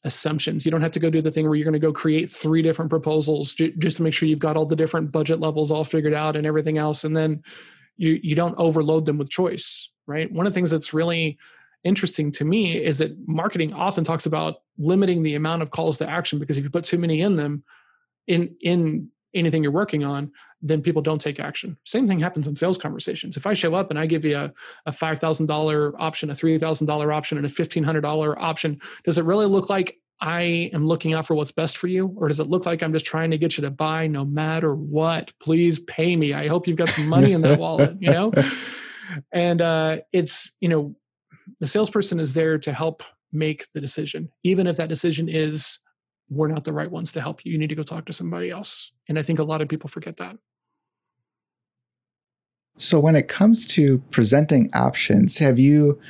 assumptions. 0.04 0.64
You 0.64 0.70
don't 0.70 0.80
have 0.80 0.92
to 0.92 1.00
go 1.00 1.10
do 1.10 1.22
the 1.22 1.30
thing 1.30 1.46
where 1.48 1.54
you're 1.54 1.64
going 1.64 1.72
to 1.74 1.78
go 1.78 1.92
create 1.92 2.28
three 2.28 2.62
different 2.62 2.90
proposals 2.90 3.54
just 3.54 3.96
to 3.98 4.02
make 4.02 4.14
sure 4.14 4.28
you've 4.28 4.38
got 4.38 4.56
all 4.56 4.66
the 4.66 4.76
different 4.76 5.12
budget 5.12 5.40
levels 5.40 5.70
all 5.70 5.84
figured 5.84 6.14
out 6.14 6.36
and 6.36 6.46
everything 6.46 6.78
else. 6.78 7.04
And 7.04 7.16
then 7.16 7.42
you 7.96 8.18
you 8.22 8.34
don't 8.34 8.56
overload 8.58 9.06
them 9.06 9.18
with 9.18 9.30
choice, 9.30 9.90
right? 10.06 10.30
One 10.30 10.46
of 10.46 10.52
the 10.52 10.54
things 10.54 10.70
that's 10.70 10.92
really 10.92 11.38
interesting 11.84 12.32
to 12.32 12.44
me 12.44 12.76
is 12.76 12.98
that 12.98 13.16
marketing 13.28 13.72
often 13.72 14.04
talks 14.04 14.26
about 14.26 14.56
limiting 14.78 15.22
the 15.22 15.34
amount 15.34 15.62
of 15.62 15.70
calls 15.70 15.98
to 15.98 16.08
action 16.08 16.38
because 16.38 16.58
if 16.58 16.64
you 16.64 16.70
put 16.70 16.84
too 16.84 16.98
many 16.98 17.20
in 17.20 17.36
them 17.36 17.62
in 18.26 18.54
in 18.60 19.08
anything 19.34 19.62
you're 19.62 19.72
working 19.72 20.04
on, 20.04 20.30
then 20.60 20.82
people 20.82 21.02
don't 21.02 21.20
take 21.20 21.40
action. 21.40 21.76
Same 21.84 22.06
thing 22.06 22.20
happens 22.20 22.46
in 22.46 22.54
sales 22.54 22.78
conversations. 22.78 23.36
If 23.36 23.46
I 23.46 23.54
show 23.54 23.74
up 23.74 23.90
and 23.90 23.98
I 23.98 24.06
give 24.06 24.24
you 24.24 24.36
a, 24.36 24.52
a 24.86 24.92
$5,000 24.92 25.94
option, 25.98 26.30
a 26.30 26.34
$3,000 26.34 27.14
option, 27.14 27.38
and 27.38 27.46
a 27.46 27.50
$1,500 27.50 28.36
option, 28.38 28.80
does 29.04 29.18
it 29.18 29.24
really 29.24 29.46
look 29.46 29.68
like 29.68 29.98
I 30.20 30.70
am 30.72 30.86
looking 30.86 31.14
out 31.14 31.26
for 31.26 31.34
what's 31.34 31.50
best 31.50 31.76
for 31.76 31.88
you? 31.88 32.14
Or 32.16 32.28
does 32.28 32.38
it 32.38 32.48
look 32.48 32.64
like 32.64 32.82
I'm 32.82 32.92
just 32.92 33.06
trying 33.06 33.32
to 33.32 33.38
get 33.38 33.56
you 33.56 33.62
to 33.62 33.70
buy 33.70 34.06
no 34.06 34.24
matter 34.24 34.74
what? 34.74 35.32
Please 35.40 35.80
pay 35.80 36.14
me. 36.14 36.32
I 36.32 36.46
hope 36.46 36.68
you've 36.68 36.76
got 36.76 36.90
some 36.90 37.08
money 37.08 37.32
in 37.32 37.42
that 37.42 37.58
wallet, 37.58 37.96
you 38.00 38.10
know? 38.10 38.32
And 39.30 39.60
uh, 39.60 39.98
it's, 40.12 40.52
you 40.60 40.68
know, 40.68 40.94
the 41.60 41.66
salesperson 41.66 42.20
is 42.20 42.32
there 42.32 42.58
to 42.58 42.72
help 42.72 43.02
make 43.32 43.66
the 43.72 43.80
decision, 43.80 44.30
even 44.42 44.66
if 44.66 44.76
that 44.76 44.88
decision 44.88 45.28
is 45.28 45.78
we're 46.32 46.48
not 46.48 46.64
the 46.64 46.72
right 46.72 46.90
ones 46.90 47.12
to 47.12 47.20
help 47.20 47.44
you. 47.44 47.52
You 47.52 47.58
need 47.58 47.68
to 47.68 47.74
go 47.74 47.82
talk 47.82 48.06
to 48.06 48.12
somebody 48.12 48.50
else. 48.50 48.90
And 49.08 49.18
I 49.18 49.22
think 49.22 49.38
a 49.38 49.44
lot 49.44 49.60
of 49.60 49.68
people 49.68 49.88
forget 49.88 50.16
that. 50.16 50.36
So 52.78 52.98
when 52.98 53.16
it 53.16 53.28
comes 53.28 53.66
to 53.68 53.98
presenting 54.10 54.70
options, 54.72 55.38
have 55.38 55.58
you 55.58 56.00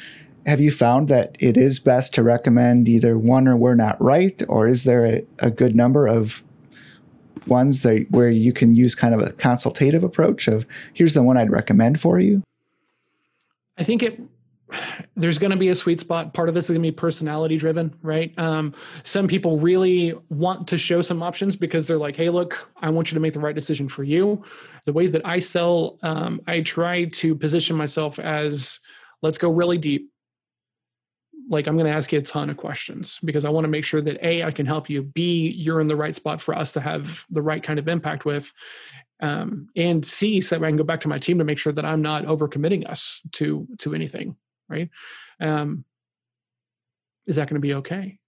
have 0.47 0.61
you 0.61 0.71
found 0.73 1.09
that 1.09 1.37
it 1.39 1.57
is 1.57 1.79
best 1.79 2.15
to 2.15 2.23
recommend 2.23 2.89
either 2.89 3.17
one 3.17 3.47
or 3.47 3.57
we're 3.57 3.77
not 3.77 4.01
right, 4.01 4.43
or 4.49 4.67
is 4.67 4.85
there 4.85 5.05
a, 5.05 5.27
a 5.39 5.51
good 5.51 5.77
number 5.77 6.07
of 6.07 6.43
ones 7.47 7.83
that 7.83 8.07
where 8.11 8.29
you 8.29 8.53
can 8.53 8.75
use 8.75 8.95
kind 8.95 9.15
of 9.15 9.21
a 9.21 9.33
consultative 9.33 10.03
approach 10.03 10.49
of 10.49 10.67
here's 10.95 11.15
the 11.15 11.23
one 11.23 11.37
I'd 11.37 11.51
recommend 11.51 12.01
for 12.01 12.19
you? 12.19 12.43
I 13.79 13.85
think 13.85 14.03
it 14.03 14.21
there's 15.17 15.39
going 15.39 15.51
to 15.51 15.57
be 15.57 15.69
a 15.69 15.75
sweet 15.75 16.01
spot. 16.01 16.35
Part 16.35 16.49
of 16.49 16.55
this 16.55 16.67
is 16.67 16.71
going 16.71 16.83
to 16.83 16.87
be 16.87 16.93
personality 16.93 17.57
driven, 17.57 17.95
right? 18.03 18.37
Um, 18.39 18.75
some 19.05 19.29
people 19.29 19.59
really 19.59 20.15
want 20.29 20.69
to 20.69 20.79
show 20.79 21.01
some 21.01 21.23
options 21.23 21.57
because 21.57 21.87
they're 21.87 21.99
like, 21.99 22.17
hey, 22.17 22.31
look, 22.31 22.71
I 22.77 22.91
want 22.91 23.11
you 23.11 23.15
to 23.15 23.21
make 23.21 23.33
the 23.33 23.41
right 23.41 23.55
decision 23.55 23.89
for 23.89 24.05
you. 24.05 24.45
The 24.87 24.93
way 24.93 25.07
that 25.07 25.27
I 25.27 25.39
sell, 25.39 25.99
um, 26.03 26.41
I 26.47 26.61
try 26.61 27.05
to 27.05 27.35
position 27.35 27.77
myself 27.77 28.19
as 28.19 28.81
let's 29.23 29.39
go 29.39 29.51
really 29.51 29.79
deep. 29.79 30.11
Like, 31.49 31.67
I'm 31.67 31.77
going 31.77 31.91
to 31.91 31.97
ask 31.97 32.13
you 32.13 32.21
a 32.21 32.23
ton 32.23 32.51
of 32.51 32.57
questions 32.57 33.19
because 33.25 33.45
I 33.45 33.51
want 33.51 33.65
to 33.65 33.69
make 33.69 33.85
sure 33.85 34.01
that 34.01 34.25
A, 34.25 34.45
I 34.45 34.53
can 34.53 34.65
help 34.65 34.89
you, 34.89 35.03
B, 35.03 35.51
you're 35.57 35.81
in 35.81 35.89
the 35.89 35.97
right 35.97 36.15
spot 36.15 36.41
for 36.41 36.55
us 36.57 36.73
to 36.73 36.81
have 36.81 37.25
the 37.31 37.43
right 37.43 37.63
kind 37.63 37.79
of 37.79 37.89
impact 37.89 38.25
with 38.25 38.53
um, 39.23 39.69
and 39.77 40.05
C, 40.05 40.41
so 40.41 40.59
that 40.59 40.65
I 40.65 40.69
can 40.69 40.77
go 40.77 40.85
back 40.85 41.01
to 41.03 41.09
my 41.09 41.19
team 41.19 41.39
to 41.39 41.45
make 41.45 41.59
sure 41.59 41.73
that 41.73 41.85
I'm 41.85 42.03
not 42.03 42.25
overcommitting 42.25 42.89
us 42.89 43.21
to 43.33 43.67
to 43.79 43.95
anything, 43.95 44.37
right? 44.73 44.91
Um, 45.41 45.85
is 47.27 47.37
that 47.37 47.49
going 47.49 47.61
to 47.61 47.61
be 47.61 47.75
okay? 47.75 48.19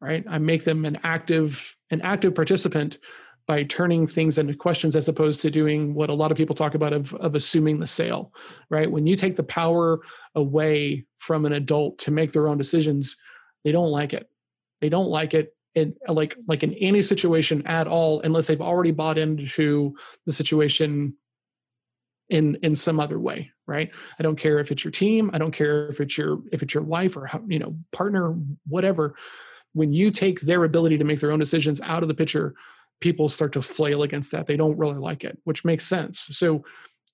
Right? 0.00 0.24
I 0.28 0.38
make 0.38 0.64
them 0.64 0.84
an 0.84 0.98
active 1.04 1.76
an 1.90 2.00
active 2.00 2.34
participant 2.34 2.98
by 3.46 3.64
turning 3.64 4.06
things 4.06 4.38
into 4.38 4.54
questions 4.54 4.96
as 4.96 5.08
opposed 5.08 5.40
to 5.42 5.50
doing 5.50 5.94
what 5.94 6.10
a 6.10 6.14
lot 6.14 6.30
of 6.30 6.36
people 6.36 6.54
talk 6.54 6.74
about 6.74 6.92
of, 6.92 7.12
of 7.14 7.34
assuming 7.34 7.80
the 7.80 7.86
sale 7.86 8.32
right 8.70 8.90
when 8.90 9.06
you 9.06 9.16
take 9.16 9.36
the 9.36 9.42
power 9.42 10.00
away 10.34 11.04
from 11.18 11.44
an 11.44 11.52
adult 11.52 11.98
to 11.98 12.10
make 12.10 12.32
their 12.32 12.48
own 12.48 12.56
decisions 12.56 13.16
they 13.64 13.72
don't 13.72 13.90
like 13.90 14.12
it 14.12 14.28
they 14.80 14.88
don't 14.88 15.08
like 15.08 15.34
it 15.34 15.54
in 15.74 15.94
like 16.08 16.36
like 16.46 16.62
in 16.62 16.72
any 16.74 17.02
situation 17.02 17.66
at 17.66 17.88
all 17.88 18.20
unless 18.20 18.46
they've 18.46 18.60
already 18.60 18.90
bought 18.90 19.18
into 19.18 19.94
the 20.26 20.32
situation 20.32 21.14
in 22.32 22.56
in 22.62 22.74
some 22.74 22.98
other 22.98 23.20
way 23.20 23.50
right? 23.68 23.94
I 24.18 24.22
don't 24.24 24.36
care 24.36 24.58
if 24.58 24.72
it's 24.72 24.82
your 24.82 24.90
team 24.90 25.30
i 25.32 25.38
don't 25.38 25.52
care 25.52 25.88
if 25.88 26.00
it's 26.00 26.18
your 26.18 26.40
if 26.50 26.62
it's 26.62 26.74
your 26.74 26.82
wife 26.82 27.16
or 27.16 27.30
you 27.46 27.60
know 27.60 27.76
partner 27.92 28.34
whatever. 28.66 29.14
When 29.74 29.92
you 29.92 30.10
take 30.10 30.40
their 30.40 30.64
ability 30.64 30.98
to 30.98 31.04
make 31.04 31.20
their 31.20 31.32
own 31.32 31.38
decisions 31.38 31.80
out 31.80 32.02
of 32.02 32.08
the 32.08 32.14
picture 32.22 32.54
people 33.00 33.28
start 33.28 33.52
to 33.52 33.62
flail 33.62 34.02
against 34.02 34.30
that. 34.32 34.46
They 34.46 34.56
don't 34.56 34.78
really 34.78 34.98
like 34.98 35.22
it 35.24 35.38
which 35.44 35.64
makes 35.64 35.86
sense. 35.86 36.20
So 36.32 36.64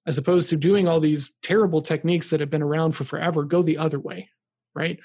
as 0.06 0.16
opposed 0.16 0.48
to 0.48 0.56
doing 0.56 0.88
all 0.88 1.00
these 1.00 1.34
terrible 1.42 1.82
techniques 1.82 2.30
that 2.30 2.40
have 2.40 2.50
been 2.50 2.62
around 2.62 2.92
for 2.92 3.04
forever 3.04 3.44
go 3.44 3.62
the 3.62 3.78
other 3.78 3.98
way 3.98 4.30
right? 4.74 5.00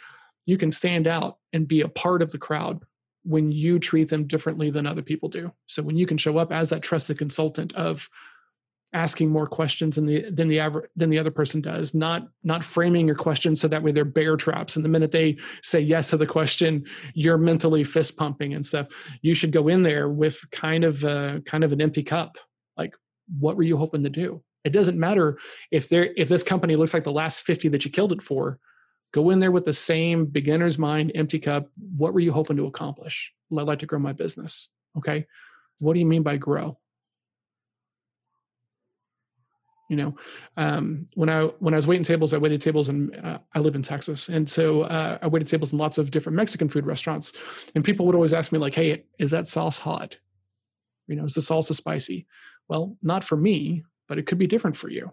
You 0.45 0.58
can 0.58 0.71
stand 0.71 1.08
out 1.08 1.38
and 1.52 1.67
be 1.67 1.82
a 1.82 1.88
part 1.88 2.21
of 2.21 2.32
the 2.32 2.38
crowd 2.38 2.84
when 3.23 3.52
you 3.52 3.80
treat 3.80 4.10
them 4.10 4.28
differently 4.28 4.69
than 4.69 4.86
other 4.86 5.02
people 5.02 5.30
do. 5.30 5.52
So 5.67 5.82
when 5.82 5.97
you 5.97 6.06
can 6.06 6.17
show 6.17 6.38
up 6.38 6.52
as 6.52 6.69
that 6.69 6.84
trusted 6.84 7.17
consultant 7.17 7.73
of 7.73 8.10
asking 8.93 9.29
more 9.29 9.47
questions 9.47 9.95
than 9.95 10.06
the 10.06 10.29
than 10.29 10.47
the 10.47 10.60
than 10.95 11.10
the 11.10 11.19
other 11.19 11.32
person 11.32 11.62
does, 11.62 11.93
not 11.93 12.27
not 12.43 12.63
framing 12.63 13.08
your 13.08 13.15
questions 13.15 13.62
so 13.62 13.67
that 13.67 13.84
way 13.84 13.91
they're 13.91 14.06
bear 14.06 14.38
traps. 14.38 14.75
And 14.75 14.86
the 14.86 14.89
minute 14.89 15.12
they 15.12 15.38
say 15.62 15.79
yes 15.79 16.10
to 16.12 16.17
the 16.17 16.25
question, 16.25 16.86
you're 17.13 17.38
mentally 17.38 17.84
fist 17.84 18.17
pumping 18.17 18.53
and 18.53 18.65
stuff. 18.65 18.88
You 19.21 19.34
should 19.34 19.51
go 19.51 19.67
in 19.67 19.84
there 19.84 20.10
with 20.10 20.39
kind 20.51 20.84
of 20.84 21.03
a, 21.03 21.41
kind 21.45 21.63
of 21.63 21.71
an 21.71 21.82
empty 21.82 22.03
cup. 22.03 22.38
Like, 22.77 22.95
what 23.39 23.56
were 23.56 23.63
you 23.63 23.77
hoping 23.77 24.03
to 24.03 24.10
do? 24.10 24.43
It 24.63 24.71
doesn't 24.71 24.99
matter 24.99 25.38
if 25.71 25.89
there 25.89 26.10
if 26.15 26.29
this 26.29 26.43
company 26.43 26.75
looks 26.75 26.93
like 26.93 27.03
the 27.03 27.12
last 27.12 27.43
50 27.43 27.69
that 27.69 27.86
you 27.86 27.91
killed 27.91 28.13
it 28.13 28.21
for 28.21 28.60
Go 29.13 29.29
in 29.29 29.39
there 29.39 29.51
with 29.51 29.65
the 29.65 29.73
same 29.73 30.25
beginner's 30.25 30.79
mind, 30.79 31.12
empty 31.13 31.39
cup. 31.39 31.69
What 31.95 32.13
were 32.13 32.19
you 32.19 32.34
hoping 32.34 32.58
to 32.58 32.65
accomplish? 32.65 33.32
I'd 33.51 33.62
like 33.62 33.79
to 33.79 33.86
grow 33.86 33.99
my 33.99 34.12
business. 34.12 34.69
Okay. 34.97 35.27
What 35.79 35.93
do 35.93 35.99
you 35.99 36.06
mean 36.08 36.23
by 36.23 36.38
grow? 36.38 36.79
You 39.93 39.97
know 39.97 40.15
um, 40.58 41.08
when 41.13 41.29
i 41.29 41.43
when 41.60 41.75
i 41.75 41.77
was 41.77 41.86
waiting 41.86 42.03
tables 42.03 42.34
i 42.34 42.38
waited 42.38 42.60
tables 42.60 42.89
and 42.89 43.15
uh, 43.23 43.38
i 43.53 43.60
live 43.60 43.75
in 43.75 43.84
texas. 43.84 44.27
And 44.27 44.49
so 44.49 44.82
uh, 44.82 45.19
i 45.21 45.27
waited 45.27 45.47
tables 45.47 45.71
in 45.71 45.77
lots 45.77 45.99
of 45.99 46.10
different 46.10 46.36
mexican 46.36 46.67
food 46.67 46.88
restaurants. 46.88 47.32
And 47.75 47.86
people 47.86 48.08
would 48.08 48.15
always 48.15 48.34
ask 48.34 48.51
me 48.51 48.58
like 48.58 48.73
hey 48.73 49.03
is 49.19 49.29
that 49.32 49.47
sauce 49.47 49.77
hot? 49.77 50.17
You 51.08 51.15
know 51.15 51.25
is 51.25 51.36
the 51.36 51.41
salsa 51.41 51.75
spicy? 51.75 52.25
Well 52.67 52.97
not 53.03 53.23
for 53.23 53.38
me 53.38 53.84
but 54.10 54.17
it 54.17 54.25
could 54.25 54.39
be 54.39 54.47
different 54.47 54.75
for 54.75 54.89
you. 54.89 55.12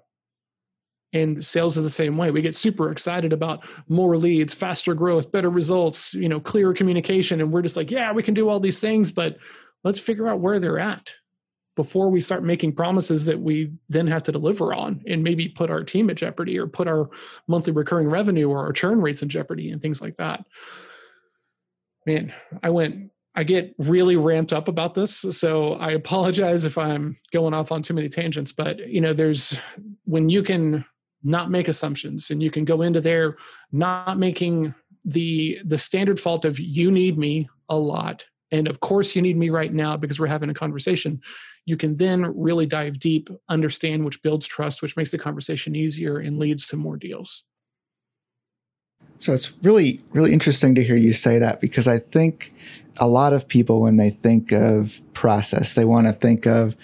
And 1.12 1.44
sales 1.44 1.76
is 1.76 1.82
the 1.82 1.90
same 1.90 2.16
way. 2.16 2.30
We 2.30 2.40
get 2.40 2.54
super 2.54 2.90
excited 2.90 3.32
about 3.32 3.64
more 3.88 4.16
leads 4.16 4.54
faster 4.54 4.94
growth 4.94 5.30
better 5.30 5.50
results 5.50 6.14
you 6.14 6.30
know 6.30 6.40
clearer 6.40 6.72
communication. 6.72 7.42
And 7.42 7.52
we're 7.52 7.62
just 7.68 7.76
like 7.76 7.90
yeah 7.90 8.12
we 8.12 8.22
can 8.22 8.32
do 8.32 8.48
all 8.48 8.60
these 8.60 8.80
things 8.80 9.12
but 9.12 9.36
let's 9.84 10.00
figure 10.00 10.26
out 10.26 10.40
where 10.40 10.58
they're 10.58 10.78
at 10.78 11.12
before 11.76 12.10
we 12.10 12.20
start 12.20 12.44
making 12.44 12.74
promises 12.74 13.24
that 13.26 13.40
we 13.40 13.72
then 13.88 14.06
have 14.06 14.22
to 14.22 14.32
deliver 14.32 14.74
on 14.74 15.02
and 15.06 15.22
maybe 15.22 15.48
put 15.48 15.70
our 15.70 15.84
team 15.84 16.10
at 16.10 16.16
jeopardy 16.16 16.58
or 16.58 16.66
put 16.66 16.88
our 16.88 17.08
monthly 17.46 17.72
recurring 17.72 18.08
revenue 18.08 18.48
or 18.48 18.58
our 18.58 18.72
churn 18.72 19.00
rates 19.00 19.22
in 19.22 19.28
jeopardy 19.28 19.70
and 19.70 19.80
things 19.80 20.00
like 20.00 20.16
that 20.16 20.44
man 22.06 22.32
i 22.62 22.70
went 22.70 23.10
I 23.34 23.44
get 23.44 23.74
really 23.78 24.16
ramped 24.16 24.52
up 24.52 24.66
about 24.66 24.94
this, 24.94 25.24
so 25.30 25.74
I 25.74 25.92
apologize 25.92 26.64
if 26.64 26.76
I'm 26.76 27.16
going 27.32 27.54
off 27.54 27.70
on 27.70 27.82
too 27.82 27.94
many 27.94 28.08
tangents. 28.08 28.50
But 28.50 28.88
you 28.88 29.00
know, 29.00 29.12
there's 29.12 29.58
when 30.04 30.28
you 30.28 30.42
can 30.42 30.84
not 31.22 31.50
make 31.50 31.68
assumptions 31.68 32.30
and 32.30 32.42
you 32.42 32.50
can 32.50 32.64
go 32.64 32.82
into 32.82 33.00
there 33.00 33.36
not 33.72 34.18
making 34.18 34.74
the 35.04 35.58
the 35.64 35.78
standard 35.78 36.18
fault 36.18 36.44
of 36.44 36.58
you 36.58 36.90
need 36.90 37.18
me 37.18 37.48
a 37.68 37.76
lot 37.76 38.24
and 38.52 38.68
of 38.68 38.80
course 38.80 39.14
you 39.14 39.22
need 39.22 39.36
me 39.36 39.50
right 39.50 39.72
now 39.72 39.96
because 39.96 40.18
we're 40.18 40.26
having 40.26 40.50
a 40.50 40.54
conversation. 40.54 41.20
You 41.66 41.76
can 41.76 41.96
then 41.96 42.22
really 42.36 42.66
dive 42.66 42.98
deep 42.98 43.28
understand 43.48 44.04
which 44.04 44.22
builds 44.22 44.46
trust 44.46 44.82
which 44.82 44.96
makes 44.96 45.10
the 45.10 45.18
conversation 45.18 45.76
easier 45.76 46.18
and 46.18 46.38
leads 46.38 46.66
to 46.68 46.76
more 46.76 46.96
deals. 46.96 47.44
So 49.18 49.32
it's 49.32 49.52
really 49.62 50.00
really 50.12 50.32
interesting 50.32 50.74
to 50.74 50.84
hear 50.84 50.96
you 50.96 51.12
say 51.12 51.38
that 51.38 51.60
because 51.60 51.86
i 51.86 51.98
think 51.98 52.52
a 52.96 53.06
lot 53.06 53.32
of 53.32 53.46
people 53.46 53.80
when 53.80 53.96
they 53.96 54.10
think 54.10 54.52
of 54.52 55.00
process 55.14 55.74
they 55.74 55.84
want 55.84 56.06
to 56.06 56.12
think 56.12 56.46
of 56.46 56.74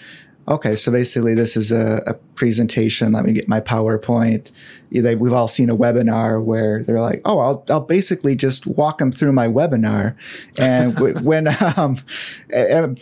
okay, 0.47 0.75
so 0.75 0.91
basically 0.91 1.33
this 1.33 1.57
is 1.57 1.71
a, 1.71 2.01
a 2.07 2.13
presentation. 2.13 3.11
Let 3.11 3.25
me 3.25 3.33
get 3.33 3.47
my 3.49 3.59
PowerPoint. 3.59 4.51
we've 4.91 5.33
all 5.33 5.47
seen 5.47 5.69
a 5.69 5.75
webinar 5.75 6.43
where 6.43 6.83
they're 6.83 7.01
like, 7.01 7.21
oh, 7.25 7.39
I'll, 7.39 7.65
I'll 7.69 7.81
basically 7.81 8.35
just 8.35 8.65
walk 8.65 8.99
them 8.99 9.11
through 9.11 9.33
my 9.33 9.47
webinar. 9.47 10.15
And 10.57 10.97
when 11.23 11.47
um, 11.75 11.97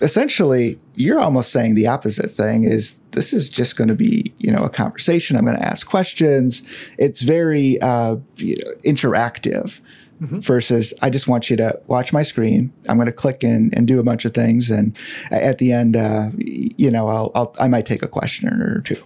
essentially 0.01 0.79
you're 0.95 1.19
almost 1.19 1.51
saying 1.51 1.75
the 1.75 1.87
opposite 1.87 2.31
thing 2.31 2.63
is 2.63 3.01
this 3.11 3.33
is 3.33 3.49
just 3.49 3.75
going 3.77 3.89
to 3.89 3.95
be, 3.95 4.33
you 4.39 4.51
know, 4.51 4.63
a 4.63 4.69
conversation. 4.69 5.37
I'm 5.37 5.45
going 5.45 5.57
to 5.57 5.65
ask 5.65 5.87
questions. 5.87 6.63
It's 6.97 7.21
very 7.21 7.79
uh, 7.81 8.17
you 8.37 8.55
know, 8.55 8.71
interactive 8.83 9.81
mm-hmm. 10.21 10.39
versus 10.39 10.93
I 11.01 11.09
just 11.09 11.27
want 11.27 11.49
you 11.49 11.57
to 11.57 11.79
watch 11.87 12.13
my 12.13 12.21
screen. 12.21 12.71
I'm 12.87 12.97
going 12.97 13.07
to 13.07 13.11
click 13.11 13.43
and, 13.43 13.75
and 13.77 13.87
do 13.87 13.99
a 13.99 14.03
bunch 14.03 14.25
of 14.25 14.33
things. 14.33 14.69
And 14.69 14.95
at 15.31 15.57
the 15.57 15.71
end, 15.71 15.95
uh, 15.95 16.29
you 16.37 16.91
know, 16.91 17.07
I'll, 17.07 17.31
I'll, 17.35 17.55
I 17.59 17.67
might 17.67 17.85
take 17.85 18.03
a 18.03 18.07
question 18.07 18.49
or 18.49 18.81
two. 18.81 19.01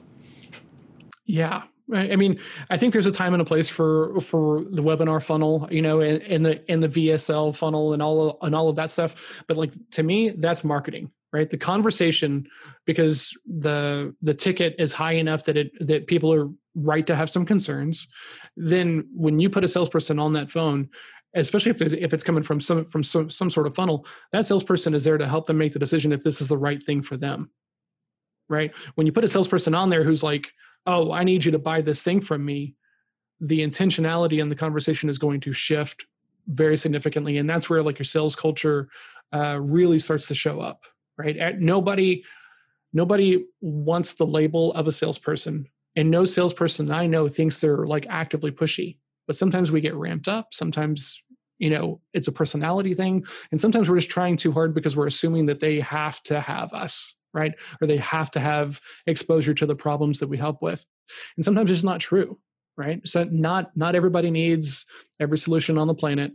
Yeah. 1.26 1.64
I 1.94 2.16
mean, 2.16 2.40
I 2.70 2.78
think 2.78 2.94
there's 2.94 3.08
a 3.08 3.12
time 3.12 3.34
and 3.34 3.42
a 3.42 3.46
place 3.46 3.68
for 3.68 4.20
for 4.20 4.64
the 4.64 4.84
webinar 4.84 5.24
funnel, 5.24 5.68
you 5.72 5.82
know, 5.82 6.02
and, 6.02 6.22
and 6.22 6.46
the 6.46 6.72
and 6.72 6.84
the 6.84 6.88
VSL 6.88 7.56
funnel 7.56 7.94
and 7.94 8.02
all 8.04 8.30
of, 8.30 8.38
and 8.44 8.56
all 8.56 8.70
of 8.70 8.76
that 8.76 8.92
stuff. 8.92 9.16
But 9.48 9.58
like 9.58 9.74
to 9.92 10.04
me, 10.04 10.30
that's 10.38 10.64
marketing, 10.64 11.10
right? 11.34 11.50
The 11.50 11.58
conversation, 11.58 12.48
because 12.86 13.36
the 13.48 14.14
the 14.22 14.36
ticket 14.36 14.76
is 14.78 14.94
high 14.94 15.14
enough 15.14 15.46
that 15.46 15.58
it 15.58 15.72
that 15.88 16.06
people 16.06 16.32
are 16.32 16.50
right 16.76 17.08
to 17.08 17.16
have 17.16 17.30
some 17.30 17.46
concerns 17.46 18.08
then 18.60 19.08
when 19.14 19.40
you 19.40 19.50
put 19.50 19.64
a 19.64 19.68
salesperson 19.68 20.20
on 20.20 20.34
that 20.34 20.52
phone 20.52 20.90
especially 21.36 21.70
if, 21.70 21.80
it, 21.82 21.94
if 21.94 22.12
it's 22.12 22.24
coming 22.24 22.42
from 22.42 22.60
some 22.60 22.84
from 22.86 23.04
some, 23.04 23.30
some 23.30 23.50
sort 23.50 23.68
of 23.68 23.76
funnel 23.76 24.06
that 24.32 24.46
salesperson 24.46 24.94
is 24.94 25.04
there 25.04 25.18
to 25.18 25.28
help 25.28 25.46
them 25.46 25.58
make 25.58 25.74
the 25.74 25.80
decision 25.80 26.12
if 26.12 26.24
this 26.24 26.42
is 26.42 26.48
the 26.48 26.58
right 26.58 26.82
thing 26.84 27.02
for 27.02 27.18
them 27.18 27.50
right? 28.52 28.72
When 28.96 29.06
you 29.06 29.14
put 29.14 29.24
a 29.24 29.28
salesperson 29.28 29.76
on 29.76 29.90
there 29.90 30.04
who's 30.04 30.24
like 30.24 30.52
oh 30.86 31.12
i 31.12 31.24
need 31.24 31.44
you 31.44 31.52
to 31.52 31.60
buy 31.60 31.82
this 31.82 32.04
thing 32.04 32.22
from 32.22 32.44
me 32.44 32.76
the 33.42 33.60
intentionality 33.60 34.42
in 34.42 34.50
the 34.50 34.56
conversation 34.56 35.10
is 35.10 35.18
going 35.18 35.40
to 35.42 35.54
shift 35.54 36.06
very 36.48 36.78
significantly 36.78 37.38
and 37.38 37.50
that's 37.50 37.70
where 37.70 37.84
like 37.84 38.00
your 38.00 38.06
sales 38.06 38.36
culture 38.36 38.90
uh, 39.32 39.60
really 39.62 40.00
starts 40.00 40.28
to 40.28 40.34
show 40.36 40.60
up 40.60 40.84
right? 41.20 41.38
At, 41.38 41.60
nobody 41.60 42.24
nobody 42.94 43.46
wants 43.62 44.16
the 44.16 44.26
label 44.26 44.74
of 44.74 44.88
a 44.88 44.92
salesperson 44.92 45.68
and 45.96 46.12
no 46.12 46.26
salesperson 46.26 46.92
I 46.92 47.08
know 47.08 47.28
thinks 47.28 47.60
they're 47.60 47.86
like 47.86 48.06
actively 48.10 48.52
pushy. 48.52 48.98
But 49.28 49.36
sometimes 49.36 49.72
we 49.72 49.82
get 49.82 49.96
ramped 49.96 50.28
up. 50.28 50.54
Sometimes, 50.54 51.22
you 51.60 51.70
know, 51.70 52.02
it's 52.14 52.28
a 52.28 52.32
personality 52.32 52.94
thing. 52.94 53.26
And 53.52 53.62
sometimes 53.62 53.90
we're 53.90 53.98
just 53.98 54.10
trying 54.10 54.38
too 54.38 54.52
hard 54.52 54.74
because 54.74 54.96
we're 54.96 55.08
assuming 55.08 55.46
that 55.48 55.60
they 55.60 55.80
have 55.82 56.22
to 56.24 56.40
have 56.40 56.74
us, 56.74 57.16
right? 57.34 57.54
Or 57.80 57.88
they 57.88 57.98
have 57.98 58.32
to 58.32 58.40
have 58.40 58.82
exposure 59.06 59.54
to 59.54 59.66
the 59.66 59.76
problems 59.76 60.20
that 60.20 60.30
we 60.30 60.38
help 60.38 60.62
with. 60.62 60.84
And 61.38 61.46
sometimes 61.46 61.70
it's 61.70 61.84
not 61.84 62.00
true, 62.00 62.40
right? 62.78 63.06
So 63.08 63.24
not 63.26 63.76
not 63.76 63.96
everybody 63.96 64.32
needs 64.32 64.86
every 65.20 65.38
solution 65.38 65.78
on 65.78 65.88
the 65.88 65.94
planet. 65.94 66.32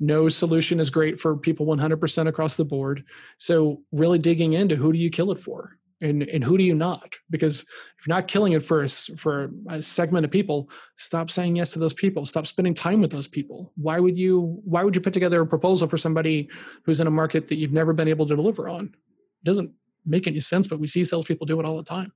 No 0.00 0.28
solution 0.28 0.80
is 0.80 0.90
great 0.90 1.20
for 1.20 1.36
people 1.36 1.66
100% 1.66 2.26
across 2.26 2.56
the 2.56 2.64
board. 2.64 3.04
So 3.38 3.82
really 3.92 4.18
digging 4.18 4.54
into 4.54 4.74
who 4.74 4.92
do 4.92 4.98
you 4.98 5.10
kill 5.10 5.30
it 5.30 5.38
for? 5.38 5.78
And, 6.02 6.24
and 6.24 6.42
who 6.42 6.58
do 6.58 6.64
you 6.64 6.74
not? 6.74 7.14
Because 7.30 7.60
if 7.60 8.06
you're 8.06 8.14
not 8.14 8.26
killing 8.26 8.52
it 8.52 8.62
for 8.62 8.82
a, 8.82 8.88
for 8.88 9.52
a 9.70 9.80
segment 9.80 10.24
of 10.24 10.32
people, 10.32 10.68
stop 10.96 11.30
saying 11.30 11.56
yes 11.56 11.72
to 11.72 11.78
those 11.78 11.92
people. 11.92 12.26
Stop 12.26 12.46
spending 12.46 12.74
time 12.74 13.00
with 13.00 13.12
those 13.12 13.28
people. 13.28 13.72
Why 13.76 14.00
would 14.00 14.18
you 14.18 14.60
Why 14.64 14.82
would 14.82 14.96
you 14.96 15.00
put 15.00 15.14
together 15.14 15.40
a 15.40 15.46
proposal 15.46 15.88
for 15.88 15.96
somebody 15.96 16.48
who's 16.84 17.00
in 17.00 17.06
a 17.06 17.10
market 17.10 17.46
that 17.48 17.56
you've 17.56 17.72
never 17.72 17.92
been 17.92 18.08
able 18.08 18.26
to 18.26 18.34
deliver 18.34 18.68
on? 18.68 18.86
It 18.86 19.44
doesn't 19.44 19.72
make 20.04 20.26
any 20.26 20.40
sense, 20.40 20.66
but 20.66 20.80
we 20.80 20.88
see 20.88 21.04
salespeople 21.04 21.46
do 21.46 21.60
it 21.60 21.66
all 21.66 21.76
the 21.76 21.84
time. 21.84 22.12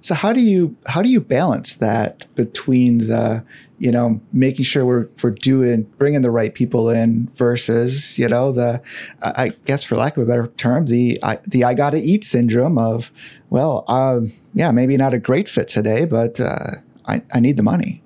So 0.00 0.14
how 0.14 0.32
do 0.32 0.40
you 0.40 0.76
how 0.86 1.02
do 1.02 1.08
you 1.08 1.20
balance 1.20 1.74
that 1.76 2.32
between 2.34 2.98
the 2.98 3.44
you 3.78 3.90
know 3.90 4.20
making 4.32 4.64
sure 4.64 4.84
we're 4.84 5.08
we're 5.22 5.30
doing 5.30 5.82
bringing 5.98 6.22
the 6.22 6.30
right 6.30 6.54
people 6.54 6.90
in 6.90 7.28
versus 7.34 8.18
you 8.18 8.28
know 8.28 8.52
the 8.52 8.82
I 9.22 9.52
guess 9.64 9.84
for 9.84 9.96
lack 9.96 10.16
of 10.16 10.22
a 10.22 10.26
better 10.26 10.48
term 10.56 10.86
the 10.86 11.18
I, 11.22 11.38
the 11.46 11.64
I 11.64 11.74
gotta 11.74 11.98
eat 11.98 12.24
syndrome 12.24 12.78
of 12.78 13.10
well 13.48 13.84
uh, 13.88 14.20
yeah 14.54 14.70
maybe 14.70 14.96
not 14.96 15.14
a 15.14 15.18
great 15.18 15.48
fit 15.48 15.68
today 15.68 16.04
but 16.04 16.40
uh, 16.40 16.76
I 17.06 17.22
I 17.32 17.40
need 17.40 17.56
the 17.56 17.62
money. 17.62 18.02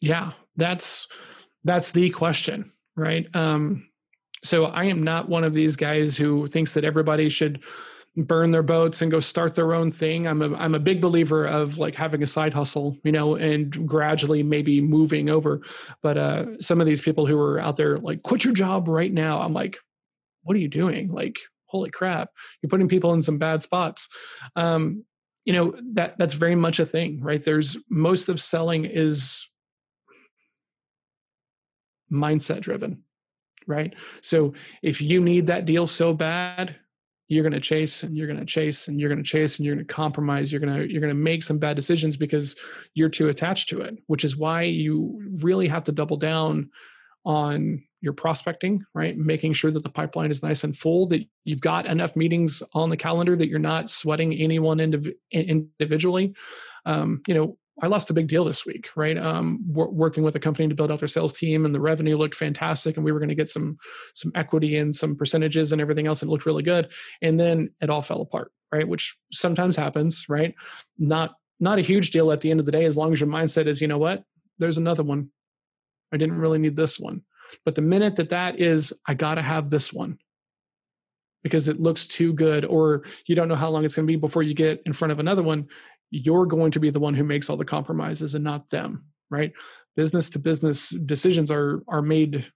Yeah, 0.00 0.32
that's 0.56 1.08
that's 1.64 1.92
the 1.92 2.10
question, 2.10 2.72
right? 2.96 3.26
Um, 3.34 3.88
so 4.44 4.66
I 4.66 4.84
am 4.84 5.02
not 5.02 5.28
one 5.28 5.44
of 5.44 5.54
these 5.54 5.76
guys 5.76 6.16
who 6.16 6.46
thinks 6.46 6.74
that 6.74 6.84
everybody 6.84 7.28
should 7.28 7.62
burn 8.16 8.50
their 8.50 8.62
boats 8.62 9.02
and 9.02 9.10
go 9.10 9.20
start 9.20 9.54
their 9.54 9.74
own 9.74 9.90
thing. 9.90 10.26
I'm 10.26 10.40
a 10.40 10.54
I'm 10.56 10.74
a 10.74 10.80
big 10.80 11.00
believer 11.00 11.44
of 11.44 11.78
like 11.78 11.94
having 11.94 12.22
a 12.22 12.26
side 12.26 12.54
hustle, 12.54 12.96
you 13.04 13.12
know, 13.12 13.34
and 13.34 13.86
gradually 13.86 14.42
maybe 14.42 14.80
moving 14.80 15.28
over. 15.28 15.60
But 16.02 16.16
uh 16.16 16.58
some 16.60 16.80
of 16.80 16.86
these 16.86 17.02
people 17.02 17.26
who 17.26 17.38
are 17.38 17.60
out 17.60 17.76
there 17.76 17.98
like 17.98 18.22
quit 18.22 18.44
your 18.44 18.54
job 18.54 18.88
right 18.88 19.12
now. 19.12 19.42
I'm 19.42 19.52
like, 19.52 19.76
what 20.42 20.56
are 20.56 20.60
you 20.60 20.68
doing? 20.68 21.12
Like, 21.12 21.36
holy 21.66 21.90
crap, 21.90 22.30
you're 22.62 22.70
putting 22.70 22.88
people 22.88 23.12
in 23.12 23.22
some 23.22 23.38
bad 23.38 23.62
spots. 23.62 24.08
Um, 24.54 25.04
you 25.44 25.52
know, 25.52 25.74
that 25.92 26.16
that's 26.18 26.34
very 26.34 26.56
much 26.56 26.80
a 26.80 26.86
thing, 26.86 27.20
right? 27.20 27.44
There's 27.44 27.76
most 27.90 28.28
of 28.28 28.40
selling 28.40 28.84
is 28.84 29.46
mindset 32.10 32.60
driven 32.60 33.02
right? 33.68 33.94
So 34.22 34.54
if 34.80 35.00
you 35.00 35.20
need 35.20 35.48
that 35.48 35.66
deal 35.66 35.86
so 35.86 36.14
bad, 36.14 36.76
you're 37.28 37.42
going 37.42 37.52
to 37.52 37.60
chase 37.60 38.02
and 38.02 38.16
you're 38.16 38.26
going 38.26 38.38
to 38.38 38.46
chase 38.46 38.88
and 38.88 39.00
you're 39.00 39.08
going 39.08 39.22
to 39.22 39.28
chase 39.28 39.56
and 39.56 39.66
you're 39.66 39.74
going 39.74 39.86
to 39.86 39.92
compromise. 39.92 40.52
You're 40.52 40.60
going 40.60 40.74
to 40.74 40.90
you're 40.90 41.00
going 41.00 41.14
to 41.14 41.20
make 41.20 41.42
some 41.42 41.58
bad 41.58 41.76
decisions 41.76 42.16
because 42.16 42.56
you're 42.94 43.08
too 43.08 43.28
attached 43.28 43.68
to 43.70 43.80
it 43.80 43.98
which 44.06 44.24
is 44.24 44.36
why 44.36 44.62
you 44.62 45.20
really 45.42 45.68
have 45.68 45.84
to 45.84 45.92
double 45.92 46.16
down 46.16 46.70
on 47.24 47.82
your 48.00 48.12
prospecting 48.12 48.84
right? 48.94 49.16
Making 49.16 49.52
sure 49.52 49.70
that 49.70 49.82
the 49.82 49.90
pipeline 49.90 50.30
is 50.30 50.42
nice 50.42 50.62
and 50.62 50.76
full 50.76 51.08
that 51.08 51.26
you've 51.44 51.60
got 51.60 51.86
enough 51.86 52.14
meetings 52.14 52.62
on 52.72 52.90
the 52.90 52.96
calendar 52.96 53.34
that 53.34 53.48
you're 53.48 53.58
not 53.58 53.90
sweating 53.90 54.32
anyone 54.34 54.78
indiv- 54.78 55.14
individually. 55.32 56.34
Um, 56.84 57.22
you 57.26 57.34
know 57.34 57.58
I 57.82 57.88
lost 57.88 58.08
a 58.08 58.14
big 58.14 58.28
deal 58.28 58.44
this 58.44 58.64
week, 58.64 58.88
right? 58.96 59.18
Um, 59.18 59.60
working 59.68 60.22
with 60.22 60.34
a 60.34 60.40
company 60.40 60.66
to 60.68 60.74
build 60.74 60.90
out 60.90 60.98
their 60.98 61.08
sales 61.08 61.34
team, 61.34 61.66
and 61.66 61.74
the 61.74 61.80
revenue 61.80 62.16
looked 62.16 62.34
fantastic, 62.34 62.96
and 62.96 63.04
we 63.04 63.12
were 63.12 63.18
going 63.18 63.28
to 63.28 63.34
get 63.34 63.50
some 63.50 63.76
some 64.14 64.32
equity 64.34 64.76
and 64.78 64.96
some 64.96 65.14
percentages 65.14 65.72
and 65.72 65.80
everything 65.80 66.06
else, 66.06 66.22
and 66.22 66.30
it 66.30 66.32
looked 66.32 66.46
really 66.46 66.62
good. 66.62 66.90
And 67.20 67.38
then 67.38 67.70
it 67.80 67.90
all 67.90 68.00
fell 68.00 68.22
apart, 68.22 68.50
right? 68.72 68.88
Which 68.88 69.16
sometimes 69.30 69.76
happens, 69.76 70.26
right? 70.28 70.54
Not 70.98 71.34
not 71.60 71.78
a 71.78 71.82
huge 71.82 72.12
deal 72.12 72.32
at 72.32 72.40
the 72.40 72.50
end 72.50 72.60
of 72.60 72.66
the 72.66 72.72
day, 72.72 72.86
as 72.86 72.96
long 72.96 73.12
as 73.12 73.20
your 73.20 73.28
mindset 73.28 73.66
is, 73.66 73.80
you 73.80 73.88
know 73.88 73.98
what, 73.98 74.24
there's 74.58 74.78
another 74.78 75.02
one. 75.02 75.30
I 76.12 76.16
didn't 76.16 76.38
really 76.38 76.58
need 76.58 76.76
this 76.76 76.98
one, 76.98 77.22
but 77.64 77.74
the 77.74 77.82
minute 77.82 78.16
that 78.16 78.30
that 78.30 78.58
is, 78.58 78.92
I 79.06 79.14
got 79.14 79.34
to 79.34 79.42
have 79.42 79.68
this 79.68 79.92
one 79.92 80.18
because 81.42 81.68
it 81.68 81.80
looks 81.80 82.06
too 82.06 82.32
good, 82.32 82.64
or 82.64 83.04
you 83.26 83.34
don't 83.34 83.48
know 83.48 83.54
how 83.54 83.68
long 83.68 83.84
it's 83.84 83.94
going 83.94 84.06
to 84.06 84.10
be 84.10 84.16
before 84.16 84.42
you 84.42 84.54
get 84.54 84.82
in 84.86 84.92
front 84.92 85.12
of 85.12 85.20
another 85.20 85.42
one 85.42 85.68
you're 86.10 86.46
going 86.46 86.70
to 86.70 86.80
be 86.80 86.90
the 86.90 87.00
one 87.00 87.14
who 87.14 87.24
makes 87.24 87.50
all 87.50 87.56
the 87.56 87.64
compromises 87.64 88.34
and 88.34 88.44
not 88.44 88.70
them 88.70 89.04
right? 89.30 89.52
Business 89.96 90.30
to 90.30 90.38
business 90.38 90.90
decisions 90.90 91.50
are 91.50 91.82
are 91.88 92.02
made 92.02 92.50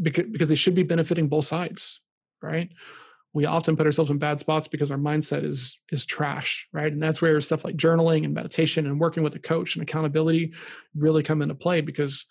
because, 0.00 0.24
because 0.30 0.48
they 0.48 0.54
should 0.54 0.74
be 0.74 0.82
benefiting 0.82 1.28
both 1.28 1.46
sides 1.46 2.00
right? 2.42 2.70
We 3.34 3.46
often 3.46 3.76
put 3.76 3.86
ourselves 3.86 4.10
in 4.10 4.18
bad 4.18 4.40
spots 4.40 4.68
because 4.68 4.90
our 4.90 4.98
mindset 4.98 5.44
is 5.44 5.78
is 5.90 6.04
trash 6.04 6.68
right? 6.72 6.92
And 6.92 7.02
that's 7.02 7.22
where 7.22 7.40
stuff 7.40 7.64
like 7.64 7.76
journaling 7.76 8.24
and 8.24 8.34
meditation 8.34 8.86
and 8.86 9.00
working 9.00 9.22
with 9.22 9.34
a 9.34 9.38
coach 9.38 9.76
and 9.76 9.82
accountability 9.82 10.52
really 10.94 11.22
come 11.22 11.42
into 11.42 11.54
play 11.54 11.80
because 11.80 12.26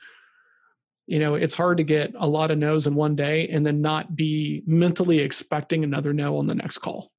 you 1.07 1.19
know 1.19 1.35
it's 1.35 1.55
hard 1.55 1.77
to 1.77 1.83
get 1.83 2.13
a 2.19 2.27
lot 2.27 2.51
of 2.51 2.57
no's 2.57 2.85
in 2.85 2.93
one 2.93 3.15
day 3.15 3.47
and 3.47 3.65
then 3.65 3.81
not 3.81 4.15
be 4.15 4.63
mentally 4.67 5.19
expecting 5.19 5.83
another 5.83 6.13
no 6.13 6.37
on 6.37 6.45
the 6.45 6.55
next 6.55 6.77
call 6.77 7.11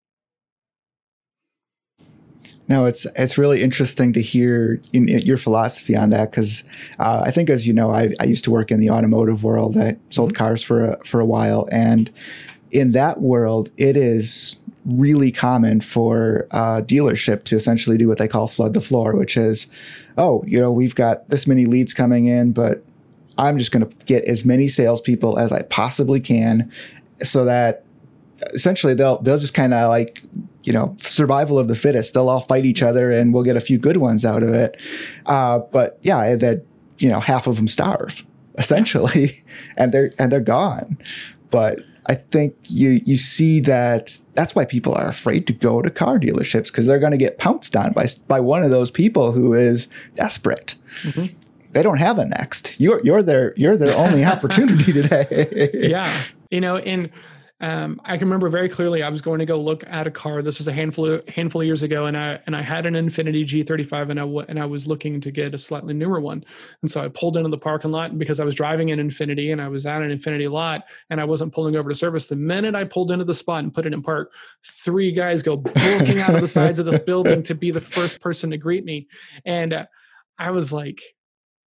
no, 2.72 2.86
it's 2.86 3.04
it's 3.16 3.36
really 3.36 3.62
interesting 3.62 4.14
to 4.14 4.22
hear 4.22 4.80
your 4.92 5.36
philosophy 5.36 5.94
on 5.94 6.08
that 6.08 6.30
because 6.30 6.64
uh, 6.98 7.22
I 7.22 7.30
think, 7.30 7.50
as 7.50 7.66
you 7.66 7.74
know, 7.74 7.90
I, 7.90 8.14
I, 8.18 8.24
used 8.24 8.44
to 8.44 8.50
work 8.50 8.70
in 8.70 8.80
the 8.80 8.88
automotive 8.88 9.44
world. 9.44 9.76
I 9.76 9.98
sold 10.08 10.30
mm-hmm. 10.30 10.38
cars 10.38 10.64
for 10.64 10.92
a, 10.92 11.04
for 11.04 11.20
a 11.20 11.26
while, 11.26 11.68
and 11.70 12.10
in 12.70 12.92
that 12.92 13.20
world, 13.20 13.68
it 13.76 13.94
is 13.94 14.56
really 14.86 15.30
common 15.30 15.82
for 15.82 16.46
a 16.50 16.80
dealership 16.80 17.44
to 17.44 17.56
essentially 17.56 17.98
do 17.98 18.08
what 18.08 18.16
they 18.16 18.26
call 18.26 18.46
flood 18.46 18.72
the 18.72 18.80
floor, 18.80 19.14
which 19.16 19.36
is, 19.36 19.66
oh, 20.16 20.42
you 20.46 20.58
know, 20.58 20.72
we've 20.72 20.94
got 20.94 21.28
this 21.28 21.46
many 21.46 21.66
leads 21.66 21.92
coming 21.92 22.24
in, 22.24 22.52
but 22.52 22.82
I'm 23.36 23.58
just 23.58 23.70
going 23.70 23.86
to 23.86 23.94
get 24.06 24.24
as 24.24 24.46
many 24.46 24.66
salespeople 24.66 25.38
as 25.38 25.52
I 25.52 25.60
possibly 25.60 26.20
can, 26.20 26.72
so 27.22 27.44
that 27.44 27.84
essentially 28.54 28.94
they'll 28.94 29.20
they'll 29.20 29.38
just 29.38 29.52
kind 29.52 29.74
of 29.74 29.90
like 29.90 30.22
you 30.64 30.72
know 30.72 30.96
survival 31.00 31.58
of 31.58 31.68
the 31.68 31.76
fittest 31.76 32.14
they'll 32.14 32.28
all 32.28 32.40
fight 32.40 32.64
each 32.64 32.82
other 32.82 33.10
and 33.10 33.34
we'll 33.34 33.44
get 33.44 33.56
a 33.56 33.60
few 33.60 33.78
good 33.78 33.96
ones 33.96 34.24
out 34.24 34.42
of 34.42 34.50
it 34.50 34.80
uh, 35.26 35.58
but 35.58 35.98
yeah 36.02 36.34
that 36.36 36.64
you 36.98 37.08
know 37.08 37.20
half 37.20 37.46
of 37.46 37.56
them 37.56 37.68
starve 37.68 38.24
essentially 38.58 39.30
and 39.76 39.92
they're 39.92 40.10
and 40.18 40.30
they're 40.30 40.40
gone 40.40 40.98
but 41.50 41.80
I 42.06 42.14
think 42.14 42.56
you 42.64 43.00
you 43.04 43.16
see 43.16 43.60
that 43.60 44.20
that's 44.34 44.56
why 44.56 44.64
people 44.64 44.94
are 44.94 45.06
afraid 45.06 45.46
to 45.46 45.52
go 45.52 45.80
to 45.82 45.90
car 45.90 46.18
dealerships 46.18 46.64
because 46.64 46.86
they're 46.86 46.98
going 46.98 47.12
to 47.12 47.18
get 47.18 47.38
pounced 47.38 47.76
on 47.76 47.92
by 47.92 48.06
by 48.26 48.40
one 48.40 48.64
of 48.64 48.70
those 48.70 48.90
people 48.90 49.32
who 49.32 49.54
is 49.54 49.86
desperate. 50.16 50.74
Mm-hmm. 51.02 51.36
They 51.70 51.82
don't 51.82 51.98
have 51.98 52.18
a 52.18 52.24
next. 52.24 52.80
You're 52.80 53.00
you're 53.04 53.22
their 53.22 53.54
you're 53.56 53.76
their 53.76 53.96
only 53.96 54.24
opportunity 54.34 54.92
today. 54.92 55.70
yeah, 55.74 56.12
you 56.50 56.60
know, 56.60 56.76
and 56.76 57.08
um, 57.62 58.00
I 58.04 58.18
can 58.18 58.26
remember 58.26 58.48
very 58.48 58.68
clearly. 58.68 59.04
I 59.04 59.08
was 59.08 59.22
going 59.22 59.38
to 59.38 59.46
go 59.46 59.58
look 59.60 59.84
at 59.86 60.08
a 60.08 60.10
car. 60.10 60.42
This 60.42 60.58
was 60.58 60.66
a 60.66 60.72
handful 60.72 61.06
of, 61.06 61.28
handful 61.28 61.60
of 61.60 61.66
years 61.66 61.84
ago, 61.84 62.06
and 62.06 62.16
I 62.16 62.40
and 62.46 62.56
I 62.56 62.60
had 62.60 62.86
an 62.86 62.94
Infiniti 62.94 63.46
G35, 63.46 64.10
and 64.10 64.18
I 64.18 64.24
w- 64.24 64.44
and 64.48 64.58
I 64.58 64.64
was 64.66 64.88
looking 64.88 65.20
to 65.20 65.30
get 65.30 65.54
a 65.54 65.58
slightly 65.58 65.94
newer 65.94 66.20
one. 66.20 66.44
And 66.82 66.90
so 66.90 67.00
I 67.00 67.06
pulled 67.06 67.36
into 67.36 67.50
the 67.50 67.58
parking 67.58 67.92
lot 67.92 68.18
because 68.18 68.40
I 68.40 68.44
was 68.44 68.56
driving 68.56 68.90
an 68.90 68.98
Infiniti, 68.98 69.52
and 69.52 69.62
I 69.62 69.68
was 69.68 69.86
at 69.86 70.02
an 70.02 70.10
Infiniti 70.10 70.50
lot, 70.50 70.82
and 71.08 71.20
I 71.20 71.24
wasn't 71.24 71.54
pulling 71.54 71.76
over 71.76 71.88
to 71.88 71.94
service. 71.94 72.26
The 72.26 72.34
minute 72.34 72.74
I 72.74 72.82
pulled 72.82 73.12
into 73.12 73.24
the 73.24 73.32
spot 73.32 73.62
and 73.62 73.72
put 73.72 73.86
it 73.86 73.92
in 73.92 74.02
park, 74.02 74.32
three 74.66 75.12
guys 75.12 75.40
go 75.40 75.56
booking 75.56 76.18
out 76.18 76.34
of 76.34 76.40
the 76.40 76.48
sides 76.48 76.80
of 76.80 76.86
this 76.86 76.98
building 77.06 77.44
to 77.44 77.54
be 77.54 77.70
the 77.70 77.80
first 77.80 78.20
person 78.20 78.50
to 78.50 78.56
greet 78.56 78.84
me, 78.84 79.06
and 79.44 79.72
uh, 79.72 79.86
I 80.36 80.50
was 80.50 80.72
like, 80.72 81.00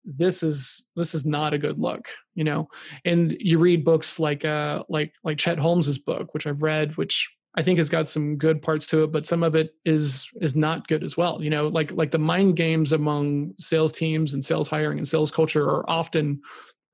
this 0.06 0.44
is 0.44 0.88
this 0.96 1.16
is 1.16 1.26
not 1.26 1.54
a 1.54 1.58
good 1.58 1.80
look 1.80 2.10
you 2.36 2.44
know? 2.44 2.68
And 3.06 3.36
you 3.40 3.60
read 3.60 3.86
books 3.86 4.20
like 4.20 4.44
uh 4.44 4.84
like 4.90 5.14
like 5.24 5.38
chet 5.38 5.60
holmes's 5.60 5.98
book 5.98 6.34
which 6.34 6.48
i've 6.48 6.62
read 6.62 6.98
which 6.98 7.32
i 7.56 7.62
think 7.62 7.78
has 7.78 7.90
got 7.90 8.08
some 8.08 8.38
good 8.38 8.62
parts 8.62 8.88
to 8.88 9.04
it 9.04 9.12
but 9.12 9.28
some 9.28 9.44
of 9.44 9.56
it 9.56 9.76
is 9.86 10.30
is 10.42 10.56
not 10.56 10.88
good 10.88 11.04
as 11.04 11.16
well 11.16 11.42
you 11.42 11.50
know? 11.50 11.68
Like 11.68 11.92
like 11.92 12.12
the 12.12 12.18
mind 12.18 12.56
games 12.56 12.92
among 12.92 13.54
sales 13.58 13.92
teams 13.92 14.34
and 14.34 14.44
sales 14.44 14.68
hiring 14.68 14.98
and 14.98 15.08
sales 15.08 15.32
culture 15.32 15.64
are 15.64 15.90
often 15.90 16.42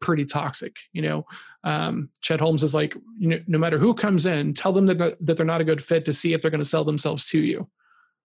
pretty 0.01 0.26
toxic 0.26 0.76
you 0.93 1.01
know? 1.01 1.26
Um 1.64 2.10
chet 2.22 2.39
holmes 2.39 2.64
is 2.64 2.74
like 2.74 2.95
you 3.18 3.30
know 3.30 3.39
no 3.47 3.57
matter 3.57 3.78
who 3.78 3.93
comes 3.93 4.26
in 4.26 4.53
tell 4.53 4.74
them 4.74 4.86
that, 4.88 5.18
that 5.22 5.38
they're 5.38 5.45
not 5.45 5.62
a 5.62 5.66
good 5.66 5.84
fit 5.84 6.05
to 6.05 6.14
see 6.14 6.34
if 6.34 6.41
they're 6.41 6.51
going 6.51 6.60
to 6.60 6.66
sell 6.66 6.84
themselves 6.84 7.26
to 7.26 7.39
you. 7.39 7.68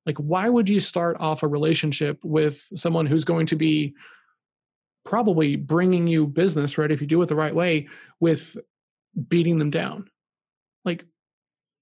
Like 0.06 0.18
why 0.18 0.48
would 0.48 0.68
you 0.68 0.80
start 0.80 1.16
off 1.20 1.42
a 1.42 1.48
relationship 1.48 2.18
with 2.22 2.60
someone 2.74 3.06
who's 3.06 3.24
going 3.24 3.46
to 3.46 3.56
be 3.56 3.94
probably 5.04 5.56
bringing 5.56 6.06
you 6.06 6.26
business, 6.26 6.78
right? 6.78 6.90
If 6.90 7.00
you 7.00 7.06
do 7.06 7.20
it 7.22 7.26
the 7.26 7.36
right 7.36 7.54
way 7.54 7.88
with 8.20 8.56
beating 9.28 9.58
them 9.58 9.70
down. 9.70 10.10
Like, 10.84 11.04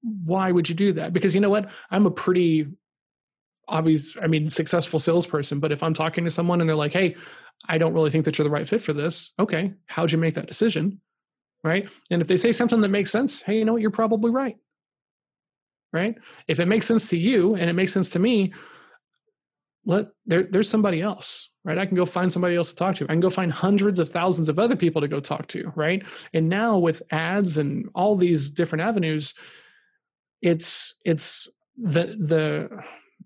why 0.03 0.51
would 0.51 0.69
you 0.69 0.75
do 0.75 0.93
that? 0.95 1.13
Because 1.13 1.35
you 1.35 1.41
know 1.41 1.51
what? 1.51 1.71
I'm 1.91 2.07
a 2.07 2.11
pretty 2.11 2.67
obvious, 3.69 4.17
I 4.21 4.27
mean, 4.27 4.51
successful 4.51 4.99
salesperson. 4.99 5.61
But 5.61 5.73
if 5.73 5.83
I'm 5.83 5.95
talking 5.95 6.25
to 6.25 6.31
someone 6.31 6.61
and 6.61 6.69
they're 6.69 6.77
like, 6.77 6.93
hey, 6.93 7.17
I 7.69 7.79
don't 7.79 7.95
really 7.95 8.11
think 8.11 8.25
that 8.25 8.37
you're 8.37 8.45
the 8.45 8.51
right 8.51 8.67
fit 8.67 8.83
for 8.83 8.93
this. 8.93 9.33
Okay. 9.39 9.73
How'd 9.87 10.13
you 10.13 10.19
make 10.19 10.35
that 10.35 10.49
decision? 10.49 11.01
Right. 11.63 11.89
And 12.11 12.21
if 12.21 12.27
they 12.27 12.37
say 12.37 12.53
something 12.53 12.81
that 12.81 12.89
makes 12.89 13.13
sense, 13.13 13.41
hey, 13.41 13.59
you 13.59 13.65
know 13.65 13.75
what? 13.75 13.83
You're 13.83 13.93
probably 13.93 14.33
right. 14.33 14.57
Right. 15.93 16.17
If 16.49 16.59
it 16.59 16.67
makes 16.67 16.87
sense 16.87 17.09
to 17.11 17.19
you 17.19 17.55
and 17.55 17.71
it 17.71 17.75
makes 17.75 17.93
sense 17.93 18.09
to 18.11 18.19
me, 18.19 18.53
let 19.85 20.07
there, 20.27 20.45
there's 20.45 20.69
somebody 20.69 21.01
else 21.01 21.51
right? 21.65 21.79
I 21.79 21.87
can 21.87 21.97
go 21.97 22.07
find 22.07 22.33
somebody 22.33 22.57
else 22.57 22.71
to 22.71 22.77
talk 22.77 22.97
to. 22.97 23.05
I 23.05 23.09
can 23.09 23.21
go 23.21 23.31
find 23.31 23.53
hundreds 23.53 23.99
of 23.99 24.09
thousands 24.09 24.49
of 24.49 24.59
other 24.59 24.77
people 24.77 25.01
to 25.01 25.09
go 25.09 25.21
talk 25.21 25.47
to 25.49 25.73
right? 25.77 26.03
And 26.35 26.49
now 26.49 26.79
with 26.79 27.03
ads 27.11 27.59
and 27.59 27.89
all 27.95 28.17
these 28.17 28.51
different 28.51 28.83
avenues 28.83 29.35
it's 30.41 30.99
it's 31.05 31.49
the 31.79 32.17
the 32.19 32.83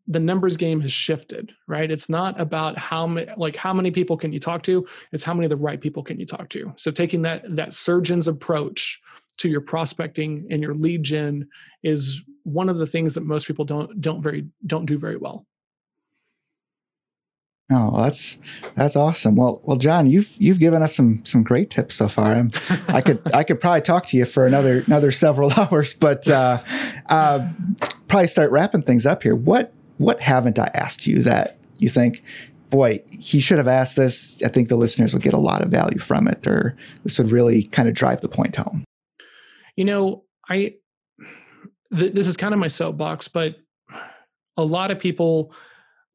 the 0.08 0.20
numbers 0.20 0.56
game 0.56 0.80
has 0.80 0.92
shifted 0.92 1.50
right? 1.66 1.90
It's 1.90 2.08
not 2.08 2.38
about 2.40 2.78
how 2.78 3.06
many 3.06 3.28
like 3.36 3.56
how 3.56 3.72
many 3.72 3.90
people 3.90 4.16
can 4.16 4.32
you 4.32 4.38
talk 4.38 4.62
to? 4.64 4.86
It's 5.12 5.24
how 5.24 5.34
many 5.34 5.46
of 5.46 5.50
the 5.50 5.56
right 5.56 5.80
people 5.80 6.02
can 6.02 6.20
you 6.20 6.26
talk 6.26 6.48
to? 6.50 6.72
So 6.76 6.90
taking 6.90 7.22
that 7.22 7.42
that 7.56 7.74
surgeon's 7.74 8.28
approach 8.28 9.00
to 9.38 9.48
your 9.48 9.60
prospecting 9.60 10.46
and 10.50 10.62
your 10.62 10.74
lead 10.74 11.02
gen 11.02 11.48
is 11.82 12.22
one 12.44 12.68
of 12.68 12.78
the 12.78 12.86
things 12.86 13.14
that 13.14 13.24
most 13.24 13.46
people 13.46 13.64
don't 13.64 14.00
don't 14.00 14.22
very 14.22 14.46
don't 14.66 14.86
do 14.86 14.98
very 14.98 15.16
well 15.16 15.46
Oh, 17.68 17.90
well, 17.90 18.02
that's 18.04 18.38
that's 18.76 18.94
awesome. 18.94 19.34
Well, 19.34 19.60
well, 19.64 19.76
John, 19.76 20.06
you've 20.06 20.36
you've 20.38 20.60
given 20.60 20.82
us 20.82 20.94
some 20.94 21.24
some 21.24 21.42
great 21.42 21.68
tips 21.68 21.96
so 21.96 22.06
far. 22.06 22.26
I'm, 22.26 22.52
i 22.88 23.00
could 23.00 23.20
I 23.34 23.42
could 23.42 23.60
probably 23.60 23.80
talk 23.80 24.06
to 24.06 24.16
you 24.16 24.24
for 24.24 24.46
another 24.46 24.84
another 24.86 25.10
several 25.10 25.50
hours, 25.56 25.92
but 25.92 26.30
uh, 26.30 26.58
uh, 27.08 27.48
probably 28.06 28.28
start 28.28 28.52
wrapping 28.52 28.82
things 28.82 29.04
up 29.04 29.24
here. 29.24 29.34
What 29.34 29.72
what 29.98 30.20
haven't 30.20 30.60
I 30.60 30.70
asked 30.74 31.08
you 31.08 31.22
that 31.24 31.58
you 31.78 31.88
think, 31.88 32.22
boy, 32.70 33.02
he 33.10 33.40
should 33.40 33.58
have 33.58 33.68
asked 33.68 33.96
this? 33.96 34.40
I 34.44 34.48
think 34.48 34.68
the 34.68 34.76
listeners 34.76 35.12
would 35.12 35.22
get 35.22 35.34
a 35.34 35.38
lot 35.38 35.62
of 35.62 35.68
value 35.68 35.98
from 35.98 36.28
it, 36.28 36.46
or 36.46 36.76
this 37.02 37.18
would 37.18 37.32
really 37.32 37.64
kind 37.64 37.88
of 37.88 37.94
drive 37.94 38.20
the 38.20 38.28
point 38.28 38.54
home. 38.54 38.84
You 39.74 39.86
know, 39.86 40.22
I 40.48 40.74
th- 41.92 42.12
this 42.12 42.28
is 42.28 42.36
kind 42.36 42.54
of 42.54 42.60
my 42.60 42.68
soapbox, 42.68 43.26
but 43.26 43.56
a 44.56 44.64
lot 44.64 44.92
of 44.92 45.00
people 45.00 45.52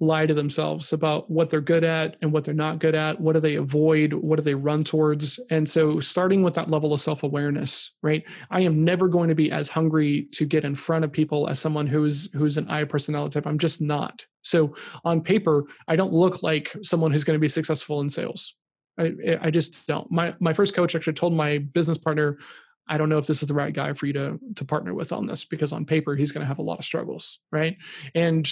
lie 0.02 0.26
to 0.26 0.34
themselves 0.34 0.92
about 0.94 1.30
what 1.30 1.50
they're 1.50 1.62
good 1.62 1.84
at 1.84 2.18
and 2.22 2.34
what 2.34 2.44
they're 2.44 2.54
not 2.56 2.80
good 2.80 2.96
at. 2.96 3.22
What 3.22 3.34
do 3.34 3.40
they 3.40 3.56
avoid? 3.56 4.14
What 4.14 4.38
do 4.38 4.42
they 4.42 4.56
run 4.56 4.84
towards? 4.84 5.40
And 5.52 5.70
so 5.70 6.00
starting 6.00 6.42
with 6.42 6.56
that 6.56 6.72
level 6.72 6.92
of 6.92 7.00
self-awareness 7.00 7.92
right? 8.02 8.24
I 8.50 8.62
am 8.62 8.84
never 8.84 9.08
going 9.08 9.30
to 9.30 9.36
be 9.36 9.52
as 9.52 9.70
hungry 9.70 10.28
to 10.34 10.46
get 10.46 10.66
in 10.66 10.76
front 10.76 11.06
of 11.06 11.12
people 11.12 11.48
as 11.48 11.60
someone 11.60 11.88
who's 11.88 12.30
who's 12.34 12.58
an 12.58 12.68
i 12.68 12.84
personality 12.84 13.34
type. 13.34 13.46
I'm 13.46 13.60
just 13.60 13.80
not. 13.80 14.26
So 14.42 14.76
on 15.06 15.22
paper 15.22 15.66
i 15.88 15.96
don't 15.96 16.14
look 16.14 16.42
like 16.42 16.76
someone 16.82 17.12
who's 17.12 17.24
going 17.24 17.38
to 17.38 17.42
be 17.42 17.50
successful 17.50 18.02
in 18.02 18.10
sales. 18.10 18.56
I 18.98 19.14
i 19.42 19.52
just 19.52 19.86
don't. 19.88 20.12
My 20.12 20.36
my 20.40 20.54
first 20.54 20.74
coach 20.74 20.96
actually 20.96 21.14
told 21.14 21.34
my 21.34 21.60
business 21.60 22.00
partner 22.00 22.40
I 22.88 22.98
don't 22.98 23.10
know 23.10 23.20
if 23.20 23.28
this 23.28 23.42
is 23.42 23.48
the 23.48 23.54
right 23.54 23.74
guy 23.74 23.94
for 23.94 24.08
you 24.08 24.14
to 24.14 24.40
to 24.56 24.66
partner 24.66 24.96
with 24.96 25.14
on 25.14 25.28
this 25.28 25.46
because 25.46 25.72
on 25.72 25.86
paper 25.86 26.16
he's 26.16 26.32
going 26.32 26.42
to 26.42 26.48
have 26.48 26.60
a 26.60 26.64
lot 26.64 26.80
of 26.80 26.86
struggles, 26.86 27.40
right? 27.52 27.78
And 28.16 28.52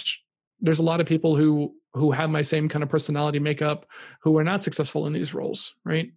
there's 0.60 0.78
a 0.78 0.84
lot 0.84 1.00
of 1.00 1.06
people 1.06 1.36
who 1.36 1.74
who 1.94 2.12
have 2.12 2.30
my 2.30 2.42
same 2.42 2.68
kind 2.68 2.82
of 2.82 2.88
personality 2.88 3.38
makeup 3.38 3.86
who 4.22 4.36
are 4.38 4.44
not 4.44 4.62
successful 4.62 5.06
in 5.06 5.12
these 5.12 5.34
roles 5.34 5.74
right? 5.84 6.10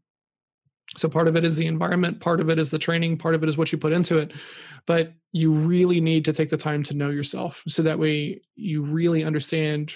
So 0.97 1.07
part 1.07 1.27
of 1.27 1.35
it 1.35 1.45
is 1.45 1.55
the 1.55 1.65
environment 1.65 2.19
part 2.19 2.39
of 2.39 2.49
it 2.49 2.59
is 2.59 2.69
the 2.69 2.79
training 2.79 3.17
part 3.17 3.35
of 3.35 3.43
it 3.43 3.49
is 3.49 3.57
what 3.57 3.71
you 3.71 3.77
put 3.77 3.93
into 3.93 4.17
it 4.17 4.33
but 4.85 5.13
you 5.31 5.51
really 5.51 6.01
need 6.01 6.25
to 6.25 6.33
take 6.33 6.49
the 6.49 6.57
time 6.57 6.83
to 6.83 6.93
know 6.93 7.09
yourself 7.09 7.63
so 7.67 7.81
that 7.83 7.99
way 7.99 8.41
you 8.55 8.83
really 8.83 9.23
understand 9.23 9.93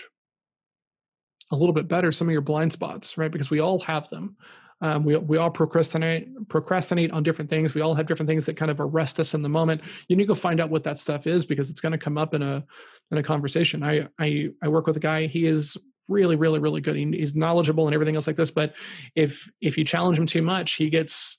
a 1.52 1.56
little 1.56 1.74
bit 1.74 1.88
better 1.88 2.12
some 2.12 2.28
of 2.28 2.32
your 2.32 2.42
blind 2.42 2.72
spots 2.72 3.18
right? 3.18 3.32
Because 3.32 3.50
we 3.50 3.60
all 3.60 3.80
have 3.82 4.08
them 4.08 4.38
um, 4.82 5.04
we, 5.04 5.18
we 5.18 5.38
all 5.38 5.50
procrastinate 5.50 6.50
procrastinate 6.50 7.12
on 7.12 7.24
different 7.24 7.50
things. 7.50 7.74
We 7.74 7.82
all 7.82 7.96
have 7.96 8.06
different 8.06 8.28
things 8.28 8.46
that 8.46 8.58
kind 8.58 8.70
of 8.70 8.80
arrest 8.80 9.20
us 9.20 9.34
in 9.34 9.42
the 9.42 9.50
moment. 9.50 9.82
You 10.08 10.16
need 10.16 10.24
to 10.24 10.28
go 10.28 10.36
find 10.36 10.62
out 10.62 10.70
what 10.70 10.84
that 10.84 11.00
stuff 11.00 11.26
is 11.26 11.46
because 11.46 11.70
it's 11.70 11.82
going 11.82 11.94
to 11.94 11.98
come 11.98 12.18
up 12.18 12.34
in 12.34 12.44
a 12.44 12.64
in 13.12 13.18
a 13.18 13.24
conversation. 13.24 13.84
I 13.84 14.08
I, 14.20 14.50
I 14.62 14.68
work 14.68 14.86
with 14.86 14.98
a 14.98 15.02
guy. 15.02 15.28
He 15.28 15.46
is 15.46 15.78
really 16.10 16.36
really 16.36 16.60
really 16.60 16.82
good. 16.82 16.96
He, 16.96 17.06
he's 17.06 17.36
knowledgeable 17.36 17.88
and 17.88 17.94
everything 17.94 18.16
else 18.16 18.28
like 18.28 18.36
this. 18.36 18.52
But 18.52 18.74
if 19.16 19.50
if 19.62 19.78
you 19.78 19.84
challenge 19.84 20.20
him 20.20 20.28
too 20.28 20.44
much, 20.44 20.74
he 20.74 20.90
gets 20.90 21.38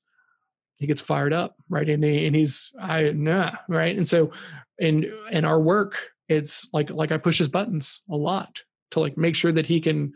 he 0.79 0.87
gets 0.87 1.01
fired 1.01 1.33
up, 1.33 1.57
right? 1.69 1.89
And, 1.89 2.03
he, 2.05 2.27
and 2.27 2.35
he's 2.35 2.71
I 2.81 3.11
nah, 3.11 3.53
right? 3.69 3.97
And 3.97 4.09
so 4.09 4.33
in 4.79 5.13
in 5.31 5.45
our 5.45 5.61
work, 5.61 6.11
it's 6.29 6.67
like 6.73 6.91
like 6.91 7.13
I 7.13 7.19
push 7.19 7.39
his 7.39 7.49
buttons 7.49 8.03
a 8.11 8.17
lot 8.17 8.63
to 8.91 9.01
like 9.01 9.17
make 9.17 9.37
sure 9.37 9.53
that 9.53 9.67
he 9.67 9.81
can 9.81 10.13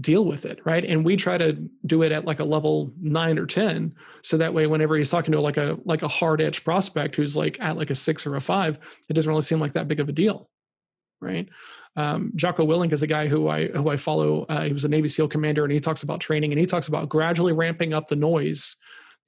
deal 0.00 0.24
with 0.24 0.44
it 0.44 0.60
right 0.64 0.84
and 0.84 1.04
we 1.04 1.16
try 1.16 1.36
to 1.36 1.52
do 1.86 2.02
it 2.02 2.12
at 2.12 2.24
like 2.24 2.38
a 2.38 2.44
level 2.44 2.92
9 3.00 3.38
or 3.38 3.46
10 3.46 3.94
so 4.22 4.36
that 4.36 4.54
way 4.54 4.66
whenever 4.66 4.96
he's 4.96 5.10
talking 5.10 5.32
to 5.32 5.40
like 5.40 5.56
a 5.56 5.76
like 5.84 6.02
a 6.02 6.08
hard 6.08 6.40
edge 6.40 6.62
prospect 6.62 7.16
who's 7.16 7.36
like 7.36 7.58
at 7.60 7.76
like 7.76 7.90
a 7.90 7.94
6 7.94 8.26
or 8.26 8.36
a 8.36 8.40
5 8.40 8.78
it 9.08 9.12
doesn't 9.14 9.28
really 9.28 9.42
seem 9.42 9.60
like 9.60 9.72
that 9.72 9.88
big 9.88 9.98
of 9.98 10.08
a 10.08 10.12
deal 10.12 10.50
right 11.20 11.48
um, 11.96 12.30
Jocko 12.36 12.64
Willink 12.64 12.92
is 12.92 13.02
a 13.02 13.08
guy 13.08 13.26
who 13.26 13.48
I 13.48 13.66
who 13.68 13.88
I 13.88 13.96
follow. 13.96 14.44
Uh, 14.44 14.62
he 14.62 14.72
was 14.72 14.84
a 14.84 14.88
Navy 14.88 15.08
SEAL 15.08 15.26
commander, 15.26 15.64
and 15.64 15.72
he 15.72 15.80
talks 15.80 16.04
about 16.04 16.20
training, 16.20 16.52
and 16.52 16.60
he 16.60 16.66
talks 16.66 16.86
about 16.86 17.08
gradually 17.08 17.52
ramping 17.52 17.92
up 17.92 18.06
the 18.06 18.14
noise 18.14 18.76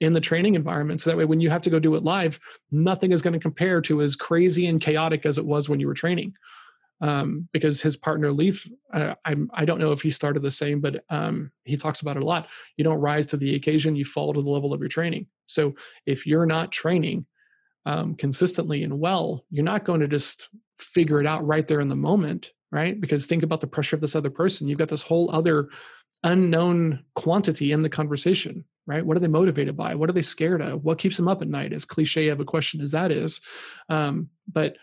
in 0.01 0.13
the 0.13 0.21
training 0.21 0.55
environment, 0.55 1.01
so 1.01 1.11
that 1.11 1.17
way 1.17 1.25
when 1.25 1.41
you 1.41 1.51
have 1.51 1.63
to 1.63 1.71
go 1.71 1.81
do 1.81 1.97
it 1.97 2.05
live, 2.05 2.39
nothing 2.71 3.11
is 3.11 3.23
going 3.23 3.33
to 3.33 3.41
compare 3.41 3.81
to 3.83 4.03
as 4.03 4.15
crazy 4.15 4.67
and 4.67 4.81
chaotic 4.81 5.27
as 5.27 5.37
it 5.37 5.45
was 5.45 5.69
when 5.69 5.81
you 5.81 5.89
were 5.89 5.95
training 5.95 6.33
um, 7.01 7.49
because 7.53 7.81
his 7.81 7.97
partner 7.97 8.33
Leif, 8.33 8.69
uh, 8.93 9.15
I, 9.25 9.37
I 9.55 9.65
don't 9.65 9.81
know 9.81 9.93
if 9.93 10.03
he 10.03 10.11
started 10.11 10.43
the 10.43 10.51
same, 10.51 10.81
but 10.81 11.05
um, 11.09 11.51
he 11.65 11.77
talks 11.77 12.01
about 12.01 12.17
it 12.17 12.23
a 12.23 12.27
lot. 12.27 12.49
You 12.77 12.85
don't 12.85 13.01
rise 13.01 13.27
to 13.27 13.37
the 13.37 13.55
occasion; 13.55 13.97
you 13.97 14.05
fall 14.05 14.35
to 14.35 14.43
the 14.43 14.51
level 14.51 14.73
of 14.73 14.81
your 14.81 14.89
training. 14.89 15.27
So 15.47 15.75
if 16.07 16.27
you're 16.27 16.47
not 16.47 16.73
training 16.73 17.27
um, 17.87 18.15
consistently 18.15 18.83
and 18.85 19.01
well, 19.01 19.45
you're 19.51 19.65
not 19.65 19.85
going 19.85 20.01
to 20.01 20.09
just 20.09 20.49
figure 20.79 21.21
it 21.21 21.27
out 21.27 21.47
right 21.47 21.67
there 21.67 21.81
in 21.81 21.89
the 21.89 21.97
moment, 21.97 22.53
right? 22.71 23.01
Because 23.01 23.27
think 23.27 23.43
about 23.43 23.61
the 23.61 23.67
pressure 23.67 23.97
of 23.97 24.01
this 24.01 24.17
other 24.17 24.31
person. 24.31 24.69
You've 24.69 24.79
got 24.79 24.89
this 24.89 25.03
whole 25.03 25.31
other 25.33 25.69
unknown 26.23 27.03
quantity 27.15 27.73
in 27.73 27.83
the 27.83 27.89
conversation 27.89 28.65
right 28.87 29.05
what 29.07 29.17
are 29.17 29.21
they 29.21 29.29
motivated 29.29 29.77
by 29.77 29.95
what 29.95 30.11
are 30.11 30.13
they 30.13 30.21
scared 30.21 30.61
of 30.61 30.85
what 30.85 30.99
keeps 30.99 31.17
them 31.17 31.29
up 31.29 31.41
at 31.41 31.49
night 31.49 31.73
as 31.73 31.87
cliche 31.87 32.29
of 32.29 32.41
a 32.41 32.45
question 32.45 32.81
as 32.81 32.91
that 32.91 33.11
is 33.11 33.41
um, 33.89 34.29
but 34.53 34.77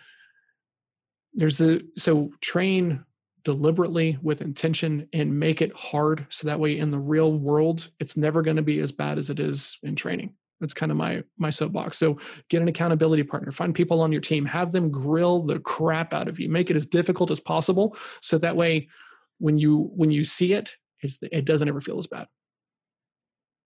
there's 1.37 1.61
a 1.61 1.79
so 1.95 2.31
train 2.41 3.05
deliberately 3.45 4.17
with 4.21 4.41
intention 4.41 5.07
and 5.13 5.39
make 5.39 5.61
it 5.61 5.73
hard 5.73 6.25
so 6.29 6.47
that 6.47 6.59
way 6.59 6.77
in 6.77 6.91
the 6.91 6.99
real 6.99 7.31
world 7.31 7.89
it's 8.01 8.17
never 8.17 8.41
going 8.41 8.57
to 8.57 8.61
be 8.61 8.79
as 8.79 8.91
bad 8.91 9.17
as 9.17 9.29
it 9.29 9.39
is 9.39 9.77
in 9.83 9.95
training. 9.95 10.33
That's 10.59 10.73
kind 10.73 10.91
of 10.91 10.97
my 10.97 11.23
my 11.37 11.51
soapbox. 11.51 11.97
So 11.97 12.17
get 12.49 12.61
an 12.61 12.67
accountability 12.67 13.23
partner 13.23 13.51
find 13.53 13.73
people 13.73 14.01
on 14.01 14.11
your 14.11 14.19
team 14.19 14.45
have 14.45 14.73
them 14.73 14.91
grill 14.91 15.43
the 15.43 15.59
crap 15.59 16.13
out 16.13 16.27
of 16.27 16.39
you 16.39 16.49
make 16.49 16.69
it 16.69 16.75
as 16.75 16.85
difficult 16.85 17.31
as 17.31 17.39
possible 17.39 17.95
so 18.21 18.37
that 18.39 18.57
way 18.57 18.89
when 19.37 19.57
you 19.57 19.91
when 19.95 20.11
you 20.11 20.25
see 20.25 20.53
it 20.53 20.71
it 21.01 21.45
doesn't 21.45 21.69
ever 21.69 21.79
feel 21.79 21.99
as 21.99 22.07
bad. 22.07 22.27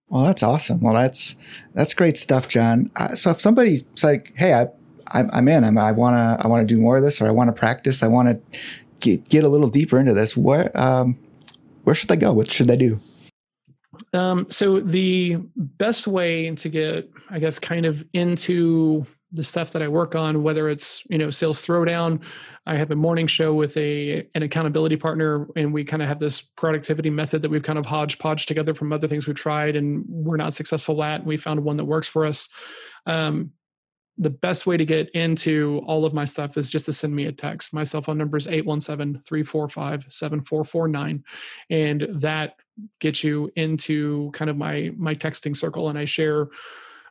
Well 0.09 0.25
that's 0.25 0.43
awesome. 0.43 0.81
Well 0.81 0.93
that's 0.93 1.37
that's 1.73 1.93
great 1.93 2.17
stuff 2.17 2.49
john. 2.49 2.91
Uh, 2.97 3.15
so 3.15 3.31
if 3.31 3.39
somebody's 3.39 3.87
like 4.03 4.33
hey 4.35 4.53
i 4.53 4.67
I'm, 5.11 5.29
I'm 5.31 5.47
in. 5.47 5.63
I'm, 5.63 5.77
I 5.77 5.91
want 5.91 6.15
to 6.15 6.43
I 6.43 6.47
want 6.47 6.67
to 6.67 6.73
do 6.73 6.79
more 6.79 6.97
of 6.97 7.03
this, 7.03 7.21
or 7.21 7.27
I 7.27 7.31
want 7.31 7.49
to 7.49 7.53
practice. 7.53 8.03
I 8.03 8.07
want 8.07 8.29
to 8.29 8.59
get 8.99 9.29
get 9.29 9.43
a 9.43 9.49
little 9.49 9.69
deeper 9.69 9.99
into 9.99 10.13
this. 10.13 10.35
Where 10.35 10.71
um, 10.79 11.17
where 11.83 11.95
should 11.95 12.11
I 12.11 12.15
go? 12.15 12.33
What 12.33 12.49
should 12.49 12.71
I 12.71 12.75
do? 12.75 12.99
Um, 14.13 14.47
so 14.49 14.79
the 14.79 15.37
best 15.55 16.07
way 16.07 16.53
to 16.55 16.69
get, 16.69 17.09
I 17.29 17.39
guess, 17.39 17.59
kind 17.59 17.85
of 17.85 18.03
into 18.13 19.05
the 19.31 19.43
stuff 19.43 19.71
that 19.71 19.81
I 19.81 19.87
work 19.87 20.15
on, 20.15 20.43
whether 20.43 20.69
it's 20.69 21.03
you 21.09 21.17
know 21.17 21.29
sales 21.29 21.65
throwdown, 21.65 22.21
I 22.65 22.75
have 22.75 22.91
a 22.91 22.95
morning 22.95 23.27
show 23.27 23.53
with 23.53 23.75
a 23.77 24.27
an 24.35 24.43
accountability 24.43 24.97
partner, 24.97 25.47
and 25.55 25.73
we 25.73 25.83
kind 25.83 26.01
of 26.01 26.07
have 26.07 26.19
this 26.19 26.41
productivity 26.41 27.09
method 27.09 27.41
that 27.41 27.49
we've 27.49 27.63
kind 27.63 27.79
of 27.79 27.85
hodgepodge 27.85 28.45
together 28.45 28.73
from 28.73 28.91
other 28.91 29.07
things 29.07 29.27
we've 29.27 29.35
tried 29.35 29.75
and 29.75 30.03
we're 30.07 30.37
not 30.37 30.53
successful 30.53 31.01
at. 31.03 31.21
And 31.21 31.27
we 31.27 31.37
found 31.37 31.63
one 31.63 31.77
that 31.77 31.85
works 31.85 32.07
for 32.07 32.25
us. 32.25 32.49
Um, 33.05 33.51
the 34.17 34.29
best 34.29 34.67
way 34.67 34.77
to 34.77 34.85
get 34.85 35.09
into 35.11 35.81
all 35.87 36.05
of 36.05 36.13
my 36.13 36.25
stuff 36.25 36.57
is 36.57 36.69
just 36.69 36.85
to 36.85 36.93
send 36.93 37.15
me 37.15 37.25
a 37.25 37.31
text. 37.31 37.73
My 37.73 37.83
cell 37.83 38.01
phone 38.01 38.17
number 38.17 38.37
is 38.37 38.47
817 38.47 39.23
345 39.25 40.05
7449. 40.09 41.23
And 41.69 42.07
that 42.21 42.55
gets 42.99 43.23
you 43.23 43.51
into 43.55 44.31
kind 44.33 44.49
of 44.49 44.57
my 44.57 44.91
my 44.97 45.15
texting 45.15 45.55
circle. 45.55 45.89
And 45.89 45.97
I 45.97 46.05
share 46.05 46.47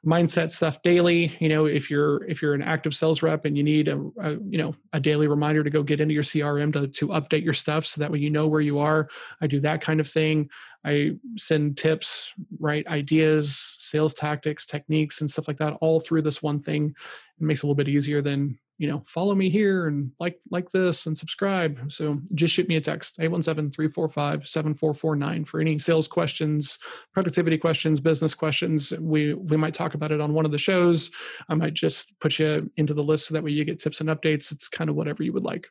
mindset 0.05 0.51
stuff 0.51 0.81
daily 0.83 1.37
you 1.41 1.49
know 1.49 1.67
if 1.67 1.91
you're 1.91 2.25
if 2.25 2.41
you're 2.41 2.55
an 2.55 2.63
active 2.63 2.95
sales 2.95 3.23
rep 3.23 3.45
and 3.45 3.55
you 3.55 3.63
need 3.63 3.87
a, 3.87 3.99
a, 4.23 4.31
you 4.49 4.57
know 4.57 4.75
a 4.95 5.01
daily 5.01 5.27
reminder 5.27 5.63
to 5.63 5.69
go 5.69 5.83
get 5.83 6.01
into 6.01 6.15
your 6.15 6.23
crm 6.23 6.73
to, 6.73 6.89
to 6.89 7.09
update 7.09 7.45
your 7.45 7.53
stuff 7.53 7.85
so 7.85 8.01
that 8.01 8.11
way 8.11 8.19
you 8.19 8.31
know 8.31 8.47
where 8.47 8.63
you 8.63 8.79
are 8.79 9.09
i 9.43 9.47
do 9.47 9.61
that 9.61 9.83
kind 9.83 10.01
of 10.01 10.09
thing. 10.09 10.49
I 10.85 11.17
send 11.37 11.77
tips 11.77 12.33
right 12.59 12.87
ideas 12.87 13.77
sales 13.79 14.15
tactics 14.15 14.65
techniques 14.65 15.21
and 15.21 15.31
stuff 15.31 15.49
like 15.49 15.59
that 15.59 15.77
all 15.81 16.01
through 16.01 16.23
this 16.23 16.43
one 16.43 16.61
thing. 16.61 16.95
It 17.39 17.45
makes 17.45 17.61
it 17.61 17.65
a 17.65 17.67
little 17.67 17.75
bit 17.75 17.89
easier 17.89 18.23
than 18.23 18.59
you 18.81 18.89
know, 18.89 19.05
follow 19.07 19.35
me 19.35 19.51
here 19.51 19.87
and 19.87 20.11
like 20.19 20.41
like 20.51 20.71
this 20.71 21.05
and 21.05 21.19
subscribe. 21.19 21.93
So 21.93 22.19
just 22.35 22.55
shoot 22.55 22.67
me 22.67 22.77
a 22.77 22.81
text, 22.81 23.19
817-345-7449 23.19 25.47
for 25.47 25.61
any 25.61 25.79
sales 25.79 26.09
questions, 26.09 26.79
productivity 27.13 27.59
questions, 27.59 28.01
business 28.01 28.33
questions. 28.33 28.95
We 28.99 29.35
we 29.35 29.59
might 29.59 29.75
talk 29.75 29.93
about 29.93 30.13
it 30.13 30.23
on 30.23 30.33
one 30.33 30.47
of 30.47 30.51
the 30.51 30.57
shows. 30.57 31.11
I 31.51 31.57
might 31.57 31.75
just 31.75 32.19
put 32.21 32.39
you 32.39 32.71
into 32.79 32.95
the 32.95 33.05
list 33.05 33.27
so 33.27 33.35
that 33.35 33.45
way 33.45 33.51
you 33.51 33.67
get 33.67 33.81
tips 33.81 34.01
and 34.01 34.09
updates. 34.09 34.51
It's 34.51 34.67
kind 34.67 34.89
of 34.89 34.97
whatever 34.97 35.23
you 35.23 35.35
would 35.35 35.45
like. 35.45 35.67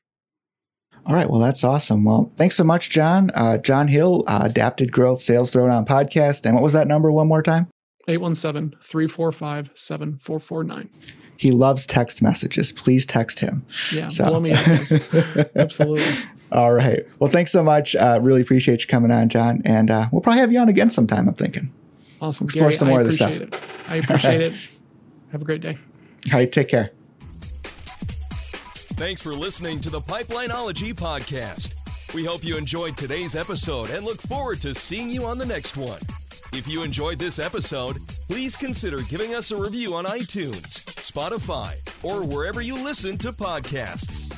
All 1.07 1.15
right. 1.15 1.27
Well, 1.27 1.39
that's 1.39 1.63
awesome. 1.63 2.03
Well, 2.03 2.31
thanks 2.37 2.57
so 2.57 2.63
much, 2.63 2.91
John. 2.91 3.31
Uh, 3.33 3.57
John 3.57 3.87
Hill, 3.87 4.23
uh, 4.27 4.41
Adapted 4.43 4.91
Growth 4.91 5.19
Sales 5.19 5.51
Throwdown 5.51 5.87
Podcast. 5.87 6.45
And 6.45 6.53
what 6.53 6.61
was 6.61 6.73
that 6.73 6.87
number 6.87 7.11
one 7.11 7.27
more 7.27 7.41
time? 7.41 7.69
817 8.07 8.77
345 8.83 9.71
7449. 9.73 10.91
He 11.39 11.51
loves 11.51 11.87
text 11.87 12.21
messages. 12.21 12.73
Please 12.73 13.05
text 13.05 13.39
him. 13.39 13.65
Yeah, 13.93 14.07
so. 14.07 14.25
blow 14.25 14.41
me 14.41 14.51
up. 14.51 14.59
Absolutely. 15.55 16.03
All 16.51 16.73
right. 16.73 17.05
Well, 17.17 17.31
thanks 17.31 17.49
so 17.49 17.63
much. 17.63 17.95
Uh, 17.95 18.19
really 18.21 18.41
appreciate 18.41 18.81
you 18.81 18.87
coming 18.87 19.09
on, 19.09 19.29
John. 19.29 19.61
And 19.63 19.89
uh, 19.89 20.09
we'll 20.11 20.19
probably 20.19 20.41
have 20.41 20.51
you 20.51 20.59
on 20.59 20.67
again 20.67 20.89
sometime, 20.89 21.29
I'm 21.29 21.35
thinking. 21.35 21.71
Awesome. 22.21 22.43
Explore 22.43 22.65
Gary, 22.65 22.73
some 22.73 22.89
more 22.89 22.99
of 22.99 23.05
this 23.05 23.15
stuff. 23.15 23.39
It. 23.39 23.57
I 23.87 23.95
appreciate 23.95 24.41
it. 24.41 24.53
Have 25.31 25.41
a 25.41 25.45
great 25.45 25.61
day. 25.61 25.77
All 26.33 26.39
right. 26.39 26.51
Take 26.51 26.67
care. 26.67 26.91
Thanks 27.63 29.21
for 29.21 29.31
listening 29.31 29.79
to 29.79 29.89
the 29.89 30.01
Pipelineology 30.01 30.93
podcast. 30.93 31.73
We 32.13 32.25
hope 32.25 32.43
you 32.43 32.57
enjoyed 32.57 32.97
today's 32.97 33.33
episode 33.33 33.91
and 33.91 34.05
look 34.05 34.19
forward 34.19 34.59
to 34.61 34.75
seeing 34.75 35.09
you 35.09 35.23
on 35.23 35.37
the 35.37 35.45
next 35.45 35.77
one. 35.77 35.99
If 36.51 36.67
you 36.67 36.81
enjoyed 36.83 37.19
this 37.19 37.37
episode, 37.37 37.97
please 38.27 38.55
consider 38.55 38.99
giving 39.03 39.35
us 39.35 39.51
a 39.51 39.55
review 39.55 39.93
on 39.93 40.05
iTunes, 40.05 40.83
Spotify, 40.95 41.75
or 42.03 42.23
wherever 42.23 42.61
you 42.61 42.83
listen 42.83 43.17
to 43.19 43.31
podcasts. 43.31 44.29